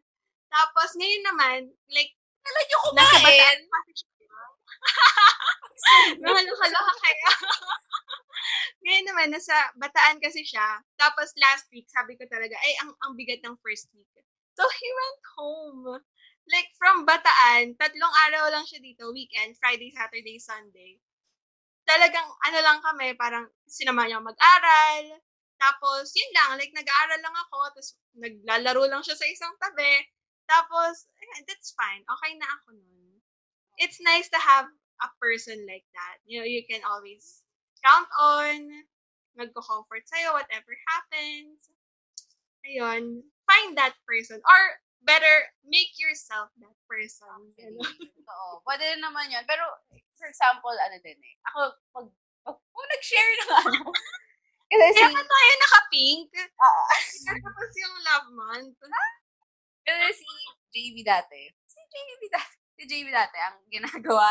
[0.49, 1.59] Tapos, ngayon naman,
[1.91, 2.15] like,
[2.45, 3.59] Kailan niyo kumain?
[6.21, 7.29] Nakaloka kayo.
[8.85, 10.77] ngayon naman, nasa bataan kasi siya.
[10.93, 14.05] Tapos, last week, sabi ko talaga, ay, ang, ang bigat ng first week.
[14.53, 15.85] So, he went home.
[16.45, 21.01] Like, from Bataan, tatlong araw lang siya dito, weekend, Friday, Saturday, Sunday.
[21.89, 25.21] Talagang, ano lang kami, parang sinama niya mag-aral.
[25.57, 30.05] Tapos, yun lang, like, nag-aaral lang ako, tapos naglalaro lang siya sa isang tabi.
[30.45, 31.09] Tapos,
[31.49, 32.05] that's fine.
[32.05, 33.17] Okay na ako nun.
[33.81, 34.69] It's nice to have
[35.01, 36.21] a person like that.
[36.29, 37.41] You know, you can always
[37.81, 38.85] count on,
[39.33, 41.73] magko-comfort sa'yo, whatever happens.
[42.69, 44.37] Ayun, find that person.
[44.45, 44.61] Or,
[45.05, 47.53] better, make yourself that person.
[47.55, 47.85] You know?
[48.25, 48.51] Oo.
[48.65, 49.45] Pwede rin naman yun.
[49.45, 49.61] Pero,
[50.17, 51.35] for example, ano din eh.
[51.47, 51.59] Ako,
[51.93, 52.07] pag,
[52.43, 53.79] pag, pag nag-share ng ano.
[54.65, 56.29] Kasi si, Kaya ka tayo naka-pink.
[56.57, 56.89] ah,
[57.37, 58.73] Tapos yung love month.
[59.85, 60.27] kasi si
[60.73, 61.53] JB dati.
[61.69, 62.55] Si JB dati.
[62.73, 64.25] Si JB dati, ang ginagawa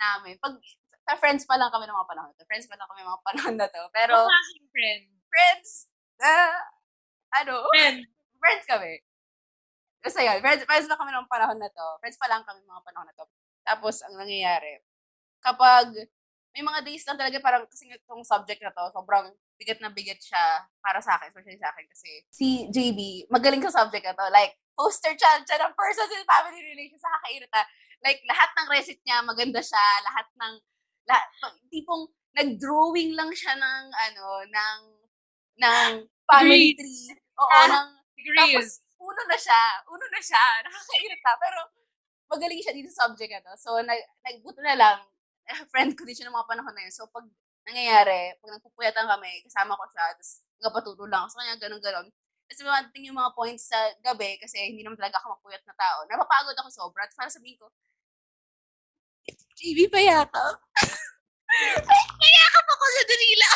[0.00, 0.40] namin.
[0.40, 0.56] Pag,
[1.04, 2.48] sa friends pa lang kami ng mga panahon na to.
[2.48, 3.82] Friends pa lang kami ng mga panahon na to.
[3.92, 4.16] Pero,
[4.72, 5.02] friend.
[5.28, 5.92] friends,
[6.24, 6.56] ah,
[7.36, 8.00] ano, Friend.
[8.40, 8.96] friends kami.
[10.04, 11.86] Basta yun, friends, friends pa kami ng panahon na to.
[12.04, 13.24] Friends pa lang kami mga panahon na to.
[13.64, 14.84] Tapos, ang nangyayari,
[15.40, 15.88] kapag
[16.52, 20.20] may mga days lang talaga parang kasi itong subject na to, sobrang bigat na bigat
[20.20, 24.28] siya para sa akin, especially sa akin kasi si JB, magaling sa subject na to.
[24.28, 27.60] Like, poster child siya ng persons in family relations sa kakairita.
[28.04, 29.82] Like, lahat ng recit niya, maganda siya.
[30.04, 30.54] Lahat ng,
[31.08, 31.26] lahat,
[31.72, 34.80] tipong, nag-drawing lang siya ng, ano, ng,
[35.64, 35.90] ng
[36.28, 37.14] family tree.
[37.40, 37.66] Oo, Ah.
[37.72, 38.83] ng, Degrees.
[39.04, 39.62] Uno na siya.
[39.92, 40.44] Uno na siya.
[40.64, 41.30] Nakakairita.
[41.36, 41.58] Pero,
[42.32, 43.52] magaling siya dito sa subject na to.
[43.60, 44.98] So, nag, nagbuto na lang.
[45.44, 46.94] Eh, friend ko din siya ng mga panahon na yun.
[46.94, 47.28] So, pag
[47.68, 52.08] nangyayari, pag nagpupuyatan kami, kasama ko siya, tapos nagpatulong lang ako sa kanya, ganun-ganun.
[52.44, 56.04] Tapos dumating yung mga points sa gabi, kasi hindi naman talaga ako mapuyat na tao.
[56.08, 57.08] Napapagod ako sobra.
[57.08, 57.72] Tapos para sabihin ko,
[59.56, 60.60] JB, payakap.
[62.20, 63.52] payakap ako sa Danila.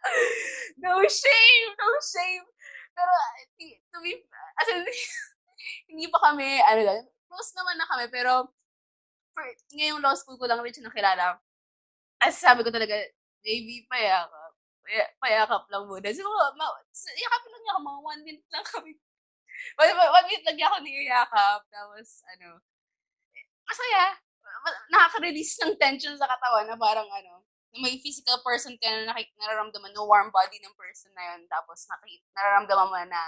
[0.84, 2.46] no shame, no shame.
[2.94, 3.12] Pero,
[3.56, 4.12] ti- to be,
[4.60, 4.84] as in,
[5.90, 7.00] hindi pa kami, ano lang,
[7.30, 8.50] close naman na kami, pero,
[9.34, 9.44] for,
[9.74, 11.38] ngayong law school ko lang rin siya nakilala.
[12.20, 12.94] As sabi ko talaga,
[13.40, 14.52] JV, payakap.
[14.84, 16.08] Paya, payakap lang muna.
[16.12, 16.26] So,
[16.56, 16.66] ma,
[17.16, 18.92] yakap lang niya ako, mga one minute lang kami.
[19.80, 21.60] One, one minute lang niya ako niyayakap.
[21.68, 22.64] Tapos, ano,
[23.68, 24.16] masaya.
[24.90, 27.44] Nakaka-release ng tension sa katawan na parang, ano,
[27.78, 31.46] may physical person ka na nakik- nararamdaman, no warm body ng person na yun.
[31.46, 33.22] Tapos, nakik- nararamdaman mo na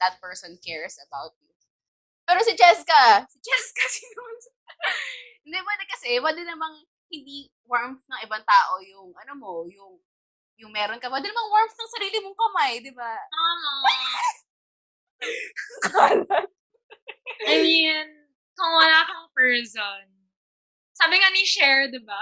[0.00, 1.52] that person cares about you.
[2.24, 4.22] Pero si Cheska, si Cheska, sino?
[5.44, 6.80] Hindi, pwede kasi, pwede namang
[7.12, 10.00] hindi warmth ng ibang tao yung, ano mo, yung,
[10.56, 11.12] yung meron ka.
[11.12, 13.12] Pwede namang warmth ng sarili mong kamay, di ba?
[15.84, 16.24] Kalat.
[17.52, 18.06] I mean,
[18.54, 20.02] kung wala kang person,
[20.94, 22.20] sabi nga ni Cher, di ba?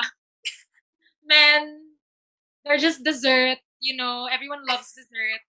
[1.31, 1.95] Men,
[2.67, 3.63] they're just dessert.
[3.79, 5.43] You know, everyone loves dessert.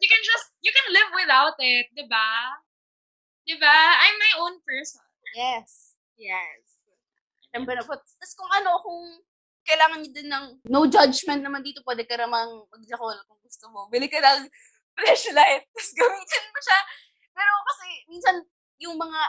[0.00, 2.56] You can just, you can live without it, di ba?
[3.44, 3.76] Di ba?
[4.00, 5.04] I'm my own person.
[5.36, 5.94] yes.
[6.16, 6.80] Yes.
[7.52, 7.96] Siyempre na po.
[7.96, 9.02] Tapos kung ano, kung
[9.64, 13.86] kailangan niyo din ng no judgment naman dito, pwede ka namang mag-jackal kung gusto mo.
[13.92, 14.48] Bili ka ng
[14.96, 16.80] flashlight, tapos gamitin mo siya.
[17.32, 18.36] Pero kasi, minsan,
[18.80, 19.20] yung mga,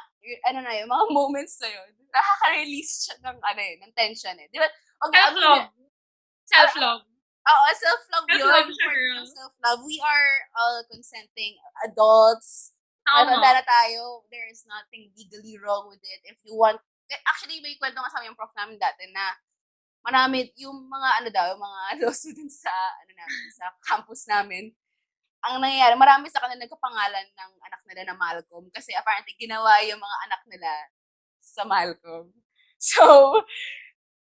[0.48, 4.48] ano na yun, mga moments na yun, nakaka-release siya ng, ano yun, ng tension eh.
[4.48, 4.68] Di ba?
[5.04, 5.68] Wag- Self-love.
[6.48, 7.04] Self-love.
[7.42, 8.40] Oo, self-love yun.
[8.40, 9.24] Self-love siya, girl.
[9.26, 9.80] Self-love.
[9.84, 12.76] We are all consenting adults.
[13.08, 13.60] Ano, Tama.
[13.60, 14.24] na tayo.
[14.30, 16.22] There is nothing legally wrong with it.
[16.28, 16.78] If you want,
[17.10, 19.36] eh, actually, may kwento nga sa yung prof namin dati na
[20.06, 24.70] marami, yung mga ano daw, yung mga law students sa, ano namin, sa campus namin,
[25.42, 29.98] ang nangyayari, marami sa kanila nagkapangalan ng anak nila na Malcolm kasi apparently ginawa yung
[29.98, 30.72] mga anak nila
[31.42, 32.30] sa Malcolm.
[32.82, 33.06] So,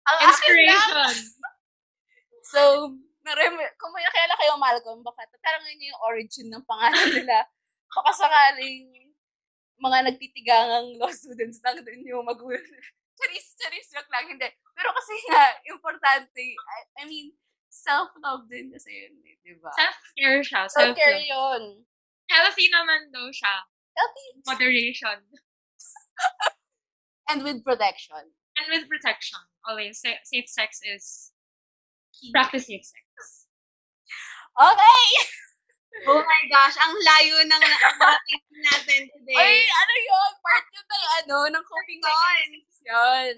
[0.05, 1.17] ang lang, Inspiration.
[2.53, 2.93] So,
[3.25, 7.41] narem- kung may nakilala kayo Malcolm, baka tatanungin niyo yung origin ng pangalan nila.
[7.89, 9.09] Baka sakaling
[9.81, 12.61] mga nagtitigangang law students lang din yung magulang.
[13.17, 14.45] charis, charis, joke lang, hindi.
[14.77, 17.33] Pero kasi nga, importante, I, I mean,
[17.71, 19.71] self-love din kasi yun, eh, di ba?
[19.71, 20.61] Self-care siya.
[20.67, 21.31] Self-care Self-love.
[21.31, 21.63] yun.
[22.27, 23.63] Healthy naman daw siya.
[23.95, 24.27] Healthy.
[24.43, 25.19] Moderation.
[27.31, 28.35] And with protection.
[28.59, 29.39] And with protection.
[29.63, 30.03] Always.
[30.03, 31.31] Sa- Safe sex is
[32.35, 33.47] practice safe sex.
[34.59, 35.03] Okay!
[36.07, 38.39] Oh my gosh, ang layo ng natin
[38.71, 39.37] natin today.
[39.37, 40.31] Ay, ano yun?
[40.39, 43.35] Part yun ng ano, ng coping mechanisms yun.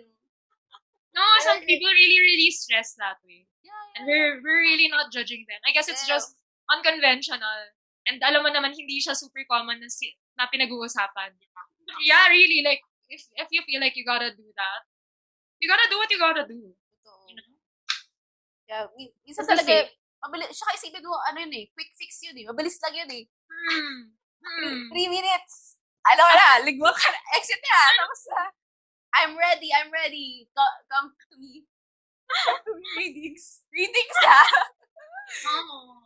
[1.17, 3.49] No, some people really, really stress that way.
[3.63, 5.59] Yeah, And we're, we're really not judging them.
[5.63, 6.19] I guess it's Yeah.
[6.19, 6.35] just
[6.67, 7.71] unconventional.
[8.03, 11.31] And alam mo naman, hindi siya super common na, si, na pinag-uusapan.
[12.03, 14.81] Yeah, really, like, if, if you feel like you gotta do that,
[15.63, 16.75] you gotta do what you gotta do.
[16.75, 17.31] Totoo.
[17.31, 17.47] You know?
[18.67, 19.87] Yeah, mi- minsan Kasi talaga,
[20.27, 23.23] mabilis, siya isipin mo, ano yun eh, quick fix yun eh, mabilis lang yun eh.
[23.47, 23.99] Hmm.
[24.43, 24.91] Hmm.
[24.91, 25.79] Three minutes.
[26.03, 28.41] Ano na, ligwa ka na, exit na, tapos na,
[29.15, 31.15] I'm ready, I'm ready, Co- come.
[31.15, 31.63] Come to me,
[32.99, 33.63] readings.
[33.73, 34.43] Readings ha!
[35.49, 35.97] Oh.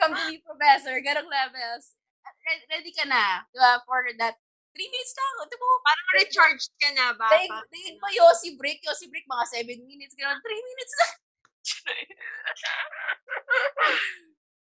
[0.00, 1.92] Come to me, professor, ganong levels.
[2.40, 4.40] Ready, ready ka na, di ba, for that,
[4.72, 7.28] three minutes lang, ito mo, Parang recharged ka na ba?
[7.28, 11.12] Daig, daig mo Yossi break, Yossi break, mga 7 minutes, gano'n, 3 minutes lang.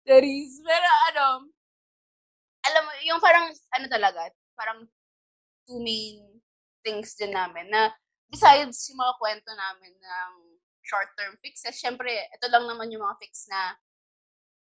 [0.08, 0.64] Charis.
[0.64, 1.52] Pero ano,
[2.72, 4.88] alam mo, yung parang, ano talaga, parang
[5.68, 6.24] two main
[6.88, 7.92] things din namin na
[8.32, 10.32] besides yung mga kwento namin ng
[10.88, 13.76] short-term fixes, syempre, ito lang naman yung mga fix na,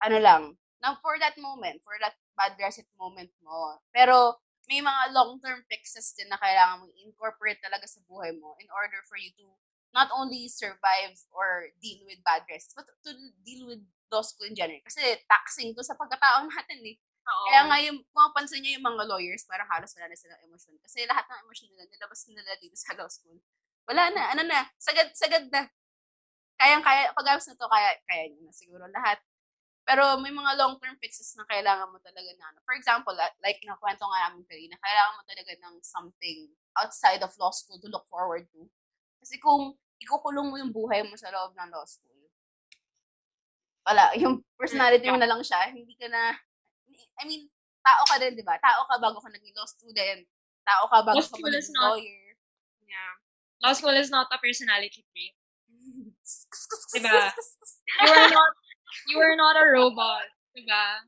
[0.06, 0.42] ano lang,
[0.78, 3.82] na for that moment, for that bad reset moment mo.
[3.90, 4.38] Pero,
[4.70, 9.02] may mga long-term fixes din na kailangan mong incorporate talaga sa buhay mo in order
[9.10, 9.46] for you to
[9.92, 13.12] not only survive or deal with bad risks, but to
[13.44, 14.80] deal with law school in general.
[14.86, 16.96] Kasi taxing to sa pagkatao natin eh.
[17.22, 17.44] Oo.
[17.50, 20.78] Kaya nga yung, kung mapansin niyo yung mga lawyers, parang halos wala na silang emosyon.
[20.80, 23.38] Kasi lahat ng emosyon nila, nilabas nila dito sa law school.
[23.86, 25.68] Wala na, ano na, sagad, sagad na.
[26.62, 29.18] Kayang-kaya, pag-ayos na to, kaya, kaya nyo na siguro lahat.
[29.82, 32.62] Pero may mga long-term fixes na kailangan mo talaga na, ano.
[32.62, 36.39] for example, like, nakwento nga namin kanina, kailangan mo talaga ng something
[36.78, 38.70] outside of law school to look forward to.
[39.18, 42.30] Kasi kung ikukulong mo yung buhay mo sa loob ng law school,
[43.82, 46.30] wala, yung personality mo na lang siya, hindi ka na,
[47.18, 47.51] I mean,
[47.82, 48.55] tao ka din, di ba?
[48.62, 50.22] Tao ka bago ka naging law student.
[50.62, 52.39] Tao ka bago Law ka maging not- lawyer.
[52.86, 53.14] Yeah.
[53.66, 55.34] Law school is not a personality trait.
[56.92, 57.32] Diba?
[58.02, 58.52] You are not,
[59.09, 60.28] you are not a robot.
[60.52, 61.06] Diba?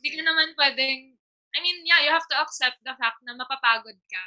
[0.00, 1.20] Hindi ka naman pwedeng,
[1.50, 4.24] I mean, yeah, you have to accept the fact na mapapagod ka.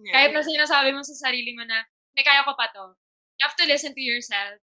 [0.00, 0.12] yeah.
[0.12, 2.96] Kahit na sinasabi mo sa sarili mo na, may kaya ko pa to.
[3.40, 4.60] You have to listen to yourself.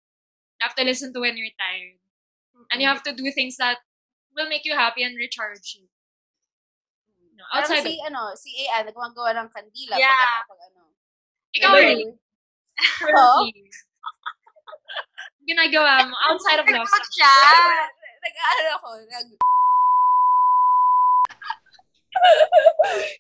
[0.58, 2.02] You have to listen to when you're tired.
[2.70, 3.78] And you have to do things that
[4.34, 5.86] will make you happy and recharge you.
[7.34, 9.98] No, Parang Outside si, ano, si Ayan, gumagawa ng kandila.
[9.98, 10.14] Yeah.
[10.46, 10.82] Pag, pag, ano.
[11.54, 12.14] Ikaw rin.
[12.98, 13.70] Currently.
[15.44, 17.34] Ginagawa mo um, outside of Los Nag-out siya.
[18.24, 19.28] Nag-ano ako, nag...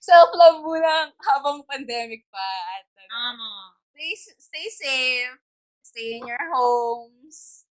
[0.00, 2.48] Self-love muna habang pandemic pa.
[2.80, 5.36] At, ano, stay, stay safe,
[5.84, 7.68] stay in your homes,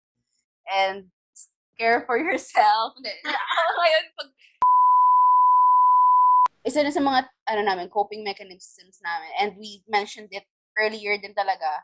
[0.70, 1.10] and
[1.80, 2.94] care for yourself.
[3.80, 4.30] Ngayon, pag
[6.64, 9.32] isa na sa mga ano namin coping mechanisms namin.
[9.40, 10.48] And we mentioned it
[10.80, 11.84] earlier din talaga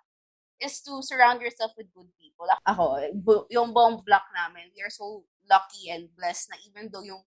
[0.59, 2.47] is to surround yourself with good people.
[2.67, 7.03] Ako, bu- yung buong block namin, we are so lucky and blessed na even though
[7.03, 7.23] yung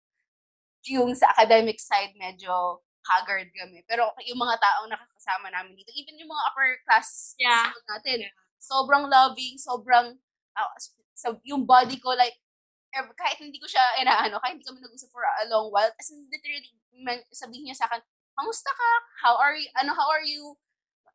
[0.87, 3.81] yung sa academic side medyo haggard kami.
[3.87, 7.71] Pero yung mga taong nakakasama namin dito, even yung mga upper class Yeah.
[7.89, 8.27] natin,
[8.59, 10.19] sobrang loving, sobrang,
[10.55, 10.69] ah,
[11.15, 12.35] so, yung body ko, like,
[12.93, 16.07] ev- kahit hindi ko siya, inaano, kahit hindi kami nag-usap for a long while, as
[16.11, 16.69] in, literally,
[17.01, 18.03] man, sabihin niya sa akin,
[18.35, 18.91] kamusta ka?
[19.23, 19.67] How are you?
[19.79, 20.55] Ano, how are you?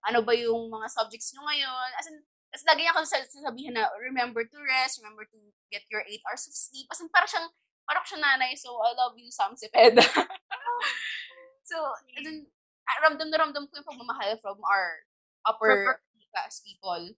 [0.05, 1.89] Ano ba yung mga subjects nyo ngayon?
[1.97, 2.17] As in,
[2.55, 5.39] as lagi niya ako sa- sasabihin na, remember to rest, remember to
[5.73, 6.87] get your 8 hours of sleep.
[6.93, 7.49] As in, parang siyang,
[7.89, 10.05] parang siyang nanay, so I love you, Sam Cepeda.
[11.69, 11.77] so,
[12.15, 12.47] as in,
[12.87, 15.03] ah, ramdam na ramdam ko yung pagmamahal from our
[15.49, 15.99] upper
[16.31, 17.17] class people.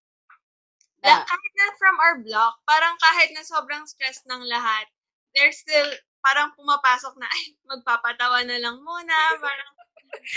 [1.05, 4.89] Na, kahit na from our block, parang kahit na sobrang stress ng lahat,
[5.37, 5.87] there's still,
[6.25, 9.17] parang pumapasok na, ay, magpapatawa na lang muna.
[9.39, 9.73] Parang,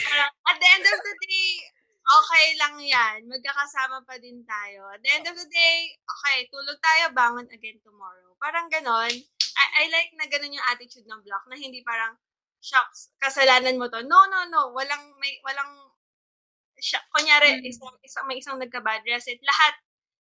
[0.06, 1.50] parang, at the end of the day,
[2.10, 3.18] okay lang yan.
[3.30, 4.90] Magkakasama pa din tayo.
[4.90, 8.34] At the end of the day, okay, tulog tayo, bangon again tomorrow.
[8.42, 9.14] Parang ganon.
[9.60, 12.18] I, I like na ganon yung attitude ng block, na hindi parang,
[12.60, 14.04] shucks, kasalanan mo to.
[14.04, 14.74] No, no, no.
[14.74, 15.92] Walang, may, walang,
[16.80, 17.68] siya, kunyari, Mm.
[17.68, 19.76] isang, isang, may isang nagka-bad resit, lahat,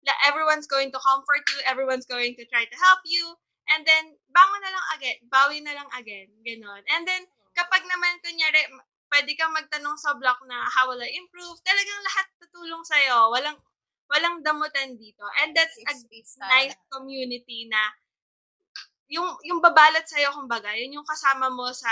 [0.06, 3.38] la, everyone's going to comfort you, everyone's going to try to help you,
[3.70, 6.82] and then, bangon na lang again, bawi na lang again, ganon.
[6.90, 8.66] And then, kapag naman, kunyari,
[9.10, 11.58] pwede kang magtanong sa block na, how will I improve?
[11.66, 13.34] Talagang lahat tutulong sa'yo.
[13.34, 13.58] Walang,
[14.10, 15.26] walang damutan dito.
[15.44, 15.94] And that's a
[16.50, 17.82] nice community na
[19.10, 21.90] yung yung babalot sa iyo kumbaga, yun yung kasama mo sa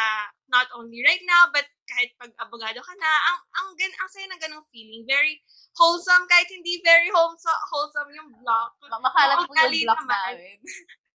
[0.53, 4.29] not only right now but kahit pag abogado ka na, ang ang gan ang saya
[4.29, 5.41] ng ganung feeling, very
[5.73, 8.77] wholesome kahit hindi very wholesome wholesome yung block.
[8.85, 10.33] Ma- Makalat po yung block naman.
[10.37, 10.57] namin.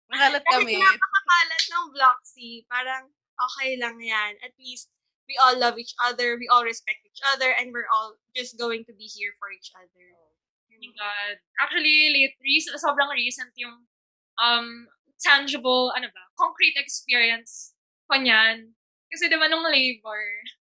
[0.10, 0.74] Makalat Kahit kami.
[0.82, 3.04] napakakalat ng block C, parang
[3.38, 4.34] okay lang yan.
[4.42, 4.90] At least
[5.32, 8.84] we all love each other, we all respect each other, and we're all just going
[8.84, 10.06] to be here for each other.
[10.20, 11.40] Oh my God.
[11.64, 13.88] Actually, late, recent, sobrang recent yung
[14.36, 14.92] um,
[15.24, 17.72] tangible, ano ba, concrete experience
[18.12, 18.76] ko niyan.
[19.08, 20.20] Kasi diba nung labor,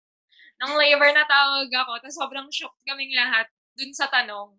[0.61, 4.53] nung labor na tawag ako, tapos sobrang shocked kaming lahat dun sa tanong.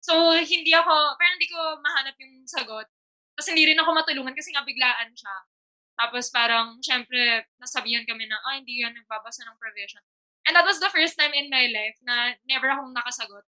[0.00, 2.86] So, hindi ako, parang hindi ko mahanap yung sagot.
[3.34, 5.34] Tapos hindi rin ako matulungan kasi nga biglaan siya.
[6.00, 10.00] Tapos parang, syempre, nasabihan kami na, ah, hindi yan nagbabasa ng provision.
[10.48, 13.44] And that was the first time in my life na never akong nakasagot.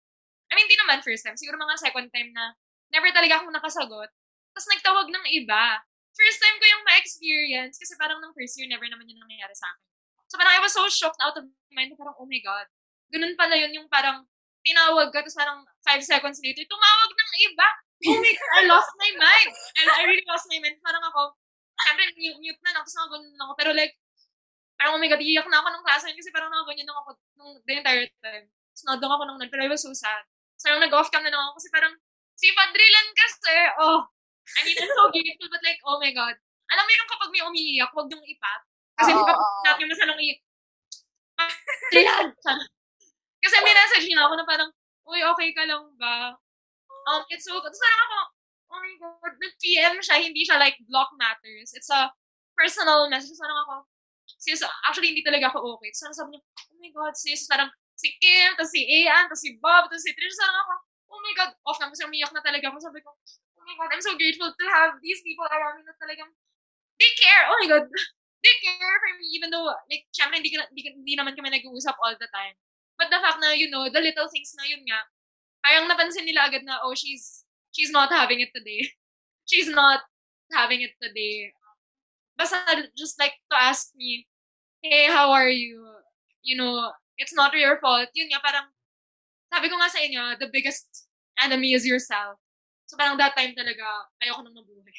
[0.48, 1.36] I mean, hindi naman first time.
[1.36, 2.56] Siguro mga second time na
[2.88, 4.08] never talaga akong nakasagot.
[4.56, 5.84] Tapos nagtawag ng iba.
[6.16, 9.68] First time ko yung ma-experience kasi parang nung first year, never naman yun nangyayari sa
[9.68, 9.84] akin.
[10.32, 11.92] So parang I was so shocked out of my mind.
[12.00, 12.64] Parang, oh my God.
[13.12, 14.24] Ganun pala yun yung parang
[14.64, 17.68] tinawag ka, tapos parang five seconds later, tumawag ng iba.
[18.08, 19.50] Oh my God, I lost my mind.
[19.80, 20.80] And I really lost my mind.
[20.80, 21.36] Parang ako,
[21.86, 23.52] syempre, mute, mute na lang, tapos nakaganyan ako.
[23.58, 23.94] Pero like,
[24.78, 27.72] parang oh my God, iiyak na ako nung klase kasi parang nakaganyan ako nung the
[27.78, 28.46] entire time.
[28.46, 30.22] Tapos nadong ako nung nun, pero I was so sad.
[30.58, 31.94] So, nung nag-off cam na lang ako kasi parang,
[32.38, 34.06] si Padrilan kasi, oh,
[34.58, 36.34] I mean, I'm so grateful, but like, oh my God.
[36.68, 38.60] Alam mo yung kapag may umiiyak, huwag yung ipat.
[38.98, 39.58] Kasi Oo, di oo.
[39.66, 40.40] natin yung masalong iyak.
[41.38, 42.26] Padrilan!
[43.38, 44.70] kasi may message niya ako na parang,
[45.06, 46.34] uy, okay ka lang ba?
[47.06, 47.70] Um, it's so good.
[47.70, 48.18] Tapos parang ako,
[48.68, 51.72] oh my God, nag-PM siya, hindi siya like block matters.
[51.72, 52.12] It's a
[52.56, 53.36] personal message.
[53.40, 53.74] Tapos ako,
[54.36, 55.90] sis, actually hindi talaga ako okay.
[55.92, 59.50] Tapos sabi niya, oh my God, sis, parang si Kim, tapos si Ian, tapos si
[59.58, 60.72] Bob, tapos si Trish, parang ako,
[61.16, 62.78] oh my God, off na kasi umiyak na talaga ako.
[62.78, 65.96] Sabi ko, oh my God, I'm so grateful to have these people around me na
[65.96, 66.30] talagang,
[67.00, 67.88] they care, oh my God,
[68.44, 72.14] they care for me, even though, like, syempre, hindi, hindi, hindi naman kami nag-uusap all
[72.14, 72.54] the time.
[73.00, 75.06] But the fact na, you know, the little things na yun nga,
[75.62, 77.46] parang napansin nila agad na, oh, she's,
[77.78, 78.90] she's not having it today.
[79.48, 80.04] She's not
[80.52, 81.56] having it today.
[82.36, 82.60] Basta
[82.92, 84.28] just like to ask me,
[84.84, 85.80] hey, how are you?
[86.44, 88.12] You know, it's not your fault.
[88.12, 88.68] Yun nga, parang,
[89.48, 91.08] sabi ko nga sa inyo, the biggest
[91.40, 92.36] enemy is yourself.
[92.84, 93.84] So parang that time talaga,
[94.20, 94.98] ayoko nang mabuhay.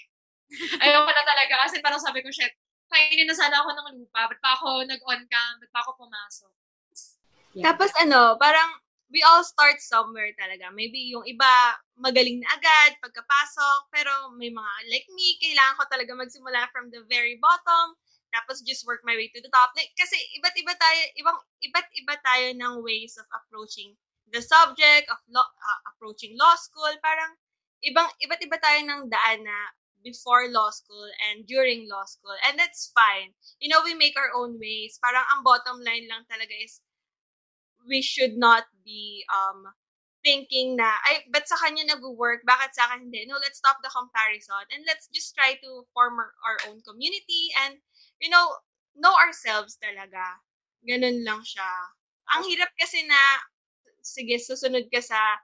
[0.82, 1.54] ayoko na talaga.
[1.70, 2.58] Kasi parang sabi ko, shit,
[2.90, 4.34] kainin na sana ako ng lupa.
[4.34, 5.62] Ba't pa ako nag-on cam?
[5.62, 6.54] Ba't pa ako pumasok?
[7.62, 10.70] Tapos ano, parang we all start somewhere talaga.
[10.74, 11.50] Maybe yung iba
[11.98, 17.02] magaling na agad pagkapasok, pero may mga like me, kailangan ko talaga magsimula from the
[17.10, 17.98] very bottom.
[18.30, 19.74] tapos just work my way to the top.
[19.74, 23.98] Like, kasi iba't iba tayo, ibang, iba't iba tayo ng ways of approaching
[24.30, 26.94] the subject, of law, uh, approaching law school.
[27.02, 27.34] Parang,
[27.82, 32.36] ibang, iba't iba tayo ng daan na before law school and during law school.
[32.48, 33.36] And that's fine.
[33.60, 35.02] You know, we make our own ways.
[35.02, 36.80] Parang ang bottom line lang talaga is
[37.90, 39.74] we should not be um
[40.24, 43.24] thinking na, ay, but sa kanya nag-work, bakit sa akin hindi?
[43.28, 47.52] No, let's stop the comparison and let's just try to form our, our own community
[47.66, 47.80] and,
[48.20, 48.60] you know,
[49.00, 50.44] know ourselves talaga.
[50.84, 51.68] Ganun lang siya.
[52.36, 53.20] Ang hirap kasi na,
[54.04, 55.40] sige, susunod ka sa,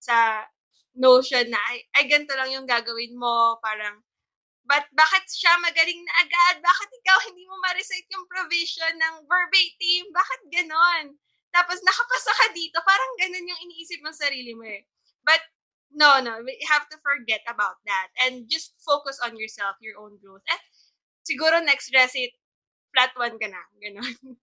[0.00, 0.48] sa
[0.96, 4.00] notion na, ay, ay ganito lang yung gagawin mo, parang,
[4.64, 6.64] but bakit siya magaling na agad?
[6.64, 10.08] Bakit ikaw hindi mo ma-recite yung provision ng verbatim?
[10.08, 11.04] Bakit ganon?
[11.54, 14.82] Tapos nakapasa ka dito, parang ganun yung iniisip mo sa sarili mo eh.
[15.22, 15.38] But
[15.94, 20.18] no, no, we have to forget about that and just focus on yourself, your own
[20.18, 20.42] growth.
[20.50, 20.58] At
[21.22, 22.34] siguro next recit,
[22.90, 23.62] flat one ka na.
[23.78, 24.18] Ganon.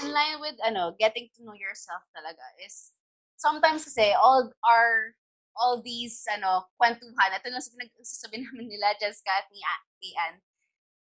[0.00, 2.96] In line with, ano, getting to know yourself talaga is,
[3.36, 5.12] sometimes kasi, all our,
[5.58, 9.60] all these, ano, kwentuhan, ito yung pinagsasabi namin nila, Jessica at ni
[10.08, 10.40] Ian,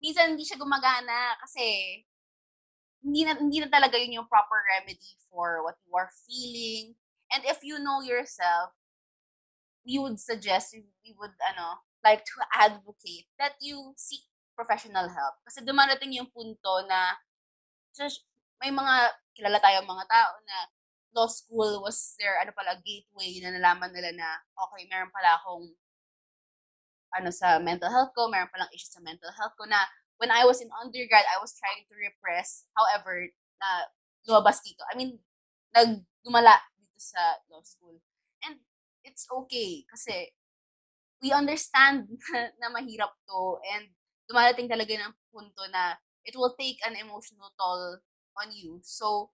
[0.03, 2.03] minsan hindi siya gumagana kasi
[3.05, 6.97] hindi na, hindi na talaga yun yung proper remedy for what you are feeling.
[7.29, 8.73] And if you know yourself,
[9.85, 14.25] we would suggest, we would, ano, like to advocate that you seek
[14.57, 15.37] professional help.
[15.45, 17.21] Kasi dumarating yung punto na
[17.93, 18.25] just,
[18.65, 20.57] may mga, kilala tayong mga tao na
[21.13, 25.69] law school was their, ano pala, gateway na nalaman nila na, okay, meron pala akong,
[27.15, 29.85] ano, sa mental health ko, meron palang issues sa mental health ko na
[30.25, 32.65] when I was in undergrad, I was trying to repress.
[32.73, 33.29] However,
[33.61, 33.69] na
[34.25, 34.81] lumabas dito.
[34.89, 35.21] I mean,
[35.77, 38.01] nagdumala dito sa law school.
[38.41, 38.57] And
[39.05, 40.33] it's okay kasi
[41.21, 42.09] we understand
[42.61, 43.93] na mahirap to and
[44.25, 48.01] dumarating talaga ng punto na it will take an emotional toll
[48.41, 48.81] on you.
[48.81, 49.29] So,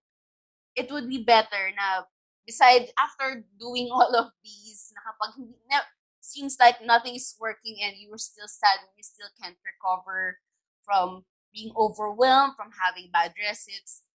[0.75, 2.03] it would be better na
[2.43, 5.87] besides after doing all of these, na kapag hindi, na,
[6.19, 10.43] seems like nothing is working and you're still sad and you still can't recover
[10.85, 14.07] from being overwhelmed, from having bad recits,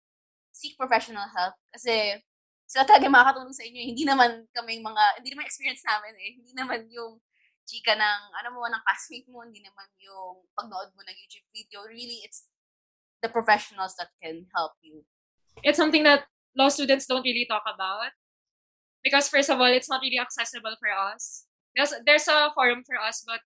[0.56, 1.56] seek professional help.
[1.76, 2.24] Kasi
[2.66, 3.80] sila talaga makakatulong sa inyo.
[3.92, 6.32] Hindi naman kaming mga, hindi naman experience namin eh.
[6.40, 7.20] Hindi naman yung
[7.68, 11.84] chika ng, ano mo, ng classmate mo, hindi naman yung pagnood mo ng YouTube video.
[11.86, 12.48] Really, it's
[13.22, 15.04] the professionals that can help you.
[15.66, 18.14] It's something that law students don't really talk about.
[19.04, 21.46] Because first of all, it's not really accessible for us.
[21.76, 23.42] There's, there's a forum for us, but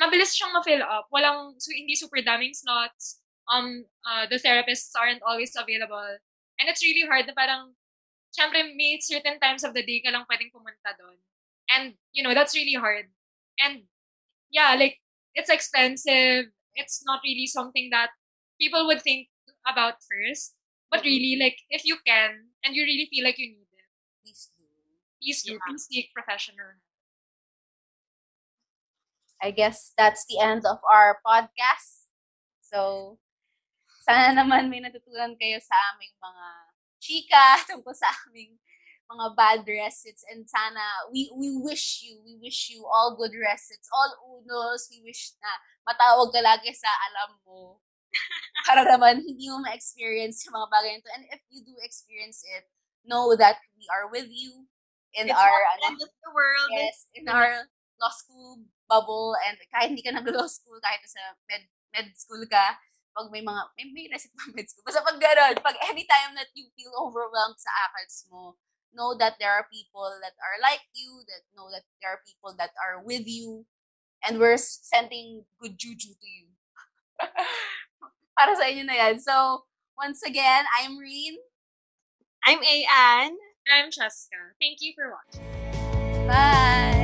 [0.00, 1.08] mabilis siyang ma-fill up.
[1.12, 3.20] Walang, so, hindi super daming slots.
[3.48, 6.18] Um, uh, the therapists aren't always available.
[6.58, 7.74] And it's really hard na parang,
[8.32, 11.16] syempre, may certain times of the day ka lang pwedeng pumunta doon.
[11.70, 13.10] And, you know, that's really hard.
[13.58, 13.88] And,
[14.50, 15.00] yeah, like,
[15.34, 16.52] it's expensive.
[16.74, 18.10] It's not really something that
[18.60, 19.28] people would think
[19.66, 20.54] about first.
[20.90, 23.88] But really, like, if you can, and you really feel like you need it,
[24.22, 24.64] Please do.
[25.20, 25.52] please do.
[25.52, 25.58] Yeah.
[25.66, 26.78] Please seek professional.
[29.42, 32.08] I guess that's the end of our podcast.
[32.64, 33.18] So,
[34.06, 36.46] sana naman may natutunan kayo sa aming mga
[37.02, 38.56] chika tungkol sa aming
[39.06, 40.82] mga bad recits and sana
[41.14, 44.10] we we wish you we wish you all good recits all
[44.42, 45.50] unos we wish na
[45.86, 47.78] matawag ka lagi sa alam mo
[48.66, 52.66] para naman hindi mo ma-experience yung mga bagay nito and if you do experience it
[53.06, 54.66] know that we are with you
[55.14, 56.70] in It's our ano, end of the world.
[56.74, 57.70] yes in our
[58.02, 62.78] law school bubble and kahit hindi ka nag-law school kahit sa med med school ka
[63.16, 66.50] pag may mga may, may recit pa med school basta pag gano'n pag anytime that
[66.54, 68.56] you feel overwhelmed sa ACADS mo
[68.96, 72.56] know that there are people that are like you that know that there are people
[72.56, 73.68] that are with you
[74.24, 76.48] and we're sending good juju to you
[78.36, 79.68] para sa inyo na yan so
[80.00, 81.36] once again I'm Reen
[82.46, 83.34] I'm Ayan.
[83.66, 84.54] And I'm Cheska.
[84.62, 85.42] Thank you for watching.
[86.26, 86.95] bye